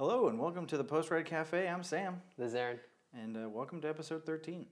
Hello 0.00 0.28
and 0.28 0.38
welcome 0.38 0.64
to 0.64 0.78
the 0.78 0.82
Post 0.82 1.10
Ride 1.10 1.26
Cafe. 1.26 1.68
I'm 1.68 1.82
Sam, 1.82 2.22
This 2.38 2.48
is 2.48 2.54
Aaron. 2.54 2.80
and 3.12 3.36
uh, 3.36 3.50
welcome 3.50 3.82
to 3.82 3.88
episode 3.90 4.24
13. 4.24 4.64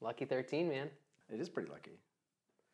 Lucky 0.00 0.26
13, 0.26 0.68
man. 0.68 0.90
It 1.28 1.40
is 1.40 1.48
pretty 1.48 1.68
lucky. 1.68 1.98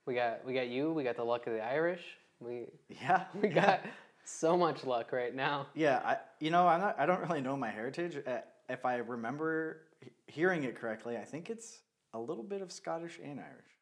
We 0.05 0.15
got 0.15 0.45
we 0.45 0.53
got 0.53 0.69
you. 0.69 0.93
We 0.93 1.05
got 1.05 1.17
the 1.17 1.25
luck 1.25 1.47
of 1.47 1.55
the 1.55 1.65
Irish. 1.65 2.03
We 2.39 2.67
Yeah, 2.91 3.25
we 3.41 3.49
got 3.49 3.81
so 4.27 4.59
much 4.59 4.85
luck 4.85 5.11
right 5.11 5.35
now. 5.35 5.69
yeah. 5.75 6.03
I, 6.05 6.19
you 6.39 6.51
know, 6.51 6.69
I'm 6.69 6.83
not. 6.83 6.97
I 7.01 7.07
don't 7.07 7.23
really 7.23 7.41
know 7.41 7.57
my 7.57 7.71
heritage. 7.71 8.19
Uh, 8.27 8.41
if 8.69 8.85
I 8.85 8.97
remember 8.97 9.79
hearing 10.27 10.65
it 10.65 10.77
correctly, 10.77 11.17
I 11.17 11.25
think 11.25 11.49
it's 11.49 11.79
a 12.13 12.19
little 12.19 12.45
bit 12.45 12.61
of 12.61 12.71
Scottish 12.71 13.19
and 13.25 13.41
Irish. 13.41 13.73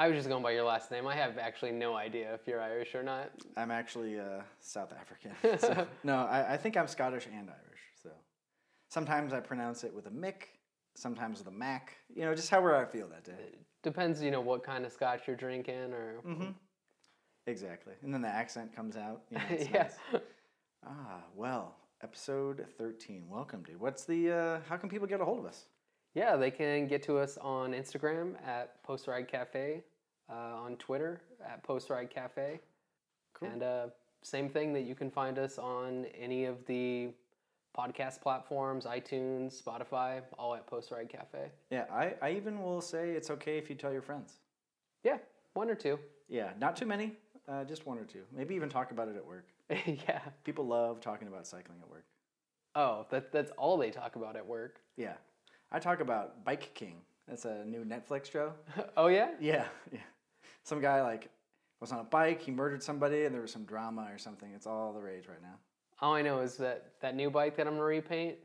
I 0.00 0.08
was 0.08 0.16
just 0.16 0.30
going 0.30 0.42
by 0.42 0.52
your 0.52 0.64
last 0.64 0.90
name. 0.90 1.06
I 1.06 1.14
have 1.14 1.36
actually 1.36 1.72
no 1.72 1.94
idea 1.94 2.32
if 2.32 2.46
you're 2.46 2.58
Irish 2.62 2.94
or 2.94 3.02
not. 3.02 3.32
I'm 3.58 3.70
actually 3.70 4.18
uh, 4.18 4.40
South 4.58 4.94
African. 4.98 5.32
So, 5.58 5.86
no, 6.04 6.24
I, 6.24 6.54
I 6.54 6.56
think 6.56 6.78
I'm 6.78 6.86
Scottish 6.86 7.26
and 7.26 7.50
Irish. 7.50 7.80
So 8.02 8.08
sometimes 8.88 9.34
I 9.34 9.40
pronounce 9.40 9.84
it 9.84 9.94
with 9.94 10.06
a 10.06 10.10
Mick, 10.10 10.56
sometimes 10.94 11.40
with 11.40 11.48
a 11.48 11.50
Mac. 11.50 11.98
You 12.16 12.22
know, 12.22 12.34
just 12.34 12.48
however 12.48 12.74
I 12.76 12.86
feel 12.86 13.08
that 13.08 13.24
day. 13.24 13.58
Depends, 13.82 14.22
you 14.22 14.30
know, 14.30 14.40
what 14.40 14.62
kind 14.62 14.86
of 14.86 14.92
scotch 14.92 15.26
you're 15.26 15.36
drinking 15.36 15.92
or 15.92 16.22
Mm-hmm. 16.26 16.52
Exactly. 17.46 17.92
And 18.02 18.14
then 18.14 18.22
the 18.22 18.28
accent 18.28 18.74
comes 18.74 18.96
out. 18.96 19.24
You 19.30 19.36
know, 19.36 19.44
yeah. 19.50 19.82
nice. 19.82 20.22
Ah, 20.86 21.24
well, 21.36 21.76
episode 22.02 22.64
13. 22.78 23.24
Welcome, 23.28 23.64
dude. 23.64 23.78
What's 23.78 24.06
the, 24.06 24.32
uh, 24.32 24.60
how 24.66 24.78
can 24.78 24.88
people 24.88 25.06
get 25.06 25.20
a 25.20 25.26
hold 25.26 25.40
of 25.40 25.44
us? 25.44 25.66
Yeah, 26.14 26.36
they 26.36 26.50
can 26.50 26.88
get 26.88 27.02
to 27.04 27.18
us 27.18 27.38
on 27.38 27.72
Instagram 27.72 28.34
at 28.44 28.82
Post 28.82 29.06
Ride 29.06 29.28
Cafe, 29.28 29.84
on 30.34 30.76
Twitter 30.76 31.20
at 31.44 31.62
Post 31.62 31.90
Ride 31.90 32.10
Cafe, 32.10 32.60
Cool. 33.34 33.48
and 33.48 33.62
uh, 33.62 33.86
same 34.22 34.48
thing 34.48 34.72
that 34.72 34.82
you 34.82 34.94
can 34.94 35.10
find 35.10 35.38
us 35.38 35.58
on 35.58 36.06
any 36.18 36.44
of 36.44 36.64
the 36.66 37.10
podcast 37.76 38.20
platforms, 38.20 38.84
iTunes, 38.84 39.62
Spotify, 39.62 40.20
all 40.38 40.54
at 40.54 40.66
Post 40.66 40.90
Ride 40.90 41.08
Cafe. 41.08 41.50
Yeah, 41.70 41.84
I, 41.92 42.14
I 42.20 42.32
even 42.32 42.62
will 42.62 42.80
say 42.80 43.10
it's 43.10 43.30
okay 43.30 43.58
if 43.58 43.70
you 43.70 43.76
tell 43.76 43.92
your 43.92 44.02
friends. 44.02 44.34
Yeah, 45.04 45.18
one 45.54 45.70
or 45.70 45.74
two. 45.74 45.98
Yeah, 46.28 46.50
not 46.58 46.76
too 46.76 46.86
many, 46.86 47.12
uh, 47.48 47.64
just 47.64 47.86
one 47.86 47.98
or 47.98 48.04
two. 48.04 48.22
Maybe 48.36 48.54
even 48.54 48.68
talk 48.68 48.90
about 48.90 49.08
it 49.08 49.16
at 49.16 49.24
work. 49.26 49.46
yeah. 49.86 50.20
People 50.44 50.66
love 50.66 51.00
talking 51.00 51.28
about 51.28 51.46
cycling 51.46 51.78
at 51.82 51.88
work. 51.88 52.04
Oh, 52.74 53.06
that, 53.10 53.32
that's 53.32 53.50
all 53.52 53.76
they 53.76 53.90
talk 53.90 54.16
about 54.16 54.36
at 54.36 54.46
work. 54.46 54.80
Yeah. 54.96 55.14
I 55.72 55.78
talk 55.78 56.00
about 56.00 56.44
Bike 56.44 56.72
King. 56.74 56.96
That's 57.28 57.44
a 57.44 57.64
new 57.64 57.84
Netflix 57.84 58.30
show. 58.30 58.52
oh, 58.96 59.06
yeah? 59.06 59.30
Yeah, 59.40 59.64
yeah. 59.92 60.00
Some 60.64 60.80
guy 60.80 61.02
like 61.02 61.30
was 61.80 61.92
on 61.92 61.98
a 61.98 62.04
bike, 62.04 62.42
he 62.42 62.50
murdered 62.50 62.82
somebody, 62.82 63.24
and 63.24 63.34
there 63.34 63.42
was 63.42 63.52
some 63.52 63.64
drama 63.64 64.08
or 64.12 64.18
something. 64.18 64.50
It's 64.54 64.66
all 64.66 64.92
the 64.92 65.00
rage 65.00 65.26
right 65.26 65.42
now. 65.42 65.58
All 66.00 66.14
I 66.14 66.22
know 66.22 66.40
is 66.40 66.56
that 66.58 66.92
that 67.00 67.14
new 67.16 67.30
bike 67.30 67.56
that 67.56 67.66
I'm 67.66 67.74
going 67.74 67.80
to 67.80 67.84
repaint, 67.84 68.36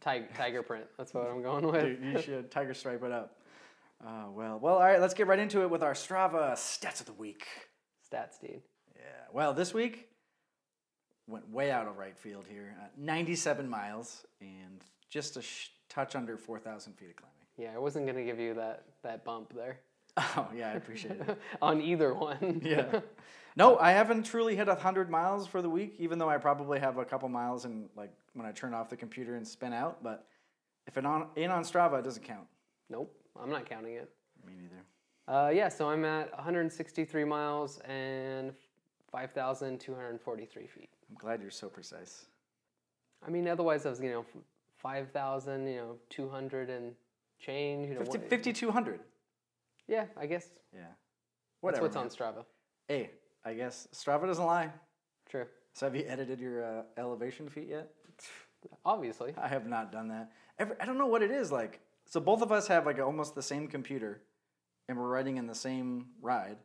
tiger, 0.00 0.28
tiger 0.36 0.62
print. 0.62 0.86
That's 0.98 1.14
what 1.14 1.26
I'm 1.26 1.42
going 1.42 1.66
with. 1.66 1.82
Dude, 1.82 2.02
you 2.02 2.20
should 2.20 2.50
tiger 2.50 2.74
stripe 2.74 3.02
it 3.02 3.12
up. 3.12 3.38
Uh, 4.04 4.26
well, 4.30 4.58
well, 4.58 4.74
all 4.74 4.80
right. 4.80 5.00
Let's 5.00 5.14
get 5.14 5.26
right 5.26 5.38
into 5.38 5.62
it 5.62 5.70
with 5.70 5.82
our 5.82 5.94
Strava 5.94 6.52
stats 6.52 7.00
of 7.00 7.06
the 7.06 7.12
week. 7.12 7.46
Stats, 8.12 8.40
dude. 8.40 8.60
Yeah. 8.96 9.02
Well, 9.32 9.54
this 9.54 9.72
week 9.72 10.08
went 11.26 11.48
way 11.50 11.70
out 11.70 11.86
of 11.88 11.96
right 11.96 12.18
field 12.18 12.46
here. 12.48 12.76
Uh, 12.80 12.86
97 12.98 13.68
miles 13.68 14.26
and 14.40 14.82
just 15.08 15.36
a 15.36 15.42
sh- 15.42 15.68
touch 15.88 16.14
under 16.14 16.36
4,000 16.36 16.92
feet 16.94 17.10
of 17.10 17.16
climbing. 17.16 17.34
Yeah, 17.56 17.74
I 17.74 17.78
wasn't 17.78 18.06
going 18.06 18.16
to 18.18 18.24
give 18.24 18.38
you 18.38 18.54
that, 18.54 18.84
that 19.02 19.24
bump 19.24 19.54
there. 19.54 19.78
Oh 20.36 20.48
yeah, 20.54 20.68
I 20.68 20.72
appreciate 20.72 21.20
it. 21.20 21.38
on 21.62 21.80
either 21.80 22.14
one. 22.14 22.60
yeah. 22.64 23.00
No, 23.56 23.78
I 23.78 23.92
haven't 23.92 24.24
truly 24.24 24.56
hit 24.56 24.66
100 24.66 25.10
miles 25.10 25.46
for 25.46 25.62
the 25.62 25.70
week, 25.70 25.94
even 25.98 26.18
though 26.18 26.28
I 26.28 26.38
probably 26.38 26.80
have 26.80 26.98
a 26.98 27.04
couple 27.04 27.28
miles 27.28 27.64
and 27.64 27.88
like 27.96 28.12
when 28.34 28.46
I 28.46 28.52
turn 28.52 28.74
off 28.74 28.88
the 28.88 28.96
computer 28.96 29.36
and 29.36 29.46
spin 29.46 29.72
out. 29.72 30.02
But 30.02 30.26
if 30.86 30.96
it 30.96 31.06
on 31.06 31.28
in 31.36 31.50
on 31.50 31.62
Strava, 31.64 31.98
it 31.98 32.04
doesn't 32.04 32.24
count. 32.24 32.46
nope, 32.90 33.12
I'm 33.40 33.50
not 33.50 33.68
counting 33.68 33.94
it. 33.94 34.10
Me 34.46 34.52
neither. 34.60 34.82
Uh, 35.26 35.48
yeah, 35.50 35.68
so 35.68 35.88
I'm 35.88 36.04
at 36.04 36.30
163 36.34 37.24
miles 37.24 37.78
and 37.88 38.52
5,243 39.10 40.66
feet. 40.66 40.90
I'm 41.08 41.16
glad 41.16 41.40
you're 41.40 41.50
so 41.50 41.68
precise. 41.68 42.26
I 43.26 43.30
mean, 43.30 43.48
otherwise 43.48 43.86
I 43.86 43.90
was, 43.90 44.00
you 44.00 44.10
know, 44.10 44.26
5,000, 44.76 45.66
you 45.66 45.76
know, 45.76 45.96
200 46.10 46.68
and 46.68 46.92
change. 47.38 47.88
You 47.88 47.94
know, 47.94 48.00
50, 48.00 48.18
what- 48.18 48.30
5,200. 48.30 49.00
Yeah, 49.88 50.06
I 50.16 50.26
guess 50.26 50.48
Yeah. 50.74 50.80
Whatever. 51.60 51.86
that's 51.88 51.96
what's 51.96 52.18
man. 52.18 52.26
on 52.28 52.34
Strava. 52.34 52.44
Hey, 52.88 53.10
I 53.44 53.54
guess 53.54 53.88
Strava 53.92 54.26
doesn't 54.26 54.44
lie. 54.44 54.70
True. 55.28 55.46
So 55.74 55.86
have 55.86 55.96
you 55.96 56.04
edited 56.06 56.40
your 56.40 56.64
uh, 56.64 56.82
elevation 56.96 57.48
feet 57.48 57.68
yet? 57.68 57.90
Obviously. 58.84 59.34
I 59.36 59.48
have 59.48 59.66
not 59.66 59.92
done 59.92 60.08
that. 60.08 60.30
Every, 60.58 60.76
I 60.80 60.86
don't 60.86 60.98
know 60.98 61.06
what 61.06 61.22
it 61.22 61.30
is 61.30 61.50
like. 61.52 61.80
So 62.06 62.20
both 62.20 62.42
of 62.42 62.52
us 62.52 62.68
have 62.68 62.86
like 62.86 62.98
almost 63.00 63.34
the 63.34 63.42
same 63.42 63.66
computer, 63.66 64.22
and 64.88 64.98
we're 64.98 65.08
riding 65.08 65.36
in 65.36 65.46
the 65.46 65.54
same 65.54 66.06
ride, 66.20 66.58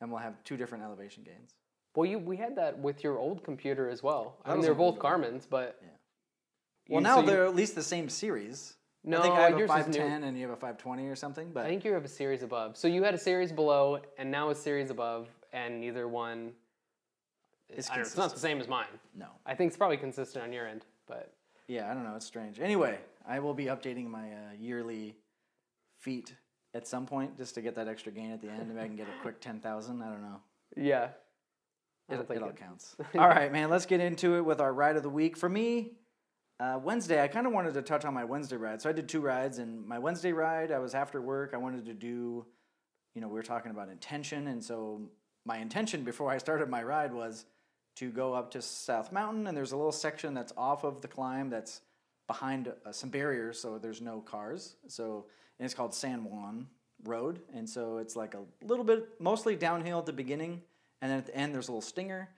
and 0.00 0.10
we'll 0.10 0.20
have 0.20 0.42
two 0.44 0.56
different 0.56 0.84
elevation 0.84 1.22
gains. 1.22 1.54
Well, 1.96 2.06
you 2.06 2.18
we 2.18 2.36
had 2.36 2.56
that 2.56 2.78
with 2.78 3.02
your 3.04 3.18
old 3.18 3.42
computer 3.44 3.88
as 3.88 4.02
well. 4.02 4.38
That 4.44 4.52
I 4.52 4.54
mean, 4.54 4.62
they're 4.62 4.74
both. 4.74 4.98
Garmin's, 4.98 5.46
but 5.46 5.78
Yeah. 5.80 5.88
you- 6.86 6.94
Well, 6.94 7.02
now 7.02 7.16
so 7.20 7.22
they're 7.26 7.44
at 7.46 7.54
least 7.54 7.74
the 7.74 7.82
same 7.82 8.08
series. 8.08 8.76
No, 9.04 9.18
I 9.18 9.22
think 9.22 9.34
I 9.34 9.40
have 9.50 9.58
a 9.58 9.62
is 9.62 9.68
510 9.68 10.24
and 10.24 10.36
you 10.36 10.42
have 10.44 10.52
a 10.52 10.56
520 10.56 11.06
or 11.06 11.16
something. 11.16 11.50
But 11.52 11.66
I 11.66 11.68
think 11.68 11.84
you 11.84 11.92
have 11.92 12.04
a 12.04 12.08
series 12.08 12.42
above. 12.42 12.76
So 12.76 12.88
you 12.88 13.02
had 13.02 13.14
a 13.14 13.18
series 13.18 13.52
below, 13.52 14.00
and 14.18 14.30
now 14.30 14.50
a 14.50 14.54
series 14.54 14.90
above, 14.90 15.28
and 15.52 15.80
neither 15.80 16.08
one. 16.08 16.52
It's 17.68 17.90
I 17.90 17.94
don't 17.96 18.02
it's 18.02 18.16
not 18.16 18.32
the 18.32 18.38
same 18.40 18.60
as 18.60 18.68
mine. 18.68 18.86
no. 19.16 19.26
I 19.46 19.54
think 19.54 19.68
it's 19.68 19.76
probably 19.76 19.96
consistent 19.96 20.44
on 20.44 20.52
your 20.52 20.66
end, 20.66 20.84
but 21.06 21.32
Yeah, 21.66 21.90
I 21.90 21.94
don't 21.94 22.04
know. 22.04 22.14
It's 22.16 22.26
strange. 22.26 22.60
Anyway, 22.60 22.98
I 23.26 23.38
will 23.40 23.54
be 23.54 23.66
updating 23.66 24.06
my 24.08 24.30
uh, 24.32 24.36
yearly 24.58 25.16
feet 25.98 26.34
at 26.74 26.86
some 26.86 27.06
point 27.06 27.36
just 27.38 27.54
to 27.54 27.62
get 27.62 27.74
that 27.76 27.88
extra 27.88 28.12
gain 28.12 28.30
at 28.32 28.40
the 28.42 28.48
end. 28.50 28.68
Maybe 28.68 28.80
I 28.80 28.86
can 28.86 28.96
get 28.96 29.06
a 29.08 29.18
quick 29.22 29.40
10,000. 29.40 30.02
I 30.02 30.08
don't 30.10 30.22
know. 30.22 30.40
yeah, 30.76 31.08
I 32.08 32.12
It, 32.12 32.16
don't 32.16 32.28
think 32.28 32.40
it 32.40 32.42
all 32.44 32.52
counts. 32.52 32.96
all 33.18 33.28
right, 33.28 33.50
man. 33.50 33.70
Let's 33.70 33.86
get 33.86 34.00
into 34.00 34.36
it 34.36 34.42
with 34.44 34.60
our 34.60 34.72
ride 34.72 34.96
of 34.96 35.02
the 35.02 35.10
week. 35.10 35.36
For 35.36 35.48
me, 35.48 35.92
uh, 36.60 36.78
Wednesday, 36.82 37.22
I 37.22 37.28
kind 37.28 37.46
of 37.46 37.52
wanted 37.52 37.74
to 37.74 37.82
touch 37.82 38.04
on 38.04 38.14
my 38.14 38.24
Wednesday 38.24 38.56
ride. 38.56 38.80
So 38.80 38.88
I 38.88 38.92
did 38.92 39.08
two 39.08 39.20
rides, 39.20 39.58
and 39.58 39.86
my 39.86 39.98
Wednesday 39.98 40.32
ride, 40.32 40.70
I 40.70 40.78
was 40.78 40.94
after 40.94 41.20
work. 41.20 41.52
I 41.52 41.56
wanted 41.56 41.84
to 41.86 41.94
do, 41.94 42.46
you 43.14 43.20
know, 43.20 43.28
we 43.28 43.34
were 43.34 43.42
talking 43.42 43.70
about 43.70 43.88
intention, 43.88 44.46
and 44.46 44.62
so 44.62 45.02
my 45.44 45.58
intention 45.58 46.04
before 46.04 46.30
I 46.30 46.38
started 46.38 46.68
my 46.68 46.82
ride 46.82 47.12
was 47.12 47.44
to 47.96 48.10
go 48.10 48.34
up 48.34 48.50
to 48.52 48.62
South 48.62 49.12
Mountain, 49.12 49.46
and 49.46 49.56
there's 49.56 49.72
a 49.72 49.76
little 49.76 49.92
section 49.92 50.34
that's 50.34 50.52
off 50.56 50.84
of 50.84 51.00
the 51.00 51.08
climb 51.08 51.50
that's 51.50 51.80
behind 52.26 52.72
uh, 52.86 52.92
some 52.92 53.10
barriers, 53.10 53.60
so 53.60 53.78
there's 53.78 54.00
no 54.00 54.20
cars. 54.20 54.76
So 54.88 55.26
and 55.58 55.64
it's 55.64 55.74
called 55.74 55.94
San 55.94 56.24
Juan 56.24 56.66
Road, 57.04 57.40
and 57.54 57.68
so 57.68 57.98
it's 57.98 58.16
like 58.16 58.34
a 58.34 58.42
little 58.64 58.84
bit, 58.84 59.20
mostly 59.20 59.56
downhill 59.56 59.98
at 59.98 60.06
the 60.06 60.12
beginning, 60.12 60.62
and 61.00 61.10
then 61.10 61.18
at 61.18 61.26
the 61.26 61.36
end 61.36 61.54
there's 61.54 61.68
a 61.68 61.72
little 61.72 61.82
stinger, 61.82 62.28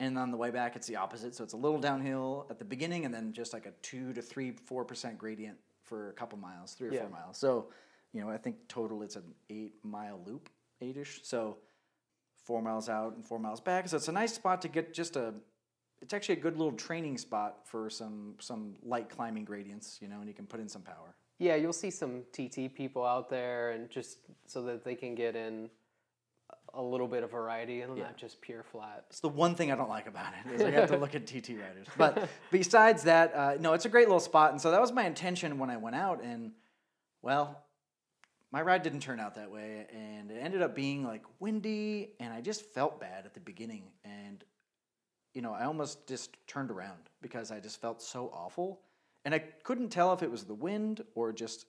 and 0.00 0.18
on 0.18 0.30
the 0.32 0.36
way 0.36 0.50
back 0.50 0.74
it's 0.74 0.86
the 0.88 0.96
opposite. 0.96 1.34
So 1.36 1.44
it's 1.44 1.52
a 1.52 1.56
little 1.56 1.78
downhill 1.78 2.46
at 2.50 2.58
the 2.58 2.64
beginning, 2.64 3.04
and 3.04 3.14
then 3.14 3.32
just 3.32 3.52
like 3.52 3.66
a 3.66 3.72
two 3.82 4.12
to 4.14 4.22
three, 4.22 4.50
four 4.50 4.84
percent 4.84 5.16
gradient 5.18 5.56
for 5.84 6.08
a 6.08 6.12
couple 6.12 6.38
miles, 6.38 6.74
three 6.74 6.88
or 6.88 6.92
Yeah. 6.92 7.00
four 7.02 7.10
miles. 7.10 7.36
So 7.38 7.68
you 8.12 8.20
know, 8.20 8.28
I 8.28 8.38
think 8.38 8.56
total 8.66 9.02
it's 9.02 9.14
an 9.14 9.34
eight 9.50 9.74
mile 9.84 10.20
loop, 10.26 10.48
eight-ish. 10.80 11.20
So 11.22 11.58
four 12.42 12.60
miles 12.60 12.88
out 12.88 13.14
and 13.14 13.24
four 13.24 13.38
miles 13.38 13.60
back. 13.60 13.86
So 13.88 13.96
it's 13.96 14.08
a 14.08 14.12
nice 14.12 14.34
spot 14.34 14.60
to 14.62 14.68
get 14.68 14.92
just 14.92 15.14
a. 15.16 15.34
It's 16.02 16.14
actually 16.14 16.38
a 16.38 16.40
good 16.40 16.56
little 16.56 16.72
training 16.72 17.18
spot 17.18 17.58
for 17.68 17.88
some 17.90 18.34
some 18.40 18.74
light 18.82 19.08
climbing 19.10 19.44
gradients, 19.44 19.98
you 20.00 20.08
know, 20.08 20.18
and 20.20 20.26
you 20.28 20.34
can 20.34 20.46
put 20.46 20.58
in 20.58 20.68
some 20.68 20.82
power. 20.82 21.14
yeah, 21.38 21.54
you'll 21.56 21.72
see 21.72 21.90
some 21.90 22.22
TT 22.32 22.74
people 22.74 23.04
out 23.04 23.28
there, 23.30 23.70
and 23.70 23.88
just 23.90 24.18
so 24.46 24.62
that 24.62 24.82
they 24.84 24.94
can 24.94 25.14
get 25.14 25.36
in 25.36 25.70
a 26.74 26.82
little 26.82 27.08
bit 27.08 27.22
of 27.22 27.30
variety 27.30 27.82
and 27.82 27.96
Yeah. 27.96 28.04
not 28.04 28.16
just 28.16 28.40
pure 28.40 28.62
flat. 28.62 29.04
It's 29.10 29.20
the 29.20 29.28
one 29.28 29.54
thing 29.54 29.72
I 29.72 29.76
don't 29.76 29.88
like 29.88 30.06
about 30.06 30.32
it 30.46 30.52
is 30.52 30.62
I 30.62 30.70
have 30.70 30.90
to 30.90 30.96
look 30.96 31.14
at 31.14 31.26
TT 31.26 31.50
riders. 31.58 31.86
But 31.96 32.28
besides 32.50 33.02
that, 33.04 33.34
uh, 33.34 33.56
no, 33.60 33.72
it's 33.72 33.84
a 33.84 33.88
great 33.88 34.06
little 34.06 34.20
spot, 34.20 34.52
and 34.52 34.60
so 34.60 34.70
that 34.70 34.80
was 34.80 34.92
my 34.92 35.04
intention 35.04 35.58
when 35.58 35.70
I 35.70 35.76
went 35.76 35.96
out. 35.96 36.22
And 36.22 36.52
well, 37.22 37.64
my 38.52 38.62
ride 38.62 38.82
didn't 38.82 39.00
turn 39.00 39.20
out 39.20 39.34
that 39.36 39.50
way, 39.50 39.86
and 39.92 40.30
it 40.30 40.38
ended 40.40 40.62
up 40.62 40.74
being 40.74 41.04
like 41.04 41.22
windy, 41.38 42.10
and 42.20 42.32
I 42.32 42.40
just 42.40 42.62
felt 42.62 43.00
bad 43.00 43.26
at 43.26 43.34
the 43.34 43.40
beginning, 43.40 43.84
and 44.04 44.44
you 45.34 45.42
know 45.42 45.52
I 45.52 45.64
almost 45.64 46.06
just 46.08 46.36
turned 46.46 46.70
around 46.70 46.98
because 47.22 47.50
I 47.52 47.60
just 47.60 47.80
felt 47.80 48.02
so 48.02 48.30
awful, 48.32 48.80
and 49.24 49.34
I 49.34 49.38
couldn't 49.40 49.90
tell 49.90 50.12
if 50.12 50.22
it 50.22 50.30
was 50.30 50.44
the 50.44 50.54
wind 50.54 51.02
or 51.14 51.32
just 51.32 51.66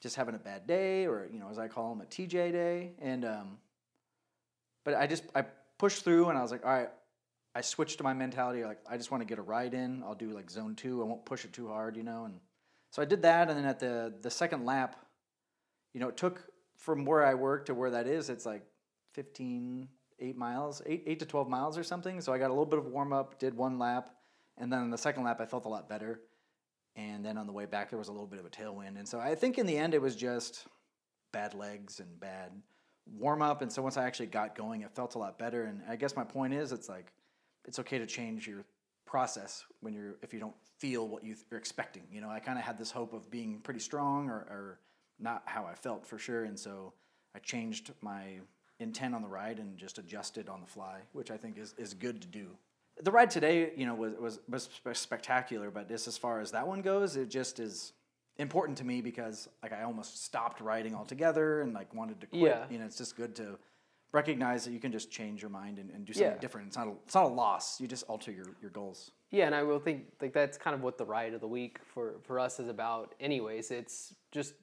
just 0.00 0.16
having 0.16 0.34
a 0.34 0.38
bad 0.38 0.66
day, 0.66 1.06
or 1.06 1.28
you 1.30 1.38
know 1.38 1.48
as 1.50 1.58
I 1.58 1.68
call 1.68 1.90
them 1.94 2.00
a 2.00 2.06
TJ 2.06 2.52
day, 2.52 2.92
and 3.00 3.24
um, 3.26 3.58
but 4.84 4.94
I 4.94 5.06
just 5.06 5.24
I 5.34 5.44
pushed 5.78 6.04
through 6.04 6.28
and 6.28 6.38
I 6.38 6.42
was 6.42 6.50
like, 6.50 6.64
all 6.64 6.72
right, 6.72 6.90
I 7.54 7.60
switched 7.60 7.98
to 7.98 8.04
my 8.04 8.12
mentality 8.12 8.64
like 8.64 8.78
I 8.88 8.96
just 8.96 9.10
want 9.10 9.22
to 9.22 9.26
get 9.26 9.38
a 9.38 9.42
ride 9.42 9.74
in. 9.74 10.02
I'll 10.04 10.14
do 10.14 10.30
like 10.30 10.50
zone 10.50 10.74
two. 10.74 11.02
I 11.02 11.04
won't 11.04 11.24
push 11.24 11.44
it 11.44 11.52
too 11.52 11.68
hard, 11.68 11.96
you 11.96 12.02
know. 12.02 12.24
And 12.24 12.40
so 12.90 13.02
I 13.02 13.04
did 13.04 13.22
that, 13.22 13.48
and 13.48 13.58
then 13.58 13.66
at 13.66 13.80
the 13.80 14.14
the 14.22 14.30
second 14.30 14.64
lap, 14.64 14.96
you 15.92 16.00
know, 16.00 16.08
it 16.08 16.16
took 16.16 16.44
from 16.76 17.04
where 17.04 17.24
I 17.24 17.34
work 17.34 17.66
to 17.66 17.74
where 17.74 17.90
that 17.90 18.06
is. 18.06 18.30
It's 18.30 18.46
like 18.46 18.62
15, 19.14 19.88
eight 20.20 20.36
miles, 20.36 20.80
eight 20.86 21.02
eight 21.06 21.18
to 21.18 21.26
twelve 21.26 21.48
miles 21.48 21.76
or 21.76 21.82
something. 21.82 22.20
So 22.20 22.32
I 22.32 22.38
got 22.38 22.48
a 22.48 22.54
little 22.54 22.66
bit 22.66 22.78
of 22.78 22.86
warm 22.86 23.12
up, 23.12 23.38
did 23.38 23.54
one 23.54 23.78
lap, 23.78 24.10
And 24.56 24.72
then 24.72 24.80
on 24.80 24.90
the 24.90 24.98
second 24.98 25.24
lap, 25.24 25.40
I 25.40 25.46
felt 25.46 25.64
a 25.64 25.68
lot 25.68 25.88
better. 25.88 26.20
And 26.96 27.24
then 27.24 27.38
on 27.38 27.46
the 27.46 27.52
way 27.52 27.66
back, 27.66 27.90
there 27.90 27.98
was 27.98 28.08
a 28.08 28.12
little 28.12 28.26
bit 28.26 28.40
of 28.40 28.46
a 28.46 28.50
tailwind. 28.50 28.98
And 28.98 29.08
so 29.08 29.18
I 29.18 29.34
think 29.34 29.58
in 29.58 29.66
the 29.66 29.78
end, 29.78 29.94
it 29.94 30.02
was 30.02 30.16
just 30.16 30.66
bad 31.32 31.54
legs 31.54 32.00
and 32.00 32.20
bad 32.20 32.50
warm 33.18 33.42
up. 33.42 33.62
And 33.62 33.72
so 33.72 33.82
once 33.82 33.96
I 33.96 34.04
actually 34.04 34.26
got 34.26 34.54
going, 34.54 34.82
it 34.82 34.90
felt 34.94 35.14
a 35.14 35.18
lot 35.18 35.38
better. 35.38 35.64
And 35.64 35.82
I 35.88 35.96
guess 35.96 36.16
my 36.16 36.24
point 36.24 36.54
is, 36.54 36.72
it's 36.72 36.88
like 36.88 37.12
it's 37.66 37.78
okay 37.78 37.98
to 37.98 38.06
change 38.06 38.46
your 38.46 38.64
process 39.06 39.64
when 39.80 39.92
you're 39.92 40.14
if 40.22 40.32
you 40.32 40.40
don't 40.40 40.54
feel 40.78 41.08
what 41.08 41.24
you 41.24 41.34
are 41.52 41.58
expecting. 41.58 42.02
You 42.12 42.20
know, 42.20 42.30
I 42.30 42.38
kind 42.38 42.58
of 42.58 42.64
had 42.64 42.78
this 42.78 42.90
hope 42.90 43.12
of 43.12 43.30
being 43.30 43.58
pretty 43.60 43.80
strong 43.80 44.28
or, 44.28 44.36
or 44.36 44.78
not 45.18 45.42
how 45.46 45.66
I 45.66 45.74
felt 45.74 46.06
for 46.06 46.18
sure, 46.18 46.44
and 46.44 46.58
so 46.58 46.92
I 47.34 47.38
changed 47.40 47.92
my 48.00 48.38
intent 48.78 49.14
on 49.14 49.22
the 49.22 49.28
ride 49.28 49.58
and 49.58 49.76
just 49.76 49.98
adjusted 49.98 50.48
on 50.48 50.60
the 50.60 50.66
fly, 50.66 51.00
which 51.12 51.30
I 51.30 51.36
think 51.36 51.58
is, 51.58 51.74
is 51.76 51.92
good 51.94 52.20
to 52.22 52.26
do. 52.26 52.48
The 53.02 53.10
ride 53.10 53.30
today, 53.30 53.72
you 53.76 53.86
know, 53.86 53.94
was, 53.94 54.40
was, 54.48 54.68
was 54.84 54.98
spectacular, 54.98 55.70
but 55.70 55.88
just 55.88 56.08
as 56.08 56.18
far 56.18 56.40
as 56.40 56.50
that 56.52 56.66
one 56.66 56.82
goes, 56.82 57.16
it 57.16 57.28
just 57.28 57.60
is 57.60 57.92
important 58.40 58.78
to 58.78 58.84
me 58.84 59.00
because 59.00 59.48
like 59.62 59.72
I 59.72 59.82
almost 59.82 60.24
stopped 60.24 60.60
writing 60.60 60.94
altogether 60.94 61.60
and 61.62 61.72
like 61.72 61.92
wanted 61.94 62.20
to 62.20 62.26
quit. 62.26 62.42
Yeah. 62.42 62.64
You 62.70 62.78
know, 62.78 62.84
it's 62.86 62.98
just 62.98 63.16
good 63.16 63.34
to 63.36 63.58
recognize 64.12 64.64
that 64.64 64.72
you 64.72 64.80
can 64.80 64.90
just 64.90 65.10
change 65.10 65.40
your 65.40 65.50
mind 65.50 65.78
and, 65.78 65.90
and 65.90 66.04
do 66.04 66.12
something 66.12 66.32
Yeah. 66.32 66.38
different. 66.38 66.68
It's 66.68 66.76
not 66.76 66.88
a, 66.88 66.92
it's 67.04 67.14
not 67.14 67.24
a 67.24 67.28
loss. 67.28 67.80
You 67.80 67.86
just 67.86 68.04
alter 68.08 68.32
your, 68.32 68.46
your 68.60 68.70
goals. 68.70 69.12
Yeah, 69.30 69.46
and 69.46 69.54
I 69.54 69.62
will 69.62 69.78
think 69.78 70.06
like 70.20 70.32
that's 70.32 70.58
kind 70.58 70.74
of 70.74 70.82
what 70.82 70.98
the 70.98 71.04
ride 71.04 71.34
of 71.34 71.40
the 71.40 71.46
week 71.46 71.78
for 71.94 72.14
for 72.24 72.40
us 72.40 72.58
is 72.58 72.68
about. 72.68 73.14
Anyways, 73.20 73.70
it's 73.70 74.14
just 74.32 74.54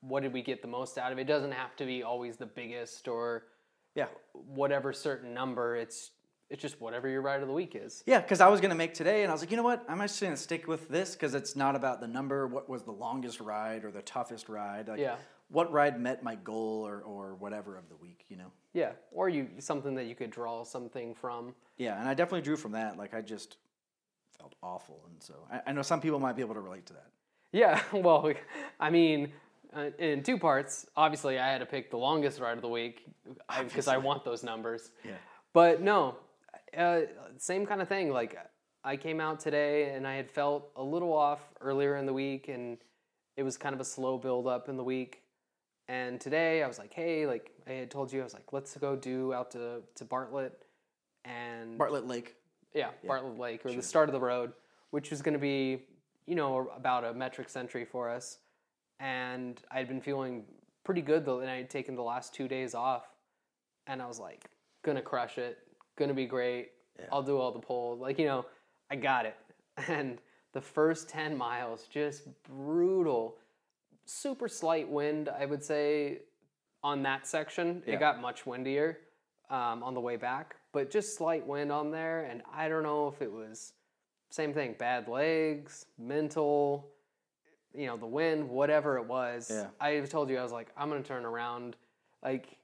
what 0.00 0.22
did 0.22 0.32
we 0.32 0.42
get 0.42 0.62
the 0.62 0.68
most 0.68 0.98
out 0.98 1.10
of 1.12 1.18
it? 1.18 1.22
It 1.22 1.26
doesn't 1.26 1.52
have 1.52 1.74
to 1.76 1.84
be 1.84 2.02
always 2.04 2.36
the 2.36 2.46
biggest 2.46 3.08
or 3.08 3.44
Yeah. 3.94 4.06
whatever 4.32 4.92
certain 4.92 5.34
number. 5.34 5.76
It's 5.76 6.10
it's 6.52 6.60
just 6.60 6.80
whatever 6.82 7.08
your 7.08 7.22
ride 7.22 7.40
of 7.40 7.48
the 7.48 7.54
week 7.54 7.74
is. 7.74 8.04
Yeah, 8.06 8.20
because 8.20 8.42
I 8.42 8.48
was 8.48 8.60
gonna 8.60 8.74
make 8.74 8.92
today, 8.92 9.22
and 9.22 9.30
I 9.30 9.32
was 9.32 9.40
like, 9.40 9.50
you 9.50 9.56
know 9.56 9.62
what? 9.62 9.84
I'm 9.88 10.02
actually 10.02 10.26
gonna 10.28 10.36
stick 10.36 10.68
with 10.68 10.86
this 10.88 11.14
because 11.14 11.34
it's 11.34 11.56
not 11.56 11.74
about 11.74 12.00
the 12.00 12.06
number. 12.06 12.46
What 12.46 12.68
was 12.68 12.82
the 12.82 12.92
longest 12.92 13.40
ride 13.40 13.84
or 13.84 13.90
the 13.90 14.02
toughest 14.02 14.48
ride? 14.48 14.88
Like, 14.88 15.00
Yeah. 15.00 15.16
What 15.48 15.70
ride 15.70 16.00
met 16.00 16.22
my 16.22 16.34
goal 16.36 16.86
or 16.86 17.00
or 17.00 17.34
whatever 17.34 17.76
of 17.76 17.88
the 17.88 17.96
week? 17.96 18.24
You 18.28 18.36
know. 18.36 18.52
Yeah, 18.74 18.92
or 19.10 19.28
you 19.28 19.48
something 19.58 19.94
that 19.96 20.04
you 20.04 20.14
could 20.14 20.30
draw 20.30 20.62
something 20.62 21.14
from. 21.14 21.54
Yeah, 21.78 21.98
and 21.98 22.08
I 22.08 22.14
definitely 22.14 22.42
drew 22.42 22.56
from 22.56 22.72
that. 22.72 22.96
Like 22.96 23.12
I 23.14 23.22
just 23.22 23.56
felt 24.38 24.54
awful, 24.62 25.02
and 25.10 25.22
so 25.22 25.34
I, 25.50 25.60
I 25.66 25.72
know 25.72 25.82
some 25.82 26.00
people 26.00 26.20
might 26.20 26.36
be 26.36 26.42
able 26.42 26.54
to 26.54 26.60
relate 26.60 26.86
to 26.86 26.92
that. 26.94 27.10
Yeah, 27.52 27.82
well, 27.92 28.32
I 28.80 28.90
mean, 28.90 29.32
uh, 29.74 29.90
in 29.98 30.22
two 30.22 30.38
parts. 30.38 30.86
Obviously, 30.96 31.38
I 31.38 31.50
had 31.50 31.58
to 31.58 31.66
pick 31.66 31.90
the 31.90 31.98
longest 31.98 32.40
ride 32.40 32.56
of 32.56 32.62
the 32.62 32.68
week 32.68 33.06
because 33.62 33.88
I, 33.88 33.98
want 33.98 34.24
those 34.24 34.42
numbers. 34.42 34.90
Yeah. 35.04 35.12
But 35.52 35.82
no, 35.82 36.16
uh, 36.76 37.00
same 37.38 37.66
kind 37.66 37.80
of 37.82 37.88
thing. 37.88 38.10
Like 38.10 38.36
I 38.84 38.96
came 38.96 39.20
out 39.20 39.40
today 39.40 39.94
and 39.94 40.06
I 40.06 40.14
had 40.16 40.30
felt 40.30 40.70
a 40.76 40.82
little 40.82 41.12
off 41.12 41.40
earlier 41.60 41.96
in 41.96 42.06
the 42.06 42.12
week, 42.12 42.48
and 42.48 42.78
it 43.36 43.42
was 43.42 43.56
kind 43.56 43.74
of 43.74 43.80
a 43.80 43.84
slow 43.84 44.18
build 44.18 44.46
up 44.46 44.68
in 44.68 44.76
the 44.76 44.84
week. 44.84 45.22
And 45.88 46.20
today 46.20 46.62
I 46.62 46.68
was 46.68 46.78
like, 46.78 46.92
hey, 46.94 47.26
like 47.26 47.50
I 47.66 47.72
had 47.72 47.90
told 47.90 48.12
you, 48.12 48.20
I 48.20 48.24
was 48.24 48.34
like, 48.34 48.52
let's 48.52 48.76
go 48.76 48.96
do 48.96 49.32
out 49.32 49.50
to 49.52 49.82
to 49.96 50.04
Bartlett, 50.04 50.64
and 51.24 51.76
Bartlett 51.78 52.06
Lake. 52.06 52.36
yeah, 52.74 52.90
Bartlett 53.06 53.38
Lake 53.38 53.64
or 53.66 53.72
the 53.72 53.82
start 53.82 54.08
of 54.08 54.12
the 54.12 54.20
road, 54.20 54.52
which 54.90 55.10
was 55.10 55.22
going 55.22 55.34
to 55.34 55.40
be, 55.40 55.82
you 56.26 56.34
know, 56.34 56.70
about 56.76 57.04
a 57.04 57.12
metric 57.12 57.48
century 57.48 57.84
for 57.84 58.08
us. 58.08 58.38
And 59.00 59.60
I'd 59.70 59.88
been 59.88 60.00
feeling 60.00 60.44
pretty 60.84 61.02
good 61.02 61.24
though, 61.24 61.40
and 61.40 61.50
I 61.50 61.56
had 61.56 61.70
taken 61.70 61.94
the 61.96 62.02
last 62.02 62.32
two 62.34 62.48
days 62.48 62.74
off, 62.74 63.04
and 63.86 64.00
I 64.00 64.06
was 64.06 64.18
like, 64.18 64.50
gonna 64.84 65.02
crush 65.02 65.38
it, 65.38 65.58
gonna 65.96 66.14
be 66.14 66.26
great. 66.26 66.70
I'll 67.10 67.22
do 67.22 67.38
all 67.38 67.52
the 67.52 67.58
polls, 67.58 68.00
like 68.00 68.18
you 68.18 68.26
know, 68.26 68.46
I 68.90 68.96
got 68.96 69.26
it. 69.26 69.36
And 69.88 70.18
the 70.52 70.60
first 70.60 71.08
ten 71.08 71.36
miles, 71.36 71.86
just 71.90 72.24
brutal, 72.42 73.38
super 74.04 74.48
slight 74.48 74.86
wind, 74.88 75.30
I 75.30 75.46
would 75.46 75.64
say, 75.64 76.18
on 76.84 77.02
that 77.04 77.26
section. 77.26 77.82
Yeah. 77.86 77.94
It 77.94 78.00
got 78.00 78.20
much 78.20 78.44
windier 78.44 78.98
um, 79.48 79.82
on 79.82 79.94
the 79.94 80.00
way 80.00 80.16
back, 80.16 80.56
but 80.72 80.90
just 80.90 81.16
slight 81.16 81.46
wind 81.46 81.72
on 81.72 81.90
there. 81.90 82.24
And 82.24 82.42
I 82.52 82.68
don't 82.68 82.82
know 82.82 83.08
if 83.08 83.22
it 83.22 83.32
was 83.32 83.72
same 84.30 84.52
thing, 84.52 84.74
bad 84.78 85.08
legs, 85.08 85.86
mental, 85.98 86.88
you 87.74 87.86
know, 87.86 87.96
the 87.96 88.06
wind, 88.06 88.48
whatever 88.48 88.98
it 88.98 89.06
was. 89.06 89.50
Yeah. 89.50 89.66
I 89.80 90.00
told 90.00 90.30
you 90.30 90.38
I 90.38 90.42
was 90.42 90.52
like, 90.52 90.68
I'm 90.76 90.88
gonna 90.88 91.02
turn 91.02 91.24
around. 91.24 91.76
Like 92.22 92.56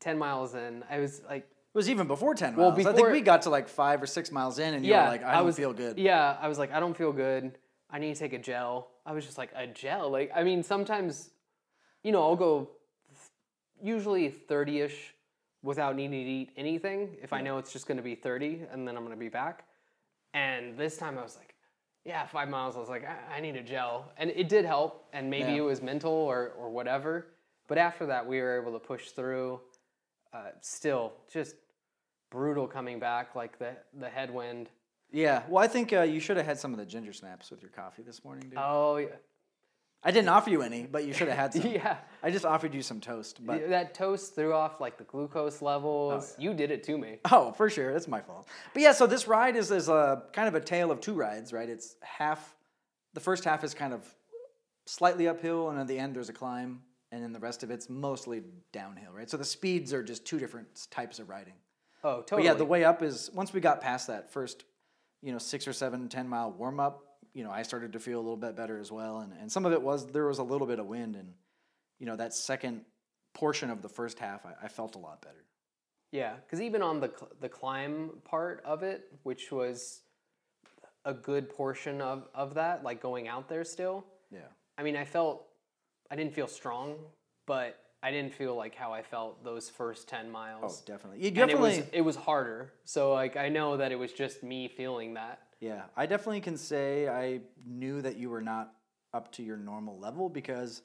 ten 0.00 0.18
miles 0.18 0.54
in, 0.54 0.82
I 0.90 0.98
was 0.98 1.22
like, 1.28 1.48
It 1.74 1.78
was 1.78 1.90
even 1.90 2.06
before 2.06 2.34
ten 2.36 2.54
Well, 2.54 2.70
miles. 2.70 2.86
I 2.86 2.92
think 2.92 3.10
we 3.10 3.20
got 3.20 3.42
to 3.42 3.50
like 3.50 3.68
five 3.68 4.00
or 4.00 4.06
six 4.06 4.30
miles 4.30 4.60
in, 4.60 4.74
and 4.74 4.84
you 4.84 4.92
yeah, 4.92 5.04
were 5.04 5.08
like, 5.08 5.24
I 5.24 5.34
don't 5.34 5.46
was, 5.46 5.56
feel 5.56 5.72
good. 5.72 5.98
Yeah, 5.98 6.36
I 6.40 6.46
was 6.46 6.56
like, 6.56 6.72
I 6.72 6.78
don't 6.78 6.96
feel 6.96 7.12
good. 7.12 7.58
I 7.90 7.98
need 7.98 8.14
to 8.14 8.18
take 8.20 8.32
a 8.32 8.38
gel. 8.38 8.88
I 9.04 9.12
was 9.12 9.24
just 9.24 9.38
like, 9.38 9.50
a 9.56 9.66
gel. 9.66 10.08
Like, 10.08 10.30
I 10.34 10.44
mean, 10.44 10.62
sometimes, 10.62 11.30
you 12.04 12.12
know, 12.12 12.22
I'll 12.22 12.36
go 12.36 12.70
usually 13.82 14.28
thirty 14.30 14.82
ish 14.82 15.14
without 15.62 15.96
needing 15.96 16.12
to 16.24 16.30
eat 16.30 16.50
anything 16.56 17.16
if 17.22 17.32
I 17.32 17.40
know 17.40 17.58
it's 17.58 17.72
just 17.72 17.88
going 17.88 17.96
to 17.96 18.04
be 18.04 18.14
thirty, 18.14 18.62
and 18.70 18.86
then 18.86 18.96
I'm 18.96 19.02
going 19.02 19.16
to 19.16 19.20
be 19.20 19.28
back. 19.28 19.64
And 20.32 20.78
this 20.78 20.96
time 20.96 21.18
I 21.18 21.22
was 21.22 21.36
like, 21.36 21.56
yeah, 22.04 22.24
five 22.26 22.48
miles. 22.48 22.76
I 22.76 22.78
was 22.78 22.88
like, 22.88 23.04
I, 23.04 23.38
I 23.38 23.40
need 23.40 23.56
a 23.56 23.62
gel, 23.62 24.12
and 24.16 24.30
it 24.30 24.48
did 24.48 24.64
help. 24.64 25.08
And 25.12 25.28
maybe 25.28 25.50
Yeah. 25.50 25.58
it 25.58 25.62
was 25.62 25.82
mental 25.82 26.12
or 26.12 26.52
or 26.56 26.70
whatever. 26.70 27.26
But 27.66 27.78
after 27.78 28.06
that, 28.06 28.24
we 28.24 28.40
were 28.40 28.60
able 28.60 28.72
to 28.72 28.78
push 28.78 29.08
through. 29.08 29.60
Uh, 30.32 30.50
still, 30.60 31.12
just 31.32 31.54
brutal 32.34 32.66
coming 32.66 32.98
back, 32.98 33.34
like 33.34 33.58
the 33.58 33.76
the 33.98 34.08
headwind. 34.08 34.68
Yeah. 35.12 35.42
Well, 35.48 35.62
I 35.62 35.68
think 35.68 35.92
uh, 35.92 36.02
you 36.02 36.18
should 36.18 36.36
have 36.36 36.46
had 36.46 36.58
some 36.58 36.72
of 36.72 36.78
the 36.78 36.84
ginger 36.84 37.12
snaps 37.12 37.50
with 37.50 37.62
your 37.62 37.70
coffee 37.70 38.02
this 38.02 38.24
morning, 38.24 38.48
dude. 38.48 38.58
Oh 38.58 38.96
yeah, 38.96 39.06
I 40.02 40.10
didn't 40.10 40.28
offer 40.28 40.50
you 40.50 40.60
any, 40.60 40.82
but 40.82 41.06
you 41.06 41.14
should 41.14 41.28
have 41.28 41.38
had 41.38 41.54
some. 41.54 41.66
yeah. 41.70 41.96
I 42.22 42.30
just 42.30 42.44
offered 42.44 42.74
you 42.74 42.82
some 42.82 43.00
toast, 43.00 43.44
but 43.44 43.70
that 43.70 43.94
toast 43.94 44.34
threw 44.34 44.52
off 44.52 44.80
like 44.80 44.98
the 44.98 45.04
glucose 45.04 45.62
levels. 45.62 46.34
You 46.38 46.52
did 46.52 46.70
it 46.70 46.82
to 46.84 46.98
me. 46.98 47.18
Oh, 47.30 47.52
for 47.52 47.70
sure. 47.70 47.92
That's 47.92 48.08
my 48.08 48.20
fault. 48.20 48.46
But 48.74 48.82
yeah, 48.82 48.92
so 48.92 49.06
this 49.06 49.26
ride 49.26 49.56
is, 49.56 49.70
is 49.70 49.88
a 49.88 50.24
kind 50.32 50.46
of 50.46 50.54
a 50.54 50.60
tale 50.60 50.90
of 50.90 51.00
two 51.00 51.14
rides, 51.14 51.52
right? 51.54 51.68
It's 51.68 51.96
half, 52.02 52.54
the 53.14 53.20
first 53.20 53.44
half 53.44 53.64
is 53.64 53.72
kind 53.72 53.94
of 53.94 54.04
slightly 54.84 55.26
uphill, 55.26 55.70
and 55.70 55.78
at 55.78 55.86
the 55.86 55.98
end 55.98 56.14
there's 56.14 56.28
a 56.28 56.34
climb, 56.34 56.82
and 57.10 57.22
then 57.22 57.32
the 57.32 57.40
rest 57.40 57.62
of 57.62 57.70
it's 57.70 57.88
mostly 57.88 58.42
downhill, 58.72 59.12
right? 59.12 59.30
So 59.30 59.38
the 59.38 59.44
speeds 59.44 59.94
are 59.94 60.02
just 60.02 60.26
two 60.26 60.38
different 60.38 60.86
types 60.90 61.18
of 61.18 61.30
riding. 61.30 61.54
Oh, 62.04 62.20
totally. 62.20 62.42
But 62.42 62.44
yeah, 62.44 62.54
the 62.54 62.64
way 62.64 62.84
up 62.84 63.02
is, 63.02 63.30
once 63.34 63.52
we 63.52 63.60
got 63.60 63.80
past 63.80 64.06
that 64.06 64.30
first, 64.30 64.64
you 65.22 65.32
know, 65.32 65.38
six 65.38 65.66
or 65.66 65.72
seven, 65.72 66.08
ten 66.08 66.28
mile 66.28 66.52
warm 66.52 66.78
up, 66.78 67.02
you 67.32 67.42
know, 67.42 67.50
I 67.50 67.62
started 67.62 67.94
to 67.94 67.98
feel 67.98 68.18
a 68.18 68.22
little 68.22 68.36
bit 68.36 68.54
better 68.54 68.78
as 68.78 68.92
well. 68.92 69.20
And, 69.20 69.32
and 69.40 69.50
some 69.50 69.66
of 69.66 69.72
it 69.72 69.82
was, 69.82 70.06
there 70.06 70.26
was 70.26 70.38
a 70.38 70.44
little 70.44 70.66
bit 70.66 70.78
of 70.78 70.86
wind, 70.86 71.16
and, 71.16 71.32
you 71.98 72.06
know, 72.06 72.14
that 72.14 72.34
second 72.34 72.82
portion 73.32 73.70
of 73.70 73.82
the 73.82 73.88
first 73.88 74.20
half, 74.20 74.46
I, 74.46 74.66
I 74.66 74.68
felt 74.68 74.94
a 74.94 74.98
lot 74.98 75.22
better. 75.22 75.44
Yeah, 76.12 76.34
because 76.44 76.60
even 76.60 76.80
on 76.80 77.00
the 77.00 77.08
cl- 77.08 77.32
the 77.40 77.48
climb 77.48 78.10
part 78.22 78.62
of 78.64 78.84
it, 78.84 79.10
which 79.24 79.50
was 79.50 80.02
a 81.04 81.12
good 81.12 81.50
portion 81.50 82.00
of 82.00 82.28
of 82.32 82.54
that, 82.54 82.84
like 82.84 83.02
going 83.02 83.26
out 83.26 83.48
there 83.48 83.64
still. 83.64 84.06
Yeah. 84.30 84.46
I 84.78 84.84
mean, 84.84 84.94
I 84.94 85.04
felt 85.04 85.46
I 86.12 86.16
didn't 86.16 86.32
feel 86.32 86.46
strong, 86.46 86.94
but 87.46 87.80
I 88.04 88.10
didn't 88.10 88.34
feel 88.34 88.54
like 88.54 88.74
how 88.74 88.92
I 88.92 89.00
felt 89.00 89.42
those 89.42 89.70
first 89.70 90.08
ten 90.08 90.26
oh, 90.28 90.32
miles. 90.32 90.82
Oh, 90.82 90.92
definitely. 90.92 91.24
You 91.24 91.30
definitely. 91.30 91.76
it 91.76 91.80
was 91.80 91.90
it 91.94 92.00
was 92.02 92.16
harder. 92.16 92.70
So 92.84 93.14
like 93.14 93.38
I 93.38 93.48
know 93.48 93.78
that 93.78 93.92
it 93.92 93.98
was 93.98 94.12
just 94.12 94.42
me 94.42 94.68
feeling 94.68 95.14
that. 95.14 95.40
Yeah, 95.58 95.84
I 95.96 96.04
definitely 96.04 96.42
can 96.42 96.58
say 96.58 97.08
I 97.08 97.40
knew 97.66 98.02
that 98.02 98.16
you 98.16 98.28
were 98.28 98.42
not 98.42 98.74
up 99.14 99.32
to 99.32 99.42
your 99.42 99.56
normal 99.56 99.98
level 99.98 100.28
because, 100.28 100.82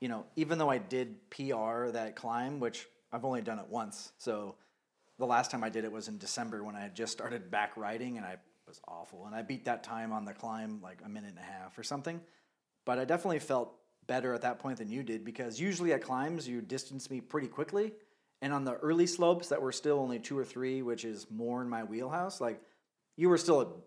you 0.00 0.08
know, 0.08 0.24
even 0.36 0.58
though 0.58 0.70
I 0.70 0.78
did 0.78 1.16
PR 1.30 1.88
that 1.88 2.14
climb, 2.14 2.60
which 2.60 2.86
I've 3.10 3.24
only 3.24 3.42
done 3.42 3.58
it 3.58 3.66
once, 3.68 4.12
so 4.18 4.54
the 5.18 5.26
last 5.26 5.50
time 5.50 5.64
I 5.64 5.68
did 5.68 5.84
it 5.84 5.90
was 5.90 6.06
in 6.06 6.16
December 6.18 6.62
when 6.62 6.76
I 6.76 6.82
had 6.82 6.94
just 6.94 7.10
started 7.10 7.50
back 7.50 7.76
riding 7.76 8.18
and 8.18 8.24
I 8.24 8.36
was 8.68 8.80
awful. 8.86 9.26
And 9.26 9.34
I 9.34 9.42
beat 9.42 9.64
that 9.64 9.82
time 9.82 10.12
on 10.12 10.24
the 10.24 10.32
climb 10.32 10.80
like 10.80 11.00
a 11.04 11.08
minute 11.08 11.30
and 11.30 11.38
a 11.38 11.42
half 11.42 11.76
or 11.76 11.82
something. 11.82 12.20
But 12.84 13.00
I 13.00 13.04
definitely 13.04 13.40
felt 13.40 13.74
better 14.12 14.34
at 14.34 14.42
that 14.42 14.58
point 14.58 14.76
than 14.76 14.90
you 14.90 15.02
did 15.02 15.24
because 15.24 15.58
usually 15.58 15.94
at 15.94 16.02
climbs 16.02 16.46
you 16.46 16.60
distance 16.60 17.08
me 17.10 17.18
pretty 17.18 17.48
quickly. 17.48 17.94
And 18.42 18.52
on 18.52 18.62
the 18.62 18.74
early 18.74 19.06
slopes 19.06 19.48
that 19.48 19.62
were 19.62 19.72
still 19.72 19.98
only 19.98 20.18
two 20.18 20.38
or 20.38 20.44
three, 20.44 20.82
which 20.82 21.06
is 21.06 21.26
more 21.30 21.62
in 21.62 21.68
my 21.68 21.82
wheelhouse, 21.82 22.38
like 22.38 22.60
you 23.16 23.30
were 23.30 23.38
still 23.38 23.84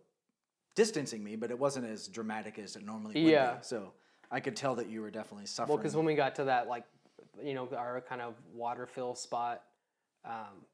distancing 0.76 1.24
me, 1.24 1.36
but 1.36 1.52
it 1.52 1.60
wasn't 1.60 1.86
as 1.86 2.08
dramatic 2.08 2.58
as 2.58 2.76
it 2.76 2.84
normally 2.84 3.24
would 3.24 3.32
Yeah. 3.32 3.56
be. 3.58 3.64
So 3.64 3.94
I 4.32 4.40
could 4.40 4.56
tell 4.56 4.74
that 4.76 4.88
you 4.90 5.02
were 5.02 5.12
definitely 5.12 5.46
suffering. 5.46 5.70
Well, 5.76 5.78
because 5.78 5.96
when 5.96 6.06
we 6.06 6.16
got 6.16 6.34
to 6.36 6.46
that 6.46 6.68
like, 6.68 6.86
you 7.44 7.54
know, 7.54 7.70
our 7.78 8.02
kind 8.02 8.22
of 8.22 8.34
water 8.52 8.88
fill 8.88 9.14
spot, 9.14 9.62
um, 10.24 10.66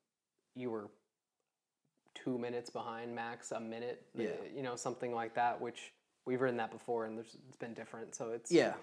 you 0.56 0.70
were 0.70 0.88
two 2.14 2.38
minutes 2.38 2.70
behind 2.70 3.14
max, 3.14 3.52
a 3.52 3.60
minute, 3.60 4.06
Yeah. 4.14 4.30
you 4.56 4.64
know, 4.64 4.78
something 4.78 5.14
like 5.14 5.34
that. 5.36 5.60
Which 5.60 5.92
we've 6.26 6.40
ridden 6.40 6.58
that 6.58 6.72
before, 6.72 7.06
and 7.06 7.18
there's, 7.18 7.36
it's 7.50 7.58
been 7.58 7.74
different. 7.74 8.16
So 8.16 8.30
it's 8.32 8.50
yeah, 8.52 8.76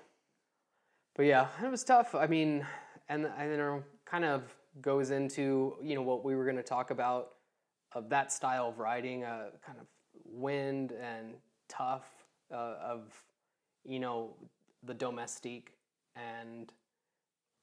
But 1.19 1.27
yeah, 1.27 1.49
it 1.65 1.69
was 1.69 1.83
tough. 1.83 2.15
I 2.15 2.29
mean, 2.29 2.65
and 3.09 3.27
I 3.27 3.47
don't 3.47 3.59
know, 3.59 3.83
kind 4.07 4.25
of 4.25 4.55
goes 4.81 5.11
into 5.11 5.75
you 5.83 5.97
know 5.97 6.03
what 6.03 6.25
we 6.25 6.37
were 6.37 6.45
going 6.45 6.57
to 6.57 6.63
talk 6.63 6.93
about 6.93 7.31
of 7.93 8.09
that 8.11 8.33
style 8.33 8.69
of 8.69 8.79
riding, 8.79 9.25
uh, 9.25 9.51
kind 9.67 9.79
of 9.81 9.87
wind 10.25 10.93
and 10.93 11.35
tough 11.69 12.07
uh, 12.53 12.77
of 12.81 13.21
you 13.85 13.99
know 13.99 14.37
the 14.85 14.95
domestique 14.95 15.73
and 16.15 16.73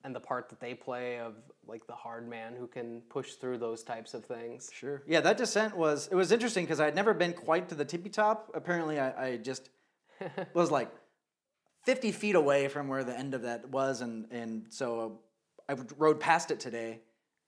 and 0.03 0.13
the 0.13 0.19
part 0.19 0.49
that 0.49 0.59
they 0.59 0.73
play 0.73 1.17
of 1.19 1.35
like 1.65 1.87
the 1.87 1.95
hard 1.95 2.27
man 2.27 2.55
who 2.59 2.67
can 2.67 3.01
push 3.09 3.35
through 3.35 3.57
those 3.57 3.83
types 3.83 4.13
of 4.13 4.25
things. 4.25 4.69
Sure. 4.73 5.01
Yeah, 5.07 5.21
that 5.21 5.37
descent 5.37 5.77
was 5.77 6.09
it 6.11 6.15
was 6.15 6.33
interesting 6.33 6.65
because 6.65 6.81
I 6.81 6.85
had 6.85 6.95
never 6.95 7.13
been 7.13 7.31
quite 7.31 7.69
to 7.69 7.75
the 7.75 7.85
tippy 7.85 8.09
top. 8.09 8.51
Apparently, 8.53 8.99
I, 8.99 9.27
I 9.27 9.37
just 9.37 9.69
was 10.53 10.71
like 10.71 10.91
fifty 11.85 12.11
feet 12.11 12.35
away 12.35 12.67
from 12.67 12.87
where 12.87 13.03
the 13.03 13.17
end 13.17 13.33
of 13.33 13.43
that 13.43 13.69
was, 13.69 14.01
and 14.01 14.27
and 14.31 14.65
so 14.69 15.19
I 15.69 15.75
rode 15.97 16.19
past 16.19 16.51
it 16.51 16.59
today, 16.59 16.99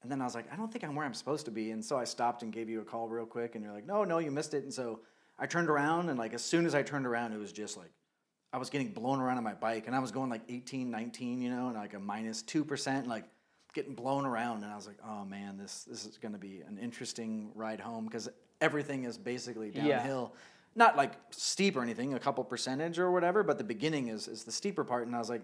and 0.02 0.12
then 0.12 0.22
I 0.22 0.24
was 0.24 0.36
like, 0.36 0.52
I 0.52 0.56
don't 0.56 0.72
think 0.72 0.84
I'm 0.84 0.96
where 0.96 1.06
I'm 1.06 1.14
supposed 1.14 1.46
to 1.46 1.52
be, 1.52 1.72
and 1.72 1.84
so 1.84 1.98
I 1.98 2.06
stopped 2.06 2.44
and 2.44 2.54
gave 2.54 2.70
you 2.70 2.82
a 2.82 2.86
call 2.86 3.10
real 3.10 3.26
quick, 3.26 3.56
and 3.56 3.64
you're 3.64 3.74
like, 3.74 3.86
No, 3.86 4.04
no, 4.04 4.20
you 4.20 4.32
missed 4.32 4.54
it, 4.54 4.64
and 4.64 4.74
so 4.74 5.02
I 5.38 5.46
turned 5.46 5.70
around, 5.70 6.10
and 6.10 6.18
like 6.18 6.34
as 6.34 6.44
soon 6.44 6.66
as 6.66 6.74
I 6.74 6.84
turned 6.84 7.06
around, 7.06 7.34
it 7.34 7.40
was 7.40 7.52
just 7.52 7.78
like 7.78 7.92
I 8.54 8.58
was 8.58 8.70
getting 8.70 8.90
blown 8.90 9.20
around 9.20 9.38
on 9.38 9.44
my 9.44 9.54
bike 9.54 9.88
and 9.88 9.96
I 9.96 10.00
was 10.00 10.12
going 10.12 10.30
like 10.30 10.42
18, 10.48 10.90
19, 10.90 11.42
you 11.42 11.50
know, 11.50 11.68
and 11.68 11.76
like 11.76 11.94
a 11.94 12.00
minus 12.00 12.42
2%, 12.44 13.06
like 13.08 13.26
getting 13.74 13.94
blown 13.94 14.26
around. 14.26 14.64
And 14.64 14.72
I 14.72 14.76
was 14.76 14.88
like, 14.88 14.98
oh 15.06 15.26
man, 15.26 15.58
this, 15.58 15.84
this 15.84 16.06
is 16.06 16.18
going 16.18 16.32
to 16.32 16.40
be 16.40 16.62
an 16.68 16.78
interesting 16.78 17.52
ride 17.56 17.80
home 17.80 18.06
because 18.06 18.30
everything 18.62 19.04
is 19.04 19.18
basically 19.18 19.70
downhill. 19.70 20.32
Yeah. 20.34 20.40
Not 20.78 20.96
like 20.96 21.14
steep 21.32 21.76
or 21.76 21.82
anything, 21.82 22.14
a 22.14 22.20
couple 22.20 22.44
percentage 22.44 23.00
or 23.00 23.12
whatever, 23.12 23.44
but 23.44 23.58
the 23.58 23.64
beginning 23.64 24.08
is, 24.08 24.28
is 24.28 24.46
the 24.46 24.52
steeper 24.52 24.86
part. 24.86 25.08
And 25.08 25.16
I 25.16 25.20
was 25.20 25.30
like, 25.30 25.42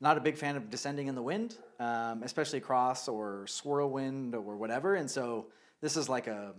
not 0.00 0.18
a 0.18 0.20
big 0.20 0.36
fan 0.36 0.56
of 0.56 0.68
descending 0.68 1.06
in 1.06 1.14
the 1.14 1.22
wind, 1.22 1.56
um, 1.80 2.22
especially 2.22 2.60
cross 2.60 3.08
or 3.08 3.46
swirl 3.46 3.88
wind 3.88 4.34
or 4.34 4.56
whatever. 4.56 4.96
And 4.96 5.10
so 5.10 5.46
this 5.80 5.96
is 5.96 6.08
like 6.08 6.26
a, 6.26 6.54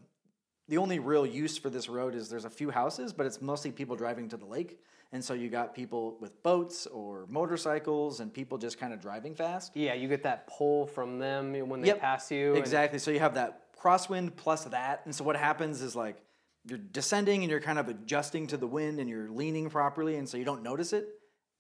the 0.70 0.78
only 0.78 0.98
real 1.00 1.26
use 1.26 1.58
for 1.58 1.70
this 1.70 1.88
road 1.88 2.16
is 2.16 2.30
there's 2.30 2.46
a 2.46 2.50
few 2.50 2.72
houses, 2.72 3.14
but 3.14 3.26
it's 3.26 3.42
mostly 3.42 3.72
people 3.72 3.96
driving 3.96 4.28
to 4.30 4.38
the 4.38 4.46
lake. 4.46 4.80
And 5.12 5.24
so 5.24 5.36
you 5.36 5.50
got 5.50 5.76
people 5.76 6.18
with 6.20 6.42
boats 6.42 6.88
or 6.88 7.28
motorcycles 7.30 8.22
and 8.22 8.34
people 8.34 8.58
just 8.58 8.80
kind 8.80 8.94
of 8.94 9.00
driving 9.00 9.36
fast. 9.36 9.76
Yeah, 9.76 9.94
you 9.94 10.08
get 10.08 10.24
that 10.24 10.48
pull 10.48 10.88
from 10.88 11.20
them 11.20 11.54
when 11.70 11.82
they 11.82 11.90
yep, 11.90 12.02
pass 12.02 12.32
you. 12.32 12.56
Exactly. 12.56 12.98
So 12.98 13.12
you 13.12 13.20
have 13.20 13.36
that 13.36 13.76
crosswind 13.80 14.36
plus 14.36 14.64
that. 14.66 15.02
And 15.06 15.14
so 15.14 15.24
what 15.24 15.36
happens 15.36 15.82
is 15.82 15.96
like 15.96 16.18
you're 16.66 16.78
descending 16.78 17.42
and 17.42 17.52
you're 17.52 17.60
kind 17.60 17.80
of 17.80 17.90
adjusting 17.90 18.48
to 18.48 18.58
the 18.58 18.68
wind 18.68 19.00
and 19.00 19.10
you're 19.10 19.30
leaning 19.30 19.70
properly 19.70 20.16
and 20.16 20.28
so 20.28 20.38
you 20.38 20.46
don't 20.46 20.64
notice 20.64 20.94
it. 20.94 21.08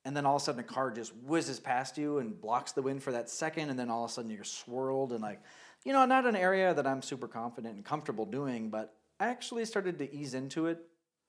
And 0.05 0.15
then 0.15 0.25
all 0.25 0.35
of 0.35 0.41
a 0.41 0.45
sudden 0.45 0.59
a 0.59 0.63
car 0.63 0.91
just 0.91 1.13
whizzes 1.15 1.59
past 1.59 1.97
you 1.97 2.19
and 2.19 2.39
blocks 2.39 2.73
the 2.73 2.81
wind 2.81 3.03
for 3.03 3.11
that 3.13 3.29
second 3.29 3.69
and 3.69 3.79
then 3.79 3.89
all 3.89 4.03
of 4.05 4.11
a 4.11 4.13
sudden 4.13 4.31
you're 4.31 4.43
swirled 4.43 5.11
and 5.11 5.21
like 5.21 5.41
you 5.85 5.91
know, 5.91 6.05
not 6.05 6.25
an 6.25 6.37
area 6.37 6.73
that 6.73 6.87
I'm 6.87 7.01
super 7.01 7.27
confident 7.27 7.75
and 7.75 7.83
comfortable 7.83 8.25
doing, 8.25 8.69
but 8.69 8.95
I 9.19 9.27
actually 9.27 9.65
started 9.65 9.99
to 9.99 10.15
ease 10.15 10.33
into 10.33 10.67
it 10.67 10.79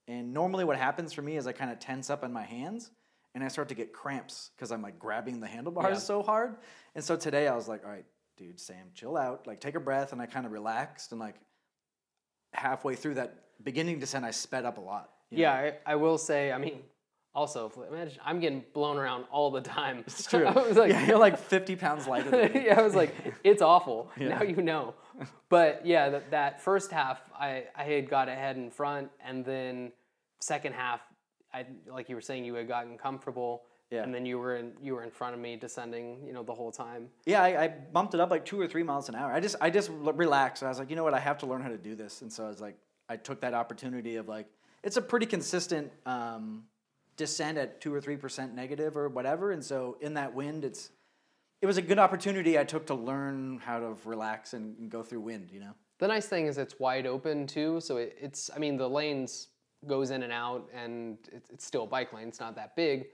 and 0.07 0.33
normally, 0.33 0.65
what 0.65 0.77
happens 0.77 1.13
for 1.13 1.21
me 1.21 1.37
is 1.37 1.47
I 1.47 1.51
kind 1.51 1.71
of 1.71 1.79
tense 1.79 2.09
up 2.09 2.23
in 2.23 2.31
my 2.31 2.43
hands 2.43 2.91
and 3.33 3.43
I 3.43 3.47
start 3.47 3.69
to 3.69 3.75
get 3.75 3.91
cramps 3.91 4.51
because 4.55 4.71
I'm 4.71 4.81
like 4.81 4.99
grabbing 4.99 5.39
the 5.39 5.47
handlebars 5.47 5.95
yeah. 5.95 5.99
so 5.99 6.21
hard. 6.21 6.57
And 6.93 7.03
so 7.03 7.15
today 7.15 7.47
I 7.47 7.55
was 7.55 7.67
like, 7.67 7.83
all 7.83 7.89
right, 7.89 8.05
dude, 8.37 8.59
Sam, 8.59 8.91
chill 8.93 9.17
out. 9.17 9.47
Like, 9.47 9.61
take 9.61 9.75
a 9.75 9.79
breath. 9.79 10.11
And 10.13 10.21
I 10.21 10.27
kind 10.27 10.45
of 10.45 10.51
relaxed. 10.51 11.11
And 11.11 11.19
like 11.19 11.35
halfway 12.53 12.95
through 12.95 13.15
that 13.15 13.44
beginning 13.63 13.99
descent, 13.99 14.25
I 14.25 14.31
sped 14.31 14.65
up 14.65 14.77
a 14.77 14.81
lot. 14.81 15.11
Yeah, 15.31 15.53
I, 15.53 15.73
I, 15.85 15.95
will 15.95 16.17
say, 16.17 16.51
I 16.51 16.57
mean, 16.57 16.79
also, 17.33 17.71
imagine 17.89 18.19
I'm 18.23 18.39
getting 18.39 18.63
blown 18.73 18.97
around 18.97 19.25
all 19.31 19.51
the 19.51 19.61
time. 19.61 20.03
It's 20.07 20.27
true. 20.27 20.45
I 20.45 20.51
was 20.51 20.77
like, 20.77 20.91
yeah, 20.91 21.05
you're 21.05 21.17
like 21.17 21.37
50 21.37 21.75
pounds 21.75 22.07
lighter 22.07 22.29
than 22.29 22.53
me. 22.53 22.65
yeah, 22.67 22.79
I 22.79 22.83
was 22.83 22.95
like, 22.95 23.13
it's 23.43 23.61
awful. 23.61 24.11
Yeah. 24.17 24.29
Now 24.29 24.43
you 24.43 24.61
know 24.61 24.93
but 25.49 25.85
yeah, 25.85 26.09
that, 26.09 26.31
that 26.31 26.61
first 26.61 26.91
half, 26.91 27.21
I, 27.37 27.65
I 27.75 27.83
had 27.83 28.09
got 28.09 28.29
ahead 28.29 28.57
in 28.57 28.69
front, 28.69 29.09
and 29.23 29.45
then 29.45 29.91
second 30.39 30.73
half, 30.73 31.01
I 31.53 31.65
like 31.87 32.09
you 32.09 32.15
were 32.15 32.21
saying, 32.21 32.45
you 32.45 32.55
had 32.55 32.67
gotten 32.67 32.97
comfortable. 32.97 33.63
Yeah. 33.91 34.01
And 34.01 34.13
then 34.13 34.25
you 34.25 34.39
were 34.39 34.57
in 34.57 34.73
you 34.81 34.95
were 34.95 35.03
in 35.03 35.11
front 35.11 35.35
of 35.35 35.39
me 35.39 35.55
descending, 35.55 36.25
you 36.25 36.33
know, 36.33 36.43
the 36.43 36.53
whole 36.53 36.71
time. 36.71 37.07
Yeah, 37.25 37.43
I, 37.43 37.63
I 37.63 37.67
bumped 37.67 38.15
it 38.15 38.19
up 38.19 38.31
like 38.31 38.43
two 38.43 38.59
or 38.59 38.67
three 38.67 38.81
miles 38.81 39.09
an 39.09 39.15
hour. 39.15 39.31
I 39.31 39.39
just 39.39 39.55
I 39.61 39.69
just 39.69 39.91
relaxed. 39.91 40.63
I 40.63 40.69
was 40.69 40.79
like, 40.79 40.89
you 40.89 40.95
know 40.95 41.03
what, 41.03 41.13
I 41.13 41.19
have 41.19 41.37
to 41.39 41.45
learn 41.45 41.61
how 41.61 41.69
to 41.69 41.77
do 41.77 41.95
this. 41.95 42.21
And 42.21 42.33
so 42.33 42.45
I 42.45 42.47
was 42.47 42.59
like, 42.59 42.75
I 43.09 43.17
took 43.17 43.41
that 43.41 43.53
opportunity 43.53 44.15
of 44.15 44.27
like, 44.27 44.47
it's 44.83 44.97
a 44.97 45.01
pretty 45.01 45.25
consistent 45.25 45.91
um, 46.05 46.63
descent 47.17 47.57
at 47.57 47.81
two 47.81 47.93
or 47.93 48.01
three 48.01 48.17
percent 48.17 48.53
negative 48.53 48.97
or 48.97 49.09
whatever. 49.09 49.51
And 49.51 49.63
so 49.63 49.97
in 50.01 50.13
that 50.15 50.33
wind, 50.33 50.63
it's 50.63 50.91
it 51.61 51.65
was 51.65 51.77
a 51.77 51.81
good 51.81 51.97
opportunity 51.99 52.59
I 52.59 52.63
took 52.63 52.85
to 52.87 52.93
learn 52.93 53.59
how 53.63 53.79
to 53.79 53.95
relax 54.05 54.53
and, 54.53 54.77
and 54.77 54.89
go 54.89 55.01
through 55.01 55.21
wind. 55.21 55.49
You 55.51 55.61
know. 55.61 55.71
The 55.99 56.07
nice 56.07 56.27
thing 56.27 56.45
is 56.45 56.57
it's 56.57 56.79
wide 56.79 57.07
open 57.07 57.47
too, 57.47 57.79
so 57.79 57.97
it, 57.97 58.15
it's 58.19 58.49
I 58.55 58.59
mean 58.59 58.77
the 58.77 58.89
lanes 58.89 59.47
goes 59.87 60.11
in 60.11 60.23
and 60.23 60.33
out, 60.33 60.69
and 60.73 61.17
it, 61.31 61.45
it's 61.51 61.65
still 61.65 61.83
a 61.83 61.87
bike 61.87 62.13
lane. 62.13 62.27
It's 62.27 62.39
not 62.39 62.55
that 62.55 62.75
big, 62.75 63.07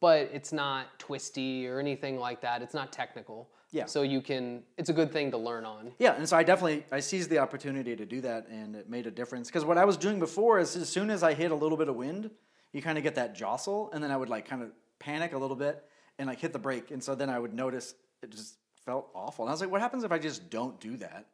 but 0.00 0.30
it's 0.32 0.52
not 0.52 0.98
twisty 0.98 1.66
or 1.66 1.80
anything 1.80 2.18
like 2.18 2.40
that. 2.42 2.62
It's 2.62 2.74
not 2.74 2.92
technical. 2.92 3.50
Yeah. 3.72 3.86
So 3.86 4.02
you 4.02 4.20
can. 4.20 4.62
It's 4.78 4.90
a 4.90 4.92
good 4.92 5.10
thing 5.12 5.30
to 5.32 5.38
learn 5.38 5.64
on. 5.64 5.92
Yeah, 5.98 6.14
and 6.14 6.28
so 6.28 6.36
I 6.36 6.44
definitely 6.44 6.84
I 6.92 7.00
seized 7.00 7.30
the 7.30 7.38
opportunity 7.38 7.96
to 7.96 8.06
do 8.06 8.20
that, 8.20 8.46
and 8.48 8.76
it 8.76 8.88
made 8.88 9.06
a 9.06 9.10
difference. 9.10 9.48
Because 9.48 9.64
what 9.64 9.78
I 9.78 9.84
was 9.84 9.96
doing 9.96 10.18
before 10.18 10.58
is 10.58 10.76
as 10.76 10.88
soon 10.88 11.10
as 11.10 11.22
I 11.22 11.34
hit 11.34 11.50
a 11.50 11.54
little 11.54 11.78
bit 11.78 11.88
of 11.88 11.96
wind, 11.96 12.30
you 12.72 12.82
kind 12.82 12.98
of 12.98 13.04
get 13.04 13.14
that 13.16 13.34
jostle, 13.34 13.90
and 13.92 14.04
then 14.04 14.10
I 14.10 14.16
would 14.16 14.28
like 14.28 14.46
kind 14.46 14.62
of 14.62 14.70
panic 14.98 15.32
a 15.32 15.38
little 15.38 15.56
bit, 15.56 15.82
and 16.18 16.28
like 16.28 16.38
hit 16.38 16.52
the 16.52 16.58
brake, 16.58 16.90
and 16.90 17.02
so 17.02 17.14
then 17.14 17.30
I 17.30 17.38
would 17.38 17.54
notice 17.54 17.94
it 18.22 18.30
just 18.30 18.58
felt 18.84 19.08
awful. 19.14 19.44
And 19.44 19.50
I 19.50 19.52
was 19.52 19.60
like, 19.60 19.70
what 19.70 19.80
happens 19.80 20.04
if 20.04 20.12
I 20.12 20.18
just 20.18 20.50
don't 20.50 20.78
do 20.80 20.96
that 20.98 21.26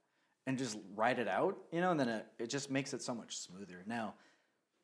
and 0.47 0.57
just 0.57 0.79
ride 0.95 1.19
it 1.19 1.29
out, 1.29 1.59
you 1.73 1.81
know? 1.81 1.91
And 1.91 2.01
then 2.01 2.09
it, 2.09 2.27
it 2.39 2.51
just 2.51 2.71
makes 2.71 2.95
it 2.95 3.03
so 3.03 3.15
much 3.15 3.37
smoother. 3.37 3.83
Now, 3.87 4.15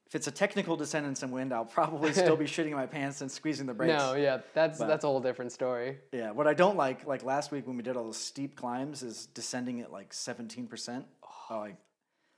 if 0.07 0.15
it's 0.15 0.27
a 0.27 0.31
technical 0.31 0.77
descent 0.77 1.07
in 1.07 1.15
some 1.15 1.31
wind, 1.31 1.53
I'll 1.53 1.65
probably 1.65 2.13
still 2.13 2.37
be 2.37 2.45
shitting 2.45 2.73
my 2.73 2.87
pants 2.87 3.21
and 3.21 3.31
squeezing 3.31 3.67
the 3.67 3.75
brakes. 3.75 3.99
No, 3.99 4.15
yeah, 4.15 4.39
that's 4.53 4.79
but, 4.79 4.89
that's 4.89 5.05
a 5.05 5.07
whole 5.07 5.21
different 5.21 5.53
story. 5.53 5.99
Yeah, 6.13 6.31
what 6.31 6.47
I 6.47 6.55
don't 6.55 6.77
like, 6.77 7.07
like 7.07 7.25
last 7.25 7.51
week 7.51 7.67
when 7.67 7.77
we 7.77 7.83
did 7.83 7.97
all 7.97 8.05
those 8.05 8.19
steep 8.19 8.57
climbs, 8.57 9.03
is 9.03 9.27
descending 9.27 9.81
at 9.81 9.91
like 9.91 10.13
seventeen 10.13 10.67
percent. 10.67 11.07
Oh, 11.51 11.59
like 11.59 11.77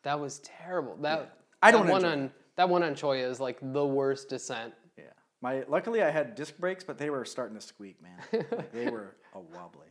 that 0.04 0.20
was 0.20 0.40
terrible. 0.40 0.96
That 1.00 1.18
yeah. 1.18 1.26
I 1.62 1.70
don't 1.70 1.86
that 1.86 1.92
one 1.92 2.04
on 2.04 2.30
that 2.56 2.68
one 2.68 2.82
on 2.82 2.94
Cholla 2.94 3.28
is 3.28 3.40
like 3.40 3.58
the 3.60 3.84
worst 3.84 4.28
descent 4.28 4.72
Yeah, 4.96 5.04
my 5.40 5.64
luckily 5.68 6.02
I 6.02 6.10
had 6.10 6.34
disc 6.34 6.56
brakes, 6.58 6.84
but 6.84 6.98
they 6.98 7.10
were 7.10 7.24
starting 7.24 7.56
to 7.56 7.62
squeak, 7.62 8.00
man. 8.00 8.18
like 8.52 8.72
they 8.72 8.88
were 8.88 9.16
a 9.34 9.40
wobbly. 9.40 9.88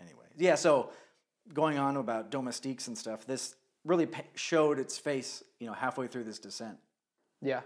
Anyway, 0.00 0.26
yeah. 0.36 0.56
So 0.56 0.90
going 1.52 1.78
on 1.78 1.96
about 1.96 2.30
domestiques 2.30 2.88
and 2.88 2.98
stuff, 2.98 3.26
this 3.26 3.54
really 3.84 4.08
showed 4.34 4.78
its 4.78 4.98
face, 4.98 5.42
you 5.60 5.66
know, 5.66 5.72
halfway 5.72 6.06
through 6.06 6.24
this 6.24 6.38
descent. 6.38 6.78
Yeah. 7.42 7.60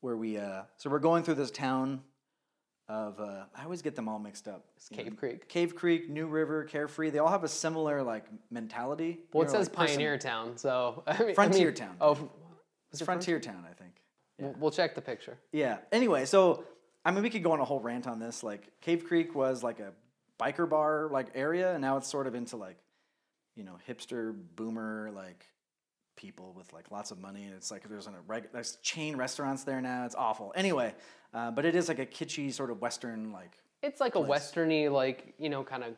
Where 0.00 0.16
we, 0.16 0.38
uh, 0.38 0.62
so 0.76 0.90
we're 0.90 0.98
going 0.98 1.22
through 1.24 1.34
this 1.34 1.50
town 1.50 2.02
of, 2.88 3.18
uh, 3.20 3.44
I 3.56 3.64
always 3.64 3.82
get 3.82 3.96
them 3.96 4.08
all 4.08 4.18
mixed 4.18 4.46
up. 4.46 4.66
It's 4.76 4.88
Cave 4.88 5.06
know, 5.06 5.16
Creek. 5.16 5.48
Cave 5.48 5.74
Creek, 5.74 6.10
New 6.10 6.26
River, 6.26 6.64
Carefree. 6.64 7.10
They 7.10 7.18
all 7.18 7.30
have 7.30 7.44
a 7.44 7.48
similar 7.48 8.02
like 8.02 8.26
mentality. 8.50 9.20
Well, 9.32 9.42
it 9.42 9.46
know, 9.46 9.52
says 9.52 9.68
like 9.68 9.88
Pioneer 9.88 10.14
person. 10.14 10.30
Town, 10.30 10.58
so 10.58 11.02
I 11.06 11.22
mean, 11.22 11.34
Frontier 11.34 11.68
I 11.68 11.70
mean, 11.70 11.74
Town. 11.74 11.96
Oh, 12.00 12.30
it's 12.92 13.02
Frontier 13.02 13.40
Town, 13.40 13.64
I 13.68 13.72
think. 13.74 13.92
Yeah. 14.38 14.46
We'll, 14.46 14.54
we'll 14.60 14.70
check 14.70 14.94
the 14.94 15.00
picture. 15.00 15.38
Yeah. 15.52 15.78
Anyway, 15.90 16.26
so 16.26 16.64
I 17.04 17.10
mean, 17.10 17.22
we 17.22 17.30
could 17.30 17.42
go 17.42 17.52
on 17.52 17.60
a 17.60 17.64
whole 17.64 17.80
rant 17.80 18.06
on 18.06 18.18
this. 18.18 18.42
Like, 18.42 18.68
Cave 18.80 19.04
Creek 19.06 19.34
was 19.34 19.62
like 19.62 19.80
a 19.80 19.92
biker 20.40 20.68
bar 20.68 21.08
like 21.10 21.28
area, 21.34 21.72
and 21.72 21.80
now 21.80 21.96
it's 21.96 22.08
sort 22.08 22.26
of 22.26 22.34
into 22.34 22.56
like, 22.56 22.76
you 23.56 23.64
know, 23.64 23.78
hipster 23.88 24.34
boomer 24.56 25.10
like 25.14 25.46
people 26.16 26.52
with 26.56 26.72
like 26.72 26.90
lots 26.90 27.10
of 27.10 27.18
money, 27.18 27.44
and 27.44 27.54
it's 27.54 27.70
like 27.70 27.88
there's 27.88 28.06
a 28.06 28.12
reg- 28.26 28.50
there's 28.52 28.76
chain 28.76 29.16
restaurants 29.16 29.64
there 29.64 29.80
now. 29.80 30.04
It's 30.04 30.14
awful. 30.14 30.52
Anyway, 30.56 30.94
uh, 31.32 31.50
but 31.50 31.64
it 31.64 31.74
is 31.74 31.88
like 31.88 31.98
a 31.98 32.06
kitschy 32.06 32.52
sort 32.52 32.70
of 32.70 32.80
western 32.80 33.32
like. 33.32 33.58
It's 33.82 34.00
like 34.00 34.14
place. 34.14 34.26
a 34.26 34.28
westerny 34.28 34.90
like 34.90 35.34
you 35.38 35.48
know 35.48 35.62
kind 35.62 35.84
of 35.84 35.94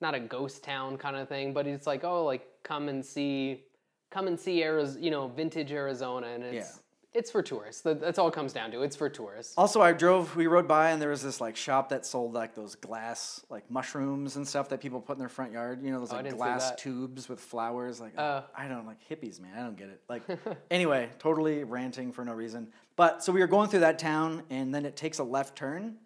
not 0.00 0.14
a 0.14 0.20
ghost 0.20 0.64
town 0.64 0.98
kind 0.98 1.16
of 1.16 1.28
thing, 1.28 1.52
but 1.52 1.66
it's 1.66 1.86
like 1.86 2.04
oh 2.04 2.24
like 2.24 2.46
come 2.62 2.88
and 2.88 3.04
see 3.04 3.62
come 4.10 4.26
and 4.26 4.38
see 4.38 4.62
Arizona, 4.62 5.02
you 5.02 5.10
know, 5.10 5.28
vintage 5.28 5.72
Arizona, 5.72 6.28
and 6.28 6.44
it's. 6.44 6.81
It's 7.14 7.30
for 7.30 7.42
tourists. 7.42 7.82
That's 7.82 8.18
all 8.18 8.28
it 8.28 8.34
comes 8.34 8.54
down 8.54 8.70
to. 8.70 8.80
It's 8.80 8.96
for 8.96 9.10
tourists. 9.10 9.52
Also, 9.58 9.82
I 9.82 9.92
drove. 9.92 10.34
We 10.34 10.46
rode 10.46 10.66
by, 10.66 10.92
and 10.92 11.02
there 11.02 11.10
was 11.10 11.22
this 11.22 11.42
like 11.42 11.56
shop 11.56 11.90
that 11.90 12.06
sold 12.06 12.32
like 12.32 12.54
those 12.54 12.74
glass 12.74 13.44
like 13.50 13.70
mushrooms 13.70 14.36
and 14.36 14.48
stuff 14.48 14.70
that 14.70 14.80
people 14.80 14.98
put 14.98 15.16
in 15.16 15.18
their 15.18 15.28
front 15.28 15.52
yard. 15.52 15.82
You 15.82 15.90
know, 15.90 15.98
those 15.98 16.12
oh, 16.12 16.16
like 16.16 16.34
glass 16.34 16.72
tubes 16.76 17.28
with 17.28 17.38
flowers. 17.38 18.00
Like 18.00 18.14
uh, 18.16 18.42
I 18.56 18.66
don't 18.66 18.86
like 18.86 18.96
hippies, 19.10 19.40
man. 19.40 19.52
I 19.54 19.62
don't 19.62 19.76
get 19.76 19.88
it. 19.88 20.00
Like 20.08 20.22
anyway, 20.70 21.10
totally 21.18 21.64
ranting 21.64 22.12
for 22.12 22.24
no 22.24 22.32
reason. 22.32 22.68
But 22.96 23.22
so 23.22 23.30
we 23.30 23.40
were 23.40 23.46
going 23.46 23.68
through 23.68 23.80
that 23.80 23.98
town, 23.98 24.44
and 24.48 24.74
then 24.74 24.86
it 24.86 24.96
takes 24.96 25.18
a 25.18 25.24
left 25.24 25.54
turn, 25.54 25.96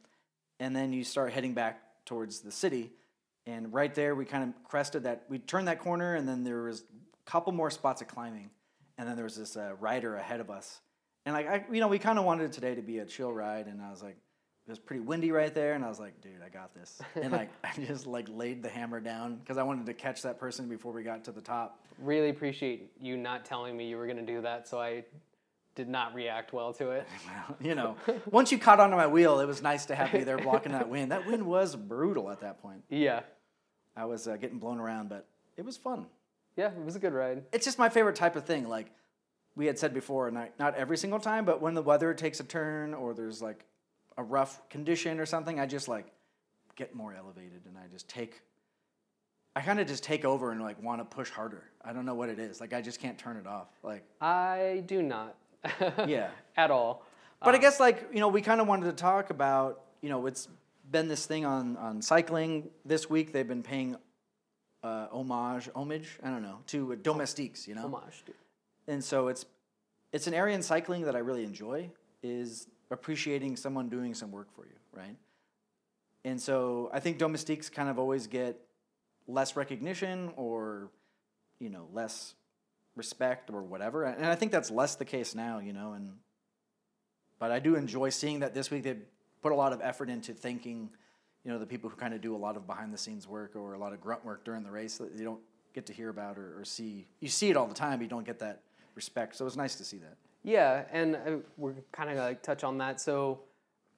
and 0.58 0.75
then 0.75 0.92
you 0.92 1.04
start 1.04 1.32
heading 1.32 1.54
back 1.54 1.80
towards 2.04 2.40
the 2.40 2.50
city. 2.50 2.90
And 3.46 3.72
right 3.72 3.94
there, 3.94 4.16
we 4.16 4.25
kind 4.25 4.42
of 4.42 4.68
crested 4.68 5.04
that. 5.04 5.22
We 5.28 5.38
turned 5.38 5.68
that 5.68 5.78
corner, 5.78 6.16
and 6.16 6.28
then 6.28 6.42
there 6.42 6.62
was 6.62 6.80
a 6.80 7.30
couple 7.30 7.52
more 7.52 7.70
spots 7.70 8.02
of 8.02 8.08
climbing, 8.08 8.50
and 8.98 9.08
then 9.08 9.14
there 9.14 9.25
was 9.25 9.36
this 9.36 9.56
uh, 9.56 9.75
rider 9.78 10.16
ahead 10.16 10.40
of 10.40 10.50
us 10.50 10.80
and 11.26 11.35
like 11.35 11.49
I, 11.49 11.64
you 11.71 11.80
know, 11.80 11.88
we 11.88 11.99
kind 11.99 12.18
of 12.18 12.25
wanted 12.25 12.52
today 12.52 12.75
to 12.75 12.83
be 12.83 13.00
a 13.00 13.04
chill 13.04 13.33
ride, 13.33 13.66
and 13.66 13.83
I 13.83 13.90
was 13.90 14.02
like, 14.02 14.16
it 14.66 14.71
was 14.71 14.78
pretty 14.78 15.00
windy 15.00 15.33
right 15.33 15.52
there, 15.52 15.75
and 15.75 15.85
I 15.85 15.88
was 15.88 16.00
like, 16.00 16.21
dude, 16.23 16.40
I 16.45 16.49
got 16.49 16.73
this. 16.75 17.00
And 17.14 17.33
like 17.33 17.50
I 17.64 17.73
just 17.85 18.06
like 18.06 18.28
laid 18.30 18.62
the 18.62 18.68
hammer 18.68 19.00
down 19.00 19.37
because 19.37 19.59
I 19.59 19.64
wanted 19.64 19.87
to 19.87 19.95
catch 19.95 20.23
that 20.23 20.38
person 20.38 20.68
before 20.68 20.92
we 20.92 21.02
got 21.02 21.25
to 21.25 21.33
the 21.33 21.40
top. 21.40 21.85
Really 21.99 22.30
appreciate 22.30 22.92
you 23.00 23.16
not 23.16 23.45
telling 23.45 23.76
me 23.76 23.88
you 23.88 23.97
were 23.97 24.06
gonna 24.06 24.23
do 24.23 24.40
that, 24.42 24.68
so 24.68 24.80
I 24.80 25.04
did 25.75 25.88
not 25.88 26.14
react 26.14 26.52
well 26.52 26.73
to 26.75 26.90
it. 26.90 27.06
you 27.61 27.75
know, 27.75 27.97
once 28.30 28.50
you 28.50 28.59
caught 28.59 28.80
onto 28.80 28.97
my 28.97 29.06
wheel, 29.06 29.40
it 29.40 29.47
was 29.47 29.62
nice 29.62 29.87
to 29.87 29.95
have 29.95 30.14
you 30.14 30.25
there 30.25 30.38
blocking 30.38 30.73
that 30.73 30.88
wind. 30.88 31.12
That 31.12 31.26
wind 31.26 31.45
was 31.45 31.76
brutal 31.76 32.30
at 32.30 32.40
that 32.40 32.62
point. 32.62 32.83
Yeah. 32.88 33.21
I 33.97 34.04
was 34.04 34.28
uh, 34.28 34.37
getting 34.37 34.59
blown 34.59 34.78
around, 34.78 35.09
but 35.09 35.26
it 35.56 35.64
was 35.64 35.76
fun. 35.76 36.06
Yeah, 36.56 36.68
it 36.68 36.85
was 36.85 36.97
a 36.97 36.99
good 36.99 37.12
ride. 37.12 37.45
It's 37.52 37.64
just 37.64 37.78
my 37.78 37.88
favorite 37.88 38.16
type 38.16 38.37
of 38.37 38.45
thing. 38.45 38.68
Like 38.68 38.90
we 39.56 39.66
had 39.66 39.78
said 39.78 39.92
before, 39.92 40.30
not, 40.30 40.50
not 40.58 40.75
every 40.76 40.98
single 40.98 41.18
time, 41.18 41.44
but 41.44 41.60
when 41.60 41.75
the 41.75 41.82
weather 41.82 42.14
takes 42.14 42.38
a 42.40 42.44
turn 42.44 42.94
or 42.94 43.14
there's 43.14 43.42
like 43.42 43.64
a 44.16 44.22
rough 44.22 44.68
condition 44.68 45.18
or 45.18 45.26
something, 45.26 45.58
I 45.58 45.66
just 45.66 45.88
like 45.88 46.06
get 46.76 46.94
more 46.94 47.14
elevated 47.14 47.62
and 47.66 47.76
I 47.76 47.88
just 47.90 48.08
take 48.08 48.42
I 49.56 49.62
kind 49.62 49.80
of 49.80 49.86
just 49.86 50.04
take 50.04 50.26
over 50.26 50.52
and 50.52 50.60
like 50.60 50.80
want 50.82 51.00
to 51.00 51.04
push 51.06 51.30
harder. 51.30 51.64
I 51.82 51.94
don't 51.94 52.04
know 52.04 52.14
what 52.14 52.28
it 52.28 52.38
is. 52.38 52.60
Like 52.60 52.75
I 52.75 52.82
just 52.82 53.00
can't 53.00 53.16
turn 53.16 53.38
it 53.38 53.46
off. 53.46 53.68
Like 53.82 54.04
I 54.20 54.84
do 54.86 55.02
not. 55.02 55.34
Yeah. 56.06 56.28
At 56.58 56.70
all. 56.70 57.06
But 57.42 57.54
I 57.54 57.58
guess 57.58 57.80
like 57.80 58.06
you 58.12 58.20
know 58.20 58.28
we 58.28 58.42
kind 58.42 58.60
of 58.60 58.66
wanted 58.66 58.86
to 58.86 58.92
talk 58.92 59.30
about 59.30 59.82
you 60.02 60.10
know 60.10 60.26
it's 60.26 60.48
been 60.90 61.08
this 61.08 61.25
thing 61.25 61.46
on 61.46 61.78
on 61.78 62.02
cycling 62.02 62.68
this 62.84 63.08
week. 63.08 63.32
They've 63.32 63.48
been 63.48 63.62
paying 63.62 63.96
uh, 64.82 65.06
homage 65.10 65.70
homage 65.75 66.18
I 66.22 66.28
don't 66.28 66.42
know 66.42 66.58
to 66.68 66.94
domestiques. 66.96 67.66
You 67.66 67.76
know, 67.76 67.82
Homage, 67.84 68.25
dude. 68.26 68.34
And 68.88 69.02
so 69.02 69.28
it's 69.28 69.45
it's 70.12 70.26
an 70.26 70.35
area 70.35 70.55
in 70.55 70.62
cycling 70.62 71.02
that 71.02 71.16
I 71.16 71.19
really 71.19 71.45
enjoy 71.45 71.90
is 72.23 72.69
appreciating 72.90 73.57
someone 73.57 73.88
doing 73.88 74.14
some 74.14 74.31
work 74.31 74.49
for 74.55 74.64
you, 74.64 74.76
right? 74.93 75.16
And 76.25 76.40
so 76.40 76.90
I 76.93 77.00
think 77.00 77.19
domestiques 77.19 77.69
kind 77.69 77.88
of 77.88 77.99
always 77.99 78.26
get 78.26 78.61
less 79.28 79.57
recognition 79.57 80.33
or 80.37 80.90
you 81.59 81.71
know 81.71 81.88
less 81.93 82.35
respect 82.95 83.50
or 83.50 83.62
whatever, 83.62 84.05
and 84.05 84.25
I 84.26 84.35
think 84.35 84.52
that's 84.52 84.71
less 84.71 84.95
the 84.95 85.05
case 85.05 85.35
now, 85.35 85.59
you 85.59 85.73
know. 85.73 85.93
And 85.93 86.14
but 87.38 87.50
I 87.50 87.59
do 87.59 87.76
enjoy 87.76 88.11
seeing 88.11 88.40
that 88.40 88.55
this 88.55 88.71
week 88.71 88.85
they 88.85 88.97
put 89.43 89.52
a 89.52 89.55
lot 89.55 89.73
of 89.73 89.81
effort 89.83 90.09
into 90.09 90.33
thanking, 90.33 90.90
you 91.45 91.52
know, 91.52 91.59
the 91.59 91.66
people 91.66 91.90
who 91.90 91.97
kind 91.97 92.14
of 92.14 92.21
do 92.21 92.35
a 92.35 92.38
lot 92.38 92.57
of 92.57 92.66
behind 92.66 92.93
the 92.93 92.99
scenes 92.99 93.28
work 93.28 93.55
or 93.55 93.75
a 93.75 93.78
lot 93.78 93.93
of 93.93 94.00
grunt 94.00 94.25
work 94.25 94.45
during 94.45 94.62
the 94.62 94.71
race 94.71 94.99
that 94.99 95.12
you 95.16 95.25
don't 95.25 95.40
get 95.75 95.87
to 95.87 95.93
hear 95.93 96.09
about 96.09 96.38
or, 96.38 96.59
or 96.59 96.64
see. 96.64 97.07
You 97.21 97.28
see 97.28 97.50
it 97.50 97.57
all 97.57 97.66
the 97.66 97.75
time, 97.75 97.99
but 97.99 98.02
you 98.02 98.09
don't 98.09 98.26
get 98.26 98.38
that 98.38 98.62
respect. 98.97 99.37
So 99.37 99.45
it 99.45 99.47
was 99.47 99.57
nice 99.57 99.76
to 99.76 99.85
see 99.85 99.99
that. 99.99 100.17
Yeah, 100.47 100.85
and 100.93 101.17
uh, 101.17 101.19
we're 101.57 101.75
kind 101.93 102.09
of 102.09 102.17
like 102.19 102.43
touch 102.43 102.65
on 102.65 102.79
that. 102.79 103.00
So, 103.00 103.41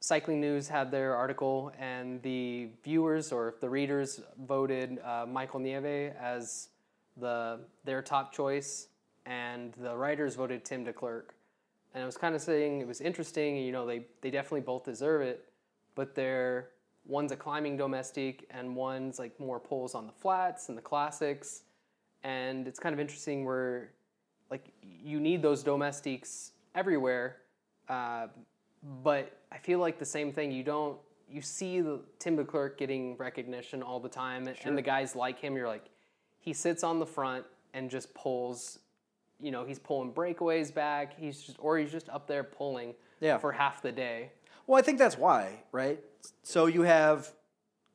Cycling 0.00 0.40
News 0.40 0.68
had 0.68 0.90
their 0.90 1.14
article, 1.14 1.72
and 1.78 2.22
the 2.22 2.68
viewers 2.82 3.32
or 3.32 3.56
the 3.60 3.68
readers 3.68 4.20
voted 4.46 4.98
uh, 5.04 5.26
Michael 5.28 5.60
Nieve 5.60 6.14
as 6.18 6.68
the 7.18 7.60
their 7.84 8.00
top 8.00 8.32
choice, 8.32 8.88
and 9.26 9.74
the 9.74 9.94
writers 9.94 10.36
voted 10.36 10.64
Tim 10.64 10.86
Declercq. 10.86 11.24
And 11.92 12.02
I 12.02 12.06
was 12.06 12.16
kind 12.16 12.34
of 12.34 12.40
saying 12.40 12.80
it 12.80 12.86
was 12.86 13.02
interesting. 13.02 13.56
You 13.56 13.72
know, 13.72 13.86
they 13.86 14.06
they 14.22 14.30
definitely 14.30 14.62
both 14.62 14.84
deserve 14.84 15.20
it, 15.20 15.50
but 15.94 16.14
they're 16.14 16.70
one's 17.04 17.32
a 17.32 17.36
climbing 17.36 17.76
domestique, 17.76 18.46
and 18.50 18.74
one's 18.74 19.18
like 19.18 19.38
more 19.38 19.60
pulls 19.60 19.94
on 19.94 20.06
the 20.06 20.12
flats 20.12 20.70
and 20.70 20.78
the 20.78 20.82
classics. 20.82 21.64
And 22.24 22.66
it's 22.66 22.78
kind 22.78 22.94
of 22.94 23.00
interesting 23.00 23.44
where 23.44 23.90
like 24.50 24.64
you 24.82 25.20
need 25.20 25.42
those 25.42 25.62
domestiques 25.62 26.52
everywhere 26.74 27.36
uh, 27.88 28.26
but 29.02 29.38
i 29.52 29.58
feel 29.58 29.78
like 29.78 29.98
the 29.98 30.04
same 30.04 30.32
thing 30.32 30.50
you 30.52 30.62
don't 30.62 30.98
you 31.30 31.40
see 31.42 31.80
the 31.80 32.00
tim 32.18 32.36
declercq 32.36 32.76
getting 32.76 33.16
recognition 33.16 33.82
all 33.82 34.00
the 34.00 34.08
time 34.08 34.46
and, 34.48 34.56
and 34.64 34.76
the 34.78 34.82
guys 34.82 35.14
like 35.16 35.38
him 35.38 35.56
you're 35.56 35.66
like 35.68 35.86
he 36.38 36.52
sits 36.52 36.82
on 36.84 36.98
the 36.98 37.06
front 37.06 37.44
and 37.74 37.90
just 37.90 38.12
pulls 38.14 38.78
you 39.40 39.50
know 39.50 39.64
he's 39.64 39.78
pulling 39.78 40.12
breakaways 40.12 40.72
back 40.72 41.18
he's 41.18 41.42
just 41.42 41.56
or 41.60 41.78
he's 41.78 41.90
just 41.92 42.08
up 42.08 42.26
there 42.26 42.42
pulling 42.44 42.94
Yeah. 43.20 43.38
for 43.38 43.52
half 43.52 43.82
the 43.82 43.92
day 43.92 44.30
Well, 44.66 44.78
I 44.78 44.82
think 44.82 44.98
that's 44.98 45.16
why, 45.16 45.62
right? 45.72 45.98
So 46.42 46.66
you 46.66 46.82
have 46.82 47.32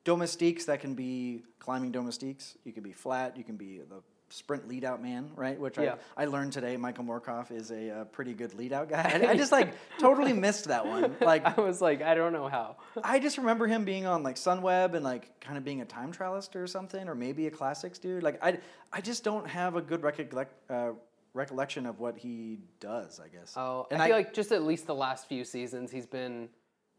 domestiques 0.04 0.64
that 0.64 0.80
can 0.80 0.94
be 0.94 1.42
climbing 1.60 1.92
domestiques. 1.92 2.56
You 2.64 2.72
can 2.72 2.82
be 2.82 2.92
flat. 2.92 3.36
You 3.36 3.44
can 3.44 3.56
be 3.56 3.78
the 3.78 4.02
sprint 4.34 4.66
lead 4.68 4.84
out 4.84 5.00
man, 5.00 5.30
right? 5.36 5.58
Which 5.58 5.78
Yeah. 5.78 5.94
I, 6.16 6.22
I 6.22 6.26
learned 6.26 6.52
today. 6.52 6.76
Michael 6.76 7.04
Morkov 7.04 7.52
is 7.52 7.70
a, 7.70 7.90
uh 7.90 8.04
pretty 8.04 8.34
good 8.34 8.52
lead 8.54 8.72
out 8.72 8.88
guy. 8.88 9.02
I, 9.24 9.30
I 9.32 9.36
just 9.36 9.52
like 9.52 9.74
totally 9.98 10.32
missed 10.32 10.64
that 10.66 10.84
one. 10.86 11.14
Like 11.20 11.44
i 11.46 11.60
was 11.60 11.80
like 11.80 12.02
i 12.02 12.14
don't 12.14 12.32
know 12.32 12.48
how 12.48 12.76
I 13.04 13.18
just 13.20 13.38
remember 13.38 13.66
him 13.66 13.84
being 13.84 14.06
on 14.06 14.22
like 14.22 14.36
Sunweb 14.36 14.94
and 14.94 15.04
like 15.04 15.40
kind 15.40 15.56
of 15.58 15.64
being 15.64 15.80
a 15.82 15.84
time 15.84 16.12
trialist 16.12 16.56
or 16.56 16.66
something, 16.66 17.08
or 17.08 17.14
maybe 17.14 17.46
a 17.46 17.50
classics 17.50 17.98
dude. 17.98 18.22
Like 18.22 18.38
I, 18.42 18.58
I 18.92 19.00
just 19.00 19.22
don't 19.24 19.46
have 19.46 19.76
a 19.76 19.82
good 19.82 20.02
recollect, 20.02 20.52
uh, 20.70 20.90
recollection 21.34 21.86
of 21.86 22.00
what 22.00 22.16
he 22.16 22.58
does. 22.80 23.20
I 23.20 23.28
guess. 23.28 23.54
oh 23.56 23.86
and 23.90 24.00
i 24.02 24.06
feel 24.08 24.16
like 24.16 24.32
just 24.34 24.52
at 24.52 24.62
least 24.64 24.86
the 24.86 24.94
last 24.94 25.28
few 25.28 25.44
seasons 25.44 25.90
he's 25.90 26.06
been 26.06 26.48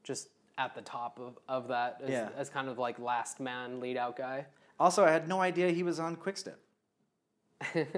just 0.03 0.29
at 0.57 0.73
the 0.75 0.81
top 0.81 1.19
of, 1.19 1.37
of 1.49 1.67
that 1.67 1.99
as, 2.03 2.09
Yeah. 2.09 2.29
as 2.37 2.49
kind 2.49 2.69
of 2.69 2.77
like 2.77 2.97
last 2.99 3.39
man 3.39 3.79
lead 3.81 3.97
out 3.97 4.15
guy 4.17 4.45
Also, 4.79 5.03
I 5.05 5.11
had 5.11 5.27
no 5.27 5.39
idea 5.41 5.69
he 5.71 5.83
was 5.83 5.99
on 5.99 6.15
Quickstep. 6.17 6.59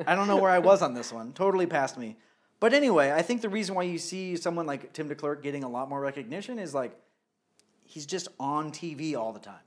I 0.06 0.16
don't 0.16 0.28
know 0.28 0.38
where 0.38 0.52
I 0.52 0.60
was 0.60 0.82
on 0.82 0.94
this 0.94 1.12
one. 1.12 1.34
Totally 1.34 1.66
passed 1.66 1.98
me. 1.98 2.18
But 2.60 2.74
anyway, 2.74 3.12
I 3.12 3.22
think 3.22 3.42
the 3.42 3.50
reason 3.50 3.76
why 3.76 3.84
you 3.84 3.98
see 3.98 4.36
someone 4.36 4.66
like 4.66 4.92
Tim 4.94 5.10
Declercq 5.10 5.42
getting 5.44 5.64
a 5.64 5.70
lot 5.70 5.90
more 5.90 6.02
recognition 6.02 6.58
is 6.60 6.74
like 6.74 6.98
he's 7.84 8.06
just 8.06 8.28
on 8.40 8.72
TV 8.72 9.16
all 9.16 9.32
the 9.32 9.40
time, 9.40 9.62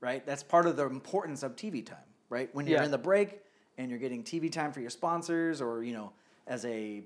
right? 0.00 0.24
That's 0.24 0.42
part 0.42 0.66
of 0.66 0.76
the 0.76 0.86
importance 0.86 1.42
of 1.42 1.56
TV 1.56 1.84
time, 1.84 1.98
right? 2.30 2.48
When 2.54 2.66
you're 2.66 2.78
Yeah. 2.78 2.84
in 2.84 2.90
the 2.90 2.98
break 2.98 3.40
and 3.76 3.90
you're 3.90 3.98
getting 3.98 4.22
TV 4.22 4.50
time 4.52 4.72
for 4.72 4.80
your 4.80 4.90
sponsors, 4.90 5.60
or 5.60 5.82
you 5.82 5.92
know, 5.92 6.12
as 6.46 6.64
a 6.64 7.02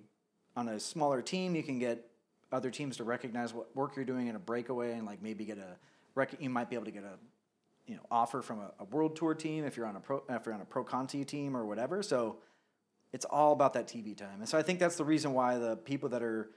on 0.54 0.68
a 0.68 0.78
smaller 0.78 1.22
team, 1.22 1.54
you 1.56 1.62
can 1.62 1.78
get 1.78 2.06
other 2.52 2.70
teams 2.70 2.98
to 2.98 3.04
recognize 3.04 3.54
what 3.54 3.74
work 3.74 3.96
you're 3.96 4.04
doing 4.04 4.26
in 4.26 4.36
a 4.36 4.38
breakaway 4.38 4.92
and 4.92 5.06
like 5.06 5.22
maybe 5.22 5.46
get 5.46 5.56
a 5.56 5.76
rec- 6.14 6.38
you 6.40 6.50
might 6.50 6.68
be 6.68 6.76
able 6.76 6.84
to 6.84 6.90
get 6.90 7.04
a 7.04 7.16
you 7.86 7.94
know 7.94 8.02
offer 8.10 8.42
from 8.42 8.60
a, 8.60 8.72
a 8.80 8.84
world 8.84 9.16
tour 9.16 9.34
team 9.34 9.64
if 9.64 9.76
you're 9.76 9.86
on 9.86 9.96
a 9.96 10.00
pro 10.00 10.22
if 10.28 10.46
you're 10.46 10.54
on 10.54 10.60
a 10.60 10.66
pro 10.66 10.84
conti 10.84 11.24
team 11.24 11.56
or 11.56 11.66
whatever. 11.66 12.02
So 12.02 12.38
it's 13.12 13.24
all 13.26 13.52
about 13.52 13.74
that 13.74 13.86
TV 13.86 14.16
time, 14.16 14.40
and 14.40 14.48
so 14.48 14.58
I 14.58 14.62
think 14.62 14.78
that's 14.78 14.96
the 14.96 15.04
reason 15.04 15.32
why 15.32 15.58
the 15.58 15.76
people 15.76 16.08
that 16.10 16.22
are 16.22 16.50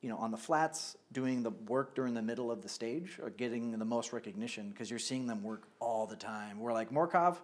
you 0.00 0.08
know 0.08 0.16
on 0.16 0.30
the 0.30 0.36
flats 0.36 0.96
doing 1.12 1.42
the 1.42 1.50
work 1.50 1.94
during 1.94 2.14
the 2.14 2.22
middle 2.22 2.50
of 2.50 2.62
the 2.62 2.68
stage 2.68 3.18
are 3.22 3.30
getting 3.30 3.78
the 3.78 3.84
most 3.84 4.12
recognition 4.12 4.70
because 4.70 4.90
you're 4.90 4.98
seeing 4.98 5.26
them 5.26 5.42
work 5.42 5.64
all 5.78 6.06
the 6.06 6.16
time. 6.16 6.60
Where 6.60 6.72
like 6.72 6.90
Morkov 6.90 7.36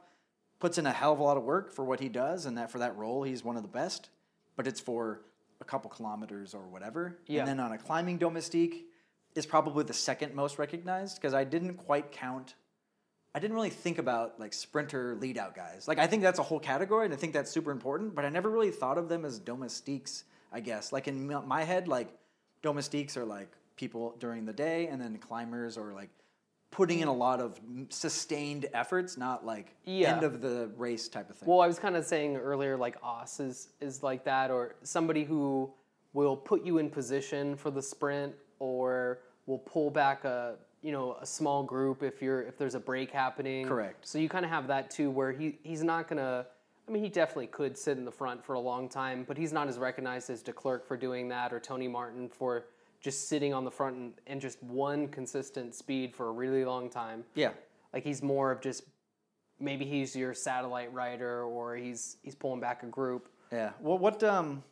puts 0.59 0.79
in 0.79 0.87
a 0.87 0.93
hell 0.93 1.13
of 1.13 1.19
a 1.19 1.23
lot 1.23 1.37
of 1.37 1.45
work 1.45 1.73
for 1.73 1.85
what 1.85 2.01
he 2.01 2.09
does, 2.09 2.47
and 2.47 2.57
that 2.59 2.71
for 2.71 2.79
that 2.79 2.97
role 2.97 3.23
he's 3.23 3.45
one 3.45 3.57
of 3.57 3.63
the 3.63 3.69
best, 3.69 4.11
but 4.57 4.67
it's 4.67 4.81
for 4.81 5.21
a 5.61 5.65
couple 5.65 5.91
kilometers 5.91 6.55
or 6.55 6.67
whatever. 6.67 7.19
Yeah. 7.27 7.41
And 7.41 7.49
then 7.49 7.61
on 7.61 7.73
a 7.73 7.79
climbing 7.79 8.19
domestique 8.19 8.87
is 9.35 9.47
probably 9.47 9.85
the 9.85 9.95
second 9.95 10.35
most 10.35 10.59
recognized 10.59 11.17
because 11.17 11.35
I 11.35 11.45
didn't 11.45 11.75
quite 11.75 12.13
count. 12.13 12.55
I 13.37 13.39
didn't 13.39 13.55
really 13.55 13.69
think 13.69 13.99
about 13.99 14.41
like 14.41 14.55
sprinter 14.55 15.15
lead 15.21 15.37
out 15.37 15.55
guys. 15.55 15.87
Like 15.87 15.99
I 15.99 16.07
think 16.07 16.23
that's 16.23 16.39
a 16.39 16.43
whole 16.43 16.59
category 16.59 17.05
and 17.05 17.13
I 17.13 17.19
think 17.19 17.35
that's 17.35 17.51
super 17.51 17.71
important, 17.71 18.15
but 18.15 18.25
I 18.25 18.31
never 18.31 18.49
really 18.49 18.71
thought 18.71 18.97
of 18.97 19.11
them 19.11 19.27
as 19.27 19.39
domestiques, 19.39 20.25
I 20.51 20.61
guess. 20.61 20.91
Like 20.91 21.07
in 21.07 21.29
my 21.47 21.63
head 21.63 21.87
like 21.87 22.09
domestiques 22.63 23.15
are 23.15 23.27
like 23.27 23.53
people 23.77 24.17
during 24.19 24.47
the 24.47 24.55
day 24.55 24.87
and 24.87 24.99
then 24.99 25.19
climbers 25.19 25.77
or 25.77 25.93
like 25.93 26.09
putting 26.71 27.01
in 27.01 27.09
a 27.09 27.13
lot 27.13 27.41
of 27.41 27.61
sustained 27.91 28.71
efforts, 28.73 29.19
not 29.19 29.45
like 29.45 29.77
Yeah. 29.85 30.15
end 30.15 30.25
of 30.25 30.41
the 30.41 30.71
race 30.79 31.07
type 31.07 31.29
of 31.29 31.37
thing. 31.37 31.47
Well, 31.47 31.61
I 31.61 31.67
was 31.67 31.79
kind 31.79 31.95
of 31.95 32.07
saying 32.07 32.39
earlier, 32.39 32.79
like 32.79 32.97
Oss 33.03 33.39
is 33.39 33.69
is 33.83 34.03
like 34.03 34.25
that, 34.25 34.51
or 34.51 34.77
somebody 34.83 35.25
who 35.25 35.71
will 36.15 36.39
put 36.39 36.65
you 36.65 36.79
in 36.79 36.89
position 36.89 37.55
for 37.55 37.71
the 37.71 37.83
sprint, 37.83 38.35
or 38.61 39.19
will 39.45 39.59
pull 39.59 39.91
back 39.91 40.25
a 40.25 40.57
you 40.87 40.93
know 40.93 41.17
a 41.21 41.27
small 41.27 41.65
group 41.65 42.05
if 42.05 42.23
you're 42.23 42.43
if 42.43 42.57
there's 42.57 42.77
a 42.77 42.81
break 42.81 43.11
happening. 43.11 43.67
Correct. 43.67 44.07
So 44.07 44.19
you 44.19 44.29
kind 44.29 44.45
of 44.45 44.53
have 44.53 44.69
that 44.69 44.89
too, 44.89 45.11
where 45.11 45.33
he 45.33 45.59
he's 45.65 45.83
not 45.83 46.07
gonna. 46.07 46.47
I 46.89 46.93
mean, 46.93 47.03
he 47.03 47.09
definitely 47.09 47.49
could 47.49 47.77
sit 47.77 47.99
in 47.99 48.05
the 48.05 48.13
front 48.13 48.45
for 48.45 48.55
a 48.55 48.61
long 48.61 48.89
time, 48.89 49.25
but 49.27 49.37
he's 49.37 49.53
not 49.53 49.67
as 49.67 49.77
recognized 49.77 50.31
as 50.31 50.45
Declercq 50.45 50.85
for 50.87 50.97
doing 50.97 51.29
that, 51.31 51.53
or 51.53 51.59
Tony 51.59 51.89
Martin 51.89 52.29
for 52.29 52.67
just 53.01 53.29
sitting 53.29 53.53
on 53.53 53.65
the 53.65 53.71
front 53.71 53.97
and, 53.97 54.13
and 54.29 54.41
just 54.41 54.63
one 54.63 55.09
consistent 55.09 55.75
speed 55.75 56.15
for 56.15 56.29
a 56.29 56.31
really 56.31 56.65
long 56.65 56.89
time. 56.89 57.25
yeah. 57.35 57.51
Like 57.93 58.05
he's 58.05 58.23
more 58.23 58.53
of 58.53 58.61
just 58.61 58.85
maybe 59.59 59.85
he's 59.85 60.15
your 60.15 60.35
satellite 60.35 60.93
rider 60.93 61.43
or 61.43 61.75
he's 61.75 62.19
he's 62.23 62.37
pulling 62.37 62.61
back 62.61 62.85
a 62.85 62.87
group. 62.87 63.29
Yeah. 63.51 63.71
Well, 63.81 63.99
what 63.99 64.23
um, 64.23 64.63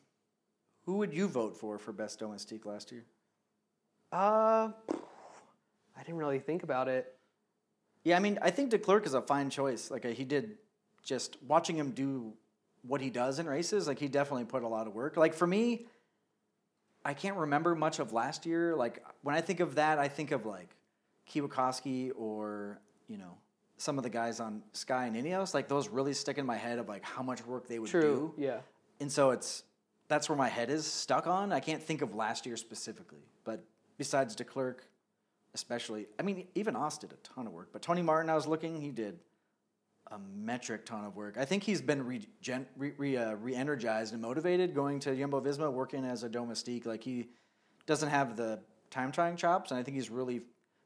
who 0.87 0.99
would 0.99 1.13
you 1.13 1.27
vote 1.27 1.57
for 1.57 1.77
for 1.79 1.93
best 1.93 2.21
domestique 2.21 2.67
last 2.67 2.93
year? 2.93 3.05
Uh 4.13 4.69
didn't 6.05 6.19
really 6.19 6.39
think 6.39 6.63
about 6.63 6.89
it. 6.89 7.13
Yeah, 8.05 8.17
I 8.17 8.21
mean, 8.21 8.39
I 8.43 8.51
think 8.51 8.71
Declercq 8.71 9.07
is 9.07 9.15
a 9.15 9.23
fine 9.23 9.51
choice. 9.51 9.91
Like 9.91 10.05
uh, 10.05 10.09
he 10.11 10.25
did, 10.25 10.59
just 11.03 11.37
watching 11.43 11.77
him 11.77 11.93
do 11.93 12.35
what 12.83 13.01
he 13.01 13.11
does 13.11 13.39
in 13.39 13.47
races. 13.47 13.87
Like 13.89 13.99
he 13.99 14.09
definitely 14.09 14.45
put 14.45 14.63
a 14.63 14.69
lot 14.69 14.87
of 14.87 14.95
work. 14.95 15.17
Like 15.17 15.33
for 15.35 15.47
me, 15.47 15.87
I 17.05 17.15
can't 17.15 17.37
remember 17.37 17.75
much 17.75 17.99
of 17.99 18.13
last 18.13 18.45
year. 18.47 18.75
Like 18.77 19.03
when 19.23 19.35
I 19.35 19.41
think 19.41 19.61
of 19.61 19.77
that, 19.77 19.99
I 19.99 20.09
think 20.09 20.33
of 20.33 20.45
like 20.47 20.69
Kwiatkowski 21.31 22.13
or 22.17 22.81
you 23.09 23.17
know 23.19 23.39
some 23.77 23.99
of 23.99 24.05
the 24.05 24.11
guys 24.11 24.39
on 24.41 24.63
Sky 24.73 25.07
and 25.07 25.17
Ineos. 25.17 25.55
Like 25.55 25.69
those 25.69 25.89
really 25.89 26.13
stick 26.13 26.37
in 26.39 26.45
my 26.47 26.57
head 26.57 26.79
of 26.79 26.89
like 26.89 27.05
how 27.05 27.23
much 27.23 27.45
work 27.47 27.69
they 27.69 27.79
would 27.79 27.91
True. 27.91 28.35
do. 28.37 28.43
Yeah. 28.43 28.59
and 29.01 29.11
so 29.11 29.31
it's 29.31 29.65
that's 30.09 30.29
where 30.29 30.37
my 30.37 30.49
head 30.49 30.69
is 30.69 30.87
stuck 30.87 31.27
on. 31.27 31.53
I 31.53 31.61
can't 31.61 31.83
think 31.83 32.03
of 32.03 32.15
last 32.15 32.45
year 32.45 32.59
specifically, 32.59 33.25
but 33.45 33.65
besides 33.97 34.37
Declercq, 34.37 34.77
especially, 35.55 36.07
I 36.19 36.23
mean, 36.23 36.47
even 36.55 36.77
Oss 36.77 36.99
did 36.99 37.13
a 37.13 37.17
ton 37.17 37.47
of 37.47 37.53
work. 37.53 37.69
But 37.73 37.83
Tony 37.83 38.03
Martin, 38.03 38.29
I 38.31 38.35
was 38.35 38.47
looking, 38.47 38.81
he 38.81 38.91
did 38.91 39.19
a 40.11 40.19
metric 40.37 40.85
ton 40.85 41.05
of 41.05 41.17
work. 41.17 41.37
I 41.39 41.45
think 41.45 41.63
he's 41.63 41.81
been 41.81 42.05
re, 42.05 42.27
re, 42.77 42.93
re, 42.97 43.17
uh, 43.17 43.35
re-energized 43.35 44.13
and 44.13 44.21
motivated 44.21 44.75
going 44.75 45.01
to 45.01 45.17
Jumbo 45.17 45.41
Visma, 45.41 45.73
working 45.73 46.05
as 46.05 46.23
a 46.23 46.29
domestique. 46.29 46.87
Like 46.87 47.03
he 47.03 47.29
doesn't 47.87 48.11
have 48.11 48.37
the 48.37 48.61
time 48.91 49.13
trying 49.13 49.37
chops, 49.37 49.71
and 49.71 49.81
I 49.81 49.83
think 49.83 49.97
he's 49.97 50.11
really 50.11 50.43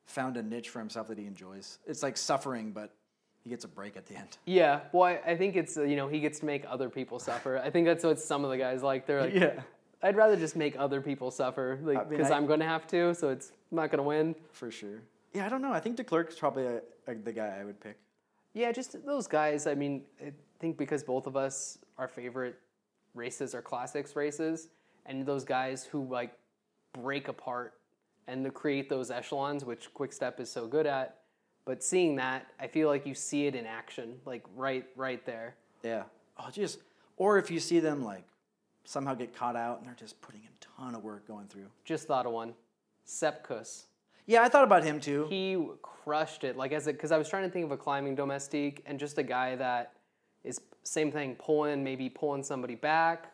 found 0.07 0.37
a 0.37 0.43
niche 0.43 0.69
for 0.69 0.79
himself 0.79 1.09
that 1.09 1.19
he 1.19 1.27
enjoys. 1.27 1.79
It's 1.87 2.03
like 2.03 2.17
suffering, 2.17 2.73
but 2.73 2.95
he 3.43 3.51
gets 3.51 3.65
a 3.65 3.69
break 3.69 3.97
at 3.97 4.07
the 4.07 4.17
end. 4.17 4.39
Yeah, 4.47 4.81
well, 4.93 5.05
I, 5.05 5.21
I 5.27 5.37
think 5.37 5.57
it's 5.57 5.77
uh, 5.77 5.83
you 5.83 5.97
know 5.97 6.09
he 6.09 6.21
gets 6.21 6.41
to 6.41 6.47
make 6.47 6.65
other 6.69 6.89
people 6.89 7.19
suffer. 7.19 7.59
I 7.59 7.71
think 7.71 7.87
that's 7.87 8.05
what 8.05 8.21
some 8.21 8.45
of 8.45 8.51
the 8.51 8.59
guys 8.59 8.83
like. 8.83 9.07
They're 9.07 9.23
like, 9.23 9.35
Yeah. 9.49 9.61
I'd 10.01 10.17
rather 10.17 10.37
just 10.37 10.55
make 10.55 10.77
other 10.79 11.01
people 11.01 11.33
suffer, 11.33 11.77
like 11.83 11.99
I 11.99 12.01
mean, 12.03 12.11
because 12.11 12.31
I'm 12.31 12.47
going 12.47 12.61
to 12.61 12.67
have 12.67 12.87
to. 12.89 13.15
So 13.17 13.31
it's 13.31 13.51
I'm 13.71 13.77
not 13.77 13.91
going 13.91 13.99
to 13.99 14.05
win. 14.05 14.35
For 14.53 14.71
sure. 14.71 15.03
Yeah, 15.35 15.47
I 15.47 15.49
don't 15.49 15.63
know. 15.63 15.73
I 15.73 15.81
think 15.81 15.97
Declercq's 15.97 16.39
probably 16.39 16.65
a, 16.65 16.81
a, 17.07 17.15
the 17.15 17.33
guy 17.33 17.59
I 17.61 17.65
would 17.65 17.81
pick. 17.81 17.99
Yeah, 18.55 18.73
just 18.73 19.05
those 19.05 19.27
guys. 19.27 19.67
I 19.67 19.75
mean, 19.75 20.03
I 20.25 20.33
think 20.59 20.79
because 20.79 21.03
both 21.03 21.27
of 21.27 21.37
us, 21.37 21.79
our 21.99 22.09
favorite 22.09 22.59
races 23.15 23.55
are 23.55 23.63
classics 23.63 24.17
races, 24.17 24.69
and 25.07 25.25
those 25.27 25.45
guys 25.45 25.85
who 25.85 26.05
like 26.07 26.33
break 26.93 27.29
apart 27.29 27.75
and 28.27 28.45
to 28.45 28.51
create 28.51 28.89
those 28.89 29.11
echelons, 29.11 29.65
which 29.65 29.93
Quick 29.95 30.13
Step 30.13 30.41
is 30.41 30.51
so 30.51 30.67
good 30.67 30.87
at. 30.87 31.19
But 31.65 31.85
seeing 31.85 32.17
that, 32.17 32.47
I 32.59 32.67
feel 32.67 32.89
like 32.89 33.07
you 33.07 33.15
see 33.15 33.47
it 33.47 33.55
in 33.55 33.67
action, 33.67 34.15
like 34.25 34.43
right, 34.57 34.87
right 34.97 35.25
there. 35.27 35.55
Yeah. 35.83 36.05
Oh, 36.39 36.49
just 36.51 36.79
or 37.17 37.39
if 37.39 37.51
you 37.51 37.61
see 37.61 37.81
them 37.81 38.03
like 38.03 38.25
somehow 38.85 39.15
get 39.15 39.35
caught 39.35 39.57
out 39.57 39.79
and 39.79 39.87
they're 39.87 39.95
just 39.95 40.21
putting 40.23 40.41
a 40.41 40.65
ton 40.81 40.95
of 40.95 41.05
work 41.05 41.27
going 41.29 41.47
through. 41.47 41.67
Just 41.85 42.07
thought 42.07 42.25
of 42.25 42.33
one, 42.33 42.55
Sepp 43.09 43.43
Kuss. 43.43 43.87
Yeah, 44.27 44.43
I 44.43 44.49
thought 44.49 44.65
about 44.65 44.85
him 44.85 45.01
too. 45.01 45.27
He 45.31 45.59
crushed 45.81 46.45
it. 46.45 46.57
Like 46.57 46.73
as 46.73 46.85
because 46.85 47.11
I 47.11 47.17
was 47.17 47.29
trying 47.29 47.45
to 47.45 47.51
think 47.51 47.65
of 47.65 47.73
a 47.73 47.77
climbing 47.77 48.15
domestique 48.15 48.83
and 48.85 48.99
just 48.99 49.17
a 49.17 49.23
guy 49.23 49.57
that 49.57 49.95
is 50.45 50.61
same 50.83 51.11
thing, 51.11 51.35
pulling 51.37 51.83
maybe 51.83 52.11
pulling 52.11 52.43
somebody 52.43 52.75
back, 52.75 53.33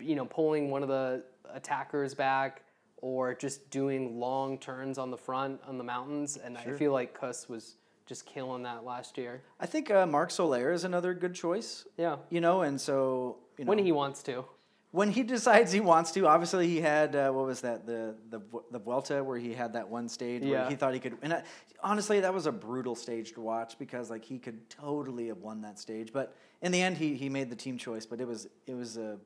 you 0.00 0.16
know, 0.16 0.24
pulling 0.24 0.70
one 0.70 0.82
of 0.82 0.88
the 0.88 1.22
attackers 1.52 2.14
back, 2.14 2.62
or 2.96 3.34
just 3.34 3.70
doing 3.70 4.18
long 4.18 4.56
turns 4.58 4.96
on 4.96 5.10
the 5.10 5.18
front 5.18 5.60
on 5.66 5.76
the 5.76 5.84
mountains. 5.84 6.38
And 6.38 6.56
I 6.56 6.64
feel 6.72 6.92
like 6.92 7.12
Kuss 7.12 7.46
was 7.46 7.76
just 8.06 8.24
killing 8.24 8.62
that 8.62 8.84
last 8.84 9.18
year. 9.18 9.42
I 9.60 9.66
think 9.66 9.90
uh, 9.90 10.06
Marc 10.06 10.30
Soler 10.30 10.72
is 10.72 10.84
another 10.84 11.12
good 11.12 11.34
choice. 11.34 11.86
Yeah, 11.98 12.16
You 12.30 12.40
know, 12.40 12.62
and 12.62 12.80
so 12.80 13.36
you 13.58 13.66
know 13.66 13.68
when 13.68 13.78
he 13.78 13.92
wants 13.92 14.22
to. 14.24 14.46
When 14.92 15.10
he 15.10 15.22
decides 15.22 15.70
he 15.72 15.80
wants 15.80 16.10
to, 16.12 16.26
obviously 16.26 16.66
he 16.66 16.80
had 16.80 17.14
uh, 17.14 17.30
what 17.30 17.46
was 17.46 17.60
that 17.60 17.86
the 17.86 18.14
the 18.30 18.40
the 18.72 18.78
Vuelta 18.78 19.22
where 19.22 19.38
he 19.38 19.54
had 19.54 19.72
that 19.74 19.88
one 19.88 20.08
stage 20.08 20.42
where 20.42 20.68
he 20.68 20.74
thought 20.74 20.94
he 20.94 21.00
could. 21.00 21.16
And 21.22 21.32
I, 21.34 21.42
honestly, 21.82 22.20
that 22.20 22.34
was 22.34 22.46
a 22.46 22.52
brutal 22.52 22.94
stage 22.96 23.32
to 23.32 23.40
watch 23.40 23.78
because 23.78 24.10
like 24.10 24.24
he 24.24 24.38
could 24.38 24.68
totally 24.68 25.28
have 25.28 25.38
won 25.38 25.60
that 25.62 25.78
stage, 25.78 26.12
but 26.12 26.34
in 26.62 26.72
the 26.72 26.80
end 26.82 26.96
he 26.96 27.14
he 27.14 27.28
made 27.28 27.50
the 27.50 27.56
team 27.56 27.78
choice. 27.78 28.04
But 28.06 28.20
it 28.20 28.26
was 28.26 28.48
it 28.66 28.74
was 28.74 28.96
a. 28.96 29.18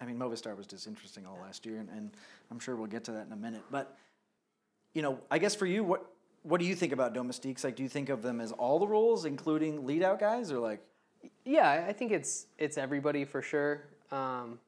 I 0.00 0.04
mean, 0.04 0.16
Movistar 0.16 0.56
was 0.56 0.68
just 0.68 0.86
interesting 0.86 1.26
all 1.26 1.40
last 1.42 1.66
year, 1.66 1.78
and, 1.78 1.88
and 1.90 2.12
I'm 2.52 2.60
sure 2.60 2.76
we'll 2.76 2.86
get 2.86 3.02
to 3.04 3.12
that 3.12 3.26
in 3.26 3.32
a 3.32 3.36
minute. 3.36 3.62
But 3.72 3.96
you 4.94 5.02
know, 5.02 5.18
I 5.28 5.38
guess 5.38 5.56
for 5.56 5.66
you, 5.66 5.82
what 5.82 6.06
what 6.44 6.60
do 6.60 6.66
you 6.66 6.76
think 6.76 6.92
about 6.92 7.14
domestiques? 7.14 7.64
Like, 7.64 7.74
do 7.74 7.82
you 7.82 7.88
think 7.88 8.08
of 8.08 8.22
them 8.22 8.40
as 8.40 8.52
all 8.52 8.78
the 8.78 8.86
roles, 8.86 9.24
including 9.24 9.84
lead 9.84 10.04
out 10.04 10.20
guys, 10.20 10.52
or 10.52 10.60
like? 10.60 10.80
Yeah, 11.44 11.68
I- 11.68 11.88
I 11.88 11.92
think 11.92 12.12
it's 12.12 12.46
it's 12.58 12.78
everybody 12.78 13.24
for 13.24 13.42
sure. 13.42 13.82
Um, 14.12 14.60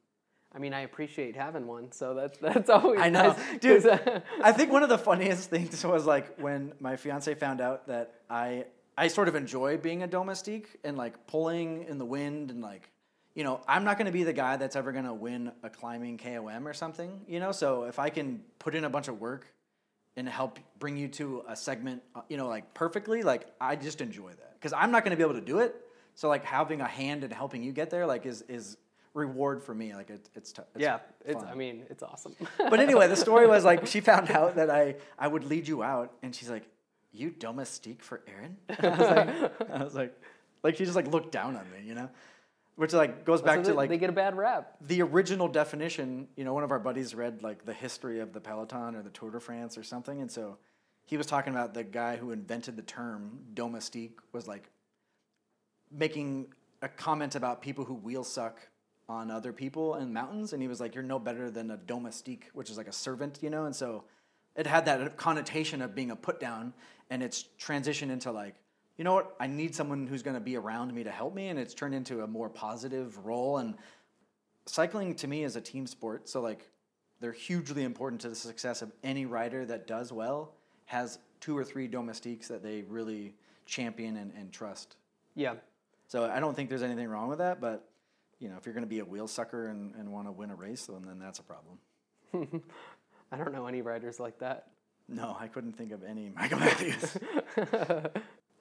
I 0.53 0.59
mean, 0.59 0.73
I 0.73 0.81
appreciate 0.81 1.35
having 1.35 1.65
one, 1.65 1.91
so 1.91 2.13
that's 2.13 2.37
that's 2.41 2.69
always 2.69 2.99
I 2.99 3.09
know. 3.09 3.29
nice, 3.29 3.59
Dude, 3.59 3.85
uh, 3.87 4.19
I 4.43 4.51
think 4.51 4.71
one 4.71 4.83
of 4.83 4.89
the 4.89 4.97
funniest 4.97 5.49
things 5.49 5.83
was 5.83 6.05
like 6.05 6.37
when 6.39 6.73
my 6.79 6.95
fiance 6.95 7.33
found 7.35 7.61
out 7.61 7.87
that 7.87 8.15
I 8.29 8.65
I 8.97 9.07
sort 9.07 9.27
of 9.27 9.35
enjoy 9.35 9.77
being 9.77 10.03
a 10.03 10.07
domestique 10.07 10.77
and 10.83 10.97
like 10.97 11.27
pulling 11.27 11.83
in 11.83 11.97
the 11.97 12.05
wind 12.05 12.51
and 12.51 12.61
like 12.61 12.89
you 13.33 13.43
know 13.43 13.61
I'm 13.67 13.83
not 13.83 13.97
going 13.97 14.07
to 14.07 14.11
be 14.11 14.23
the 14.23 14.33
guy 14.33 14.57
that's 14.57 14.75
ever 14.75 14.91
going 14.91 15.05
to 15.05 15.13
win 15.13 15.51
a 15.63 15.69
climbing 15.69 16.17
KOM 16.17 16.67
or 16.67 16.73
something 16.73 17.21
you 17.27 17.39
know? 17.39 17.51
So 17.51 17.83
if 17.83 17.97
I 17.99 18.09
can 18.09 18.41
put 18.59 18.75
in 18.75 18.83
a 18.83 18.89
bunch 18.89 19.07
of 19.07 19.19
work 19.21 19.47
and 20.17 20.27
help 20.27 20.59
bring 20.79 20.97
you 20.97 21.07
to 21.07 21.43
a 21.47 21.55
segment 21.55 22.03
uh, 22.13 22.21
you 22.27 22.35
know 22.35 22.47
like 22.47 22.73
perfectly 22.73 23.23
like 23.23 23.47
I 23.61 23.77
just 23.77 24.01
enjoy 24.01 24.31
that. 24.31 24.55
Because 24.55 24.73
I'm 24.73 24.91
not 24.91 25.03
going 25.03 25.11
to 25.11 25.17
be 25.17 25.23
able 25.23 25.39
to 25.39 25.45
do 25.45 25.59
it. 25.59 25.73
So 26.13 26.27
like 26.27 26.43
having 26.43 26.81
a 26.81 26.87
hand 26.87 27.23
in 27.23 27.31
helping 27.31 27.63
you 27.63 27.71
get 27.71 27.89
there 27.89 28.05
like 28.05 28.25
is 28.25 28.43
is 28.49 28.75
reward 29.13 29.61
for 29.61 29.73
me 29.73 29.93
like 29.93 30.09
it, 30.09 30.29
it's, 30.35 30.51
t- 30.51 30.61
it's 30.73 30.81
yeah, 30.81 30.99
it's. 31.25 31.43
I 31.43 31.53
mean, 31.55 31.83
it's 31.89 32.03
awesome. 32.03 32.35
But 32.57 32.79
anyway, 32.79 33.07
the 33.07 33.15
story 33.15 33.47
was 33.47 33.63
like 33.65 33.85
she 33.87 33.99
found 34.11 34.31
out 34.31 34.55
that 34.55 34.69
I, 34.69 34.95
I 35.19 35.27
would 35.27 35.43
lead 35.43 35.67
you 35.67 35.83
out, 35.83 36.13
and 36.23 36.33
she's 36.33 36.49
like, 36.49 36.63
"You 37.11 37.31
domestique 37.31 38.03
for 38.03 38.21
Aaron?" 38.27 38.57
I 38.69 38.87
was 38.89 39.09
like, 39.09 39.71
I 39.71 39.83
was 39.83 39.95
like, 39.95 40.21
like 40.63 40.75
she 40.77 40.85
just 40.85 40.95
like 40.95 41.07
looked 41.07 41.31
down 41.31 41.55
on 41.55 41.65
me, 41.71 41.85
you 41.85 41.93
know, 41.93 42.09
which 42.75 42.93
like 42.93 43.25
goes 43.25 43.41
back 43.41 43.65
So 43.65 43.71
to 43.71 43.77
like 43.77 43.89
they 43.89 43.97
get 43.97 44.09
a 44.09 44.13
bad 44.13 44.37
rap. 44.37 44.77
the 44.81 45.01
original 45.01 45.47
definition. 45.49 46.27
You 46.37 46.45
know, 46.45 46.53
one 46.53 46.63
of 46.63 46.71
our 46.71 46.79
buddies 46.79 47.13
read 47.13 47.43
like 47.43 47.65
the 47.65 47.73
history 47.73 48.19
of 48.21 48.31
the 48.33 48.39
Peloton 48.39 48.95
or 48.95 49.01
the 49.03 49.09
Tour 49.09 49.31
de 49.31 49.39
France 49.39 49.77
or 49.77 49.83
something, 49.83 50.21
and 50.21 50.31
so 50.31 50.57
he 51.03 51.17
was 51.17 51.25
talking 51.27 51.51
about 51.51 51.73
the 51.73 51.83
guy 51.83 52.15
who 52.15 52.31
invented 52.31 52.77
the 52.77 52.81
term 52.83 53.39
domestique 53.53 54.19
was 54.31 54.47
like 54.47 54.69
making 55.91 56.47
a 56.81 56.87
comment 56.87 57.35
about 57.35 57.61
people 57.61 57.83
who 57.85 57.93
wheel 57.93 58.23
suck 58.23 58.59
on 59.11 59.31
other 59.31 59.53
people 59.53 59.95
in 59.95 60.13
mountains, 60.13 60.53
and 60.53 60.61
he 60.61 60.67
was 60.67 60.79
like, 60.79 60.95
"You're 60.95 61.03
no 61.03 61.19
better 61.19 61.51
than 61.51 61.71
a 61.71 61.77
domestique, 61.77 62.49
which 62.53 62.69
is 62.69 62.77
like 62.77 62.87
a 62.87 62.93
servant," 62.93 63.39
you 63.41 63.49
know, 63.49 63.65
and 63.65 63.75
so 63.75 64.03
it 64.55 64.67
had 64.67 64.85
that 64.85 65.17
connotation 65.17 65.81
of 65.81 65.95
being 65.95 66.11
a 66.11 66.15
put 66.15 66.39
down, 66.39 66.73
and 67.09 67.21
it's 67.21 67.45
transitioned 67.59 68.11
into 68.11 68.31
like. 68.31 68.55
You 68.97 69.05
know 69.05 69.13
what? 69.13 69.35
I 69.39 69.47
need 69.47 69.73
someone 69.73 70.05
who's 70.05 70.21
going 70.21 70.35
to 70.35 70.41
be 70.41 70.57
around 70.57 70.93
me 70.93 71.03
to 71.03 71.09
help 71.09 71.33
me, 71.33 71.47
and 71.47 71.57
it's 71.57 71.73
turned 71.73 71.95
into 71.95 72.21
a 72.21 72.27
more 72.27 72.49
positive 72.49 73.25
role. 73.25 73.57
And 73.57 73.75
cycling 74.67 75.15
to 75.15 75.27
me 75.27 75.43
is 75.43 75.55
a 75.55 75.61
team 75.61 75.87
sport, 75.87 76.29
so 76.29 76.41
like 76.41 76.69
they're 77.19 77.31
hugely 77.31 77.83
important 77.83 78.21
to 78.21 78.29
the 78.29 78.35
success 78.35 78.81
of 78.81 78.91
any 79.03 79.25
rider 79.25 79.65
that 79.65 79.87
does 79.87 80.11
well 80.11 80.53
has 80.85 81.19
two 81.39 81.57
or 81.57 81.63
three 81.63 81.87
domestiques 81.87 82.47
that 82.47 82.61
they 82.61 82.83
really 82.83 83.33
champion 83.65 84.17
and, 84.17 84.33
and 84.37 84.51
trust. 84.51 84.97
Yeah, 85.35 85.55
So 86.07 86.29
I 86.29 86.39
don't 86.39 86.55
think 86.55 86.67
there's 86.69 86.83
anything 86.83 87.07
wrong 87.07 87.29
with 87.29 87.37
that, 87.39 87.61
but 87.61 87.87
you 88.41 88.49
know, 88.49 88.57
if 88.57 88.65
you're 88.65 88.73
going 88.73 88.83
to 88.83 88.89
be 88.89 88.99
a 88.99 89.05
wheel 89.05 89.27
sucker 89.27 89.67
and, 89.67 89.93
and 89.95 90.11
want 90.11 90.27
to 90.27 90.31
win 90.31 90.49
a 90.49 90.55
race, 90.55 90.87
then, 90.87 91.03
then 91.05 91.19
that's 91.19 91.39
a 91.39 91.43
problem. 91.43 91.77
I 93.31 93.37
don't 93.37 93.53
know 93.53 93.67
any 93.67 93.81
riders 93.81 94.19
like 94.19 94.39
that. 94.39 94.67
No, 95.07 95.37
I 95.39 95.47
couldn't 95.47 95.73
think 95.73 95.91
of 95.91 96.03
any 96.03 96.29
Michael 96.35 96.59
Matthews. 96.59 97.17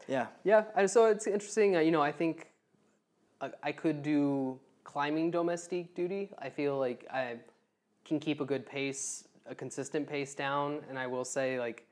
yeah, 0.09 0.27
Yeah, 0.45 0.64
and 0.77 0.88
so 0.88 1.07
it's 1.07 1.27
interesting. 1.27 1.77
Uh, 1.77 1.81
you 1.81 1.90
know, 1.90 2.03
I 2.03 2.12
think 2.12 2.49
I, 3.40 3.51
I 3.62 3.73
could 3.73 4.03
do 4.03 4.61
climbing 4.85 5.31
domestique 5.31 5.95
duty. 5.95 6.31
I 6.38 6.51
feel 6.51 6.79
like 6.79 7.07
I 7.11 7.37
can 8.05 8.21
keep 8.21 8.40
a 8.40 8.45
good 8.45 8.66
pace, 8.66 9.25
a 9.47 9.55
consistent 9.55 10.07
pace 10.07 10.35
down, 10.35 10.81
and 10.88 10.99
I 10.99 11.07
will 11.07 11.25
say 11.25 11.59
like 11.59 11.87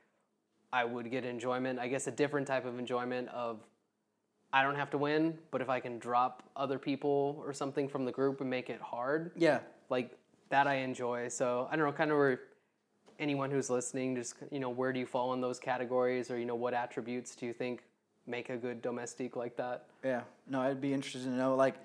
I 0.71 0.85
would 0.85 1.09
get 1.09 1.25
enjoyment. 1.25 1.79
I 1.79 1.87
guess 1.87 2.07
a 2.07 2.11
different 2.11 2.45
type 2.45 2.65
of 2.65 2.77
enjoyment 2.77 3.29
of 3.29 3.61
I 4.51 4.63
don't 4.63 4.75
have 4.75 4.89
to 4.91 4.97
win, 4.97 5.37
but 5.51 5.61
if 5.61 5.69
I 5.69 5.79
can 5.79 5.99
drop 5.99 6.43
other 6.55 6.79
people 6.79 7.41
or 7.45 7.53
something 7.53 7.87
from 7.87 8.05
the 8.05 8.11
group 8.11 8.41
and 8.41 8.49
make 8.49 8.69
it 8.69 8.81
hard, 8.81 9.31
yeah, 9.35 9.59
like 9.89 10.17
that 10.49 10.67
I 10.67 10.75
enjoy. 10.75 11.27
So 11.27 11.67
I 11.71 11.75
don't 11.75 11.85
know, 11.85 11.91
kind 11.91 12.11
of 12.11 12.17
where 12.17 12.39
anyone 13.19 13.51
who's 13.51 13.69
listening, 13.69 14.15
just 14.15 14.35
you 14.51 14.59
know, 14.59 14.69
where 14.69 14.91
do 14.91 14.99
you 14.99 15.05
fall 15.05 15.33
in 15.33 15.41
those 15.41 15.59
categories, 15.59 16.31
or 16.31 16.39
you 16.39 16.45
know, 16.45 16.55
what 16.55 16.73
attributes 16.73 17.35
do 17.35 17.45
you 17.45 17.53
think 17.53 17.83
make 18.25 18.49
a 18.49 18.57
good 18.57 18.81
domestique 18.81 19.35
like 19.35 19.55
that? 19.57 19.85
yeah. 20.03 20.21
No, 20.47 20.61
I'd 20.61 20.81
be 20.81 20.93
interested 20.93 21.23
to 21.23 21.29
know 21.29 21.55
like 21.55 21.75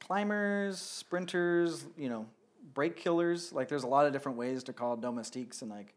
climbers, 0.00 0.80
sprinters, 0.80 1.86
you 1.96 2.08
know, 2.08 2.26
break 2.74 2.96
killers. 2.96 3.52
Like, 3.52 3.68
there's 3.68 3.84
a 3.84 3.88
lot 3.88 4.06
of 4.06 4.12
different 4.12 4.38
ways 4.38 4.62
to 4.64 4.72
call 4.72 4.96
domestiques, 4.96 5.62
and 5.62 5.70
like, 5.70 5.94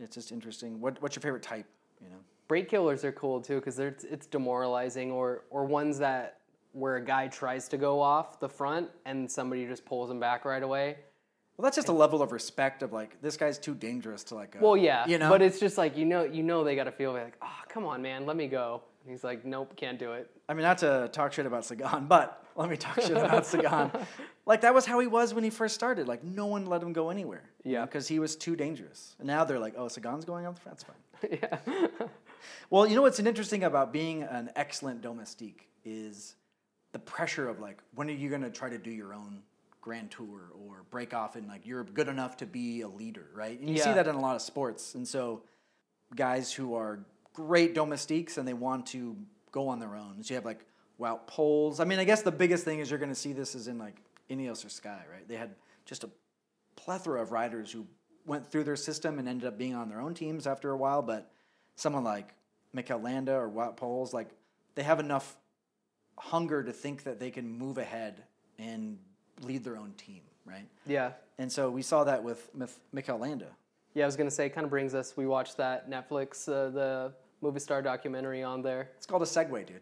it's 0.00 0.14
just 0.14 0.32
interesting. 0.32 0.80
What 0.80 1.00
What's 1.00 1.14
your 1.14 1.22
favorite 1.22 1.42
type? 1.42 1.66
You 2.00 2.08
know. 2.08 2.16
Break 2.48 2.68
killers 2.68 3.04
are 3.04 3.12
cool 3.12 3.40
too 3.40 3.56
because 3.56 3.78
it's 3.78 4.04
it's 4.04 4.26
demoralizing, 4.26 5.10
or 5.10 5.44
or 5.50 5.64
ones 5.64 5.98
that 5.98 6.40
where 6.72 6.96
a 6.96 7.04
guy 7.04 7.28
tries 7.28 7.68
to 7.68 7.76
go 7.76 8.00
off 8.00 8.40
the 8.40 8.48
front 8.48 8.90
and 9.06 9.30
somebody 9.30 9.64
just 9.66 9.84
pulls 9.84 10.10
him 10.10 10.18
back 10.20 10.44
right 10.44 10.62
away. 10.62 10.96
Well, 11.56 11.62
that's 11.64 11.76
just 11.76 11.86
a 11.88 11.92
level 11.92 12.20
of 12.20 12.32
respect 12.32 12.82
of 12.82 12.92
like 12.92 13.22
this 13.22 13.36
guy's 13.36 13.58
too 13.58 13.74
dangerous 13.74 14.24
to 14.24 14.34
like. 14.34 14.56
Uh, 14.56 14.58
Well, 14.60 14.76
yeah, 14.76 15.06
you 15.06 15.18
know. 15.18 15.30
but 15.30 15.40
it's 15.40 15.60
just 15.60 15.78
like 15.78 15.96
you 15.96 16.04
know 16.04 16.24
you 16.24 16.42
know 16.42 16.64
they 16.64 16.74
got 16.74 16.84
to 16.84 16.92
feel 16.92 17.12
like 17.12 17.34
oh 17.42 17.48
come 17.68 17.84
on 17.86 18.02
man 18.02 18.26
let 18.26 18.36
me 18.36 18.48
go. 18.48 18.82
And 19.04 19.10
he's 19.12 19.22
like 19.24 19.44
nope 19.44 19.74
can't 19.76 19.98
do 19.98 20.12
it. 20.14 20.30
I 20.48 20.54
mean, 20.54 20.62
not 20.62 20.78
to 20.78 21.08
talk 21.12 21.32
shit 21.32 21.46
about 21.46 21.64
Sagan, 21.64 22.06
but 22.06 22.44
let 22.56 22.68
me 22.68 22.76
talk 22.76 23.00
shit 23.00 23.12
about 23.12 23.46
Sagan. 23.52 23.90
Like 24.46 24.60
that 24.60 24.74
was 24.74 24.84
how 24.84 24.98
he 25.00 25.06
was 25.06 25.32
when 25.32 25.42
he 25.44 25.50
first 25.50 25.74
started. 25.74 26.06
Like 26.06 26.22
no 26.22 26.46
one 26.46 26.66
let 26.66 26.82
him 26.82 26.92
go 26.92 27.10
anywhere. 27.10 27.44
Yeah. 27.64 27.84
because 27.86 28.06
he 28.06 28.18
was 28.18 28.36
too 28.36 28.56
dangerous. 28.56 29.16
And 29.18 29.26
now 29.26 29.44
they're 29.44 29.58
like, 29.58 29.74
oh, 29.76 29.88
Sagan's 29.88 30.24
going 30.24 30.46
up 30.46 30.56
the 30.56 30.60
front. 30.60 30.78
That's 30.78 31.38
fine. 31.40 31.60
yeah. 31.98 32.06
Well, 32.70 32.86
you 32.86 32.94
know 32.96 33.02
what's 33.02 33.20
interesting 33.20 33.64
about 33.64 33.92
being 33.92 34.22
an 34.22 34.50
excellent 34.56 35.00
domestique 35.00 35.68
is 35.84 36.34
the 36.92 36.98
pressure 36.98 37.48
of 37.48 37.60
like, 37.60 37.82
when 37.94 38.08
are 38.08 38.14
you 38.14 38.28
going 38.28 38.42
to 38.42 38.50
try 38.50 38.68
to 38.68 38.78
do 38.78 38.90
your 38.90 39.14
own 39.14 39.42
Grand 39.80 40.10
Tour 40.10 40.50
or 40.66 40.84
break 40.90 41.12
off 41.12 41.36
and 41.36 41.46
like 41.46 41.66
you're 41.66 41.84
good 41.84 42.08
enough 42.08 42.38
to 42.38 42.46
be 42.46 42.80
a 42.80 42.88
leader, 42.88 43.26
right? 43.34 43.58
And 43.58 43.68
you 43.68 43.78
see 43.78 43.92
that 43.92 44.08
in 44.08 44.14
a 44.14 44.20
lot 44.20 44.34
of 44.34 44.42
sports. 44.42 44.94
And 44.94 45.06
so 45.06 45.42
guys 46.16 46.52
who 46.52 46.74
are 46.74 47.00
great 47.34 47.74
domestiques 47.74 48.38
and 48.38 48.48
they 48.48 48.54
want 48.54 48.86
to 48.86 49.16
go 49.52 49.68
on 49.68 49.78
their 49.78 49.94
own. 49.94 50.22
So 50.22 50.30
you 50.30 50.36
have 50.36 50.44
like 50.44 50.64
Wout 51.00 51.28
Poels. 51.28 51.80
I 51.80 51.84
mean, 51.84 51.98
I 51.98 52.04
guess 52.04 52.22
the 52.22 52.32
biggest 52.32 52.64
thing 52.64 52.80
is 52.80 52.90
you're 52.90 52.98
going 52.98 53.12
to 53.12 53.14
see 53.14 53.32
this 53.32 53.54
is 53.54 53.68
in 53.68 53.78
like 53.78 53.96
Ineos 54.30 54.64
or 54.64 54.68
Sky, 54.68 55.02
right? 55.10 55.26
They 55.28 55.36
had 55.36 55.54
just 55.84 56.04
a 56.04 56.10
plethora 56.76 57.22
of 57.22 57.32
riders 57.32 57.70
who 57.70 57.86
went 58.26 58.50
through 58.50 58.64
their 58.64 58.76
system 58.76 59.18
and 59.18 59.28
ended 59.28 59.46
up 59.46 59.58
being 59.58 59.74
on 59.74 59.88
their 59.88 60.00
own 60.00 60.14
teams 60.14 60.46
after 60.46 60.70
a 60.70 60.76
while. 60.76 61.02
But 61.02 61.30
someone 61.76 62.04
like 62.04 62.34
Mikel 62.72 62.98
Landa 62.98 63.34
or 63.34 63.48
Wout 63.48 63.76
Poels, 63.76 64.12
like 64.12 64.28
they 64.74 64.82
have 64.82 65.00
enough 65.00 65.36
hunger 66.18 66.62
to 66.62 66.72
think 66.72 67.04
that 67.04 67.18
they 67.18 67.30
can 67.30 67.48
move 67.48 67.78
ahead 67.78 68.22
and 68.58 68.98
lead 69.42 69.64
their 69.64 69.76
own 69.76 69.92
team, 69.96 70.20
right? 70.44 70.66
Yeah. 70.86 71.12
And 71.38 71.50
so 71.50 71.70
we 71.70 71.82
saw 71.82 72.04
that 72.04 72.22
with, 72.22 72.50
Mikel 72.92 73.18
Landa. 73.18 73.48
Yeah, 73.94 74.04
I 74.04 74.06
was 74.06 74.16
gonna 74.16 74.30
say, 74.30 74.46
it 74.46 74.50
kind 74.50 74.64
of 74.64 74.70
brings 74.70 74.94
us. 74.94 75.16
We 75.16 75.26
watched 75.26 75.56
that 75.58 75.90
Netflix, 75.90 76.48
uh, 76.48 76.70
the 76.70 77.12
Movistar 77.42 77.82
documentary 77.82 78.42
on 78.42 78.62
there. 78.62 78.90
It's 78.96 79.06
called 79.06 79.22
a 79.22 79.26
segue, 79.26 79.66
dude. 79.66 79.80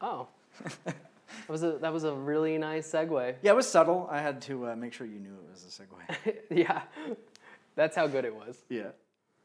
Oh, 0.00 0.28
that 1.46 1.48
was 1.48 1.62
a 1.62 1.78
that 1.78 1.92
was 1.92 2.04
a 2.04 2.12
really 2.12 2.58
nice 2.58 2.90
segue. 2.90 3.36
Yeah, 3.42 3.52
it 3.52 3.56
was 3.56 3.68
subtle. 3.68 4.08
I 4.10 4.20
had 4.20 4.40
to 4.42 4.68
uh, 4.68 4.76
make 4.76 4.92
sure 4.92 5.06
you 5.06 5.18
knew 5.18 5.34
it 5.34 5.50
was 5.50 5.64
a 5.64 5.82
segue. 5.82 6.36
yeah, 6.50 6.82
that's 7.74 7.96
how 7.96 8.06
good 8.06 8.24
it 8.24 8.34
was. 8.34 8.64
yeah. 8.68 8.90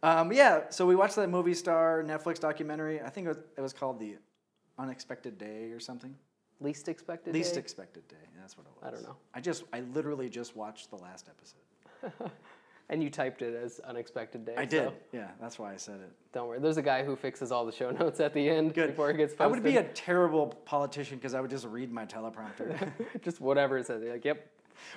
Um, 0.04 0.34
yeah, 0.34 0.70
so 0.70 0.88
we 0.88 0.96
watched 0.96 1.16
that 1.18 1.30
Movistar 1.30 2.04
Netflix 2.04 2.40
documentary. 2.40 3.02
I 3.02 3.10
think 3.10 3.26
it 3.26 3.30
was, 3.30 3.38
it 3.58 3.62
was 3.62 3.72
called 3.72 4.00
The 4.00 4.16
Unexpected 4.80 5.38
Day 5.38 5.72
or 5.72 5.80
something. 5.80 6.16
Least 6.60 6.88
expected. 6.90 7.34
Least 7.34 7.54
day? 7.54 7.60
expected 7.60 8.08
day. 8.08 8.16
That's 8.40 8.58
what 8.58 8.66
it 8.66 8.72
was. 8.76 8.88
I 8.88 8.92
don't 8.92 9.04
know. 9.04 9.16
I 9.34 9.42
just, 9.42 9.64
I 9.72 9.82
literally 9.94 10.30
just 10.30 10.56
watched 10.56 10.90
the 10.90 10.96
last 10.96 11.30
episode. 11.30 12.32
and 12.92 13.02
you 13.02 13.10
typed 13.10 13.42
it 13.42 13.56
as 13.56 13.80
unexpected 13.80 14.46
day. 14.46 14.54
I 14.58 14.66
did. 14.66 14.90
so 14.90 14.94
Yeah, 15.12 15.30
that's 15.40 15.58
why 15.58 15.74
I 15.74 15.78
said 15.78 15.96
it. 16.02 16.12
don't 16.34 16.48
worry. 16.48 16.60
There's 16.60 16.78
a 16.78 16.82
guy 16.84 17.04
who 17.04 17.16
fixes 17.16 17.52
all 17.52 17.66
the 17.66 17.72
show 17.72 17.90
notes 18.00 18.20
at 18.20 18.34
the 18.34 18.48
end 18.48 18.74
Good. 18.76 18.88
before 18.92 19.10
it 19.10 19.18
gets 19.18 19.32
posted. 19.34 19.42
I 19.46 19.48
would 19.48 19.64
be 19.64 19.78
a 19.78 19.84
terrible 19.84 20.48
politician 20.66 21.18
because 21.18 21.34
I 21.34 21.42
would 21.42 21.50
just 21.50 21.66
read 21.66 21.92
my 21.92 22.06
teleprompter. 22.06 22.92
just 23.24 23.42
whatever 23.42 23.78
it 23.80 23.88
says. 23.88 24.04
You're 24.04 24.14
like, 24.14 24.26
yep. 24.26 24.46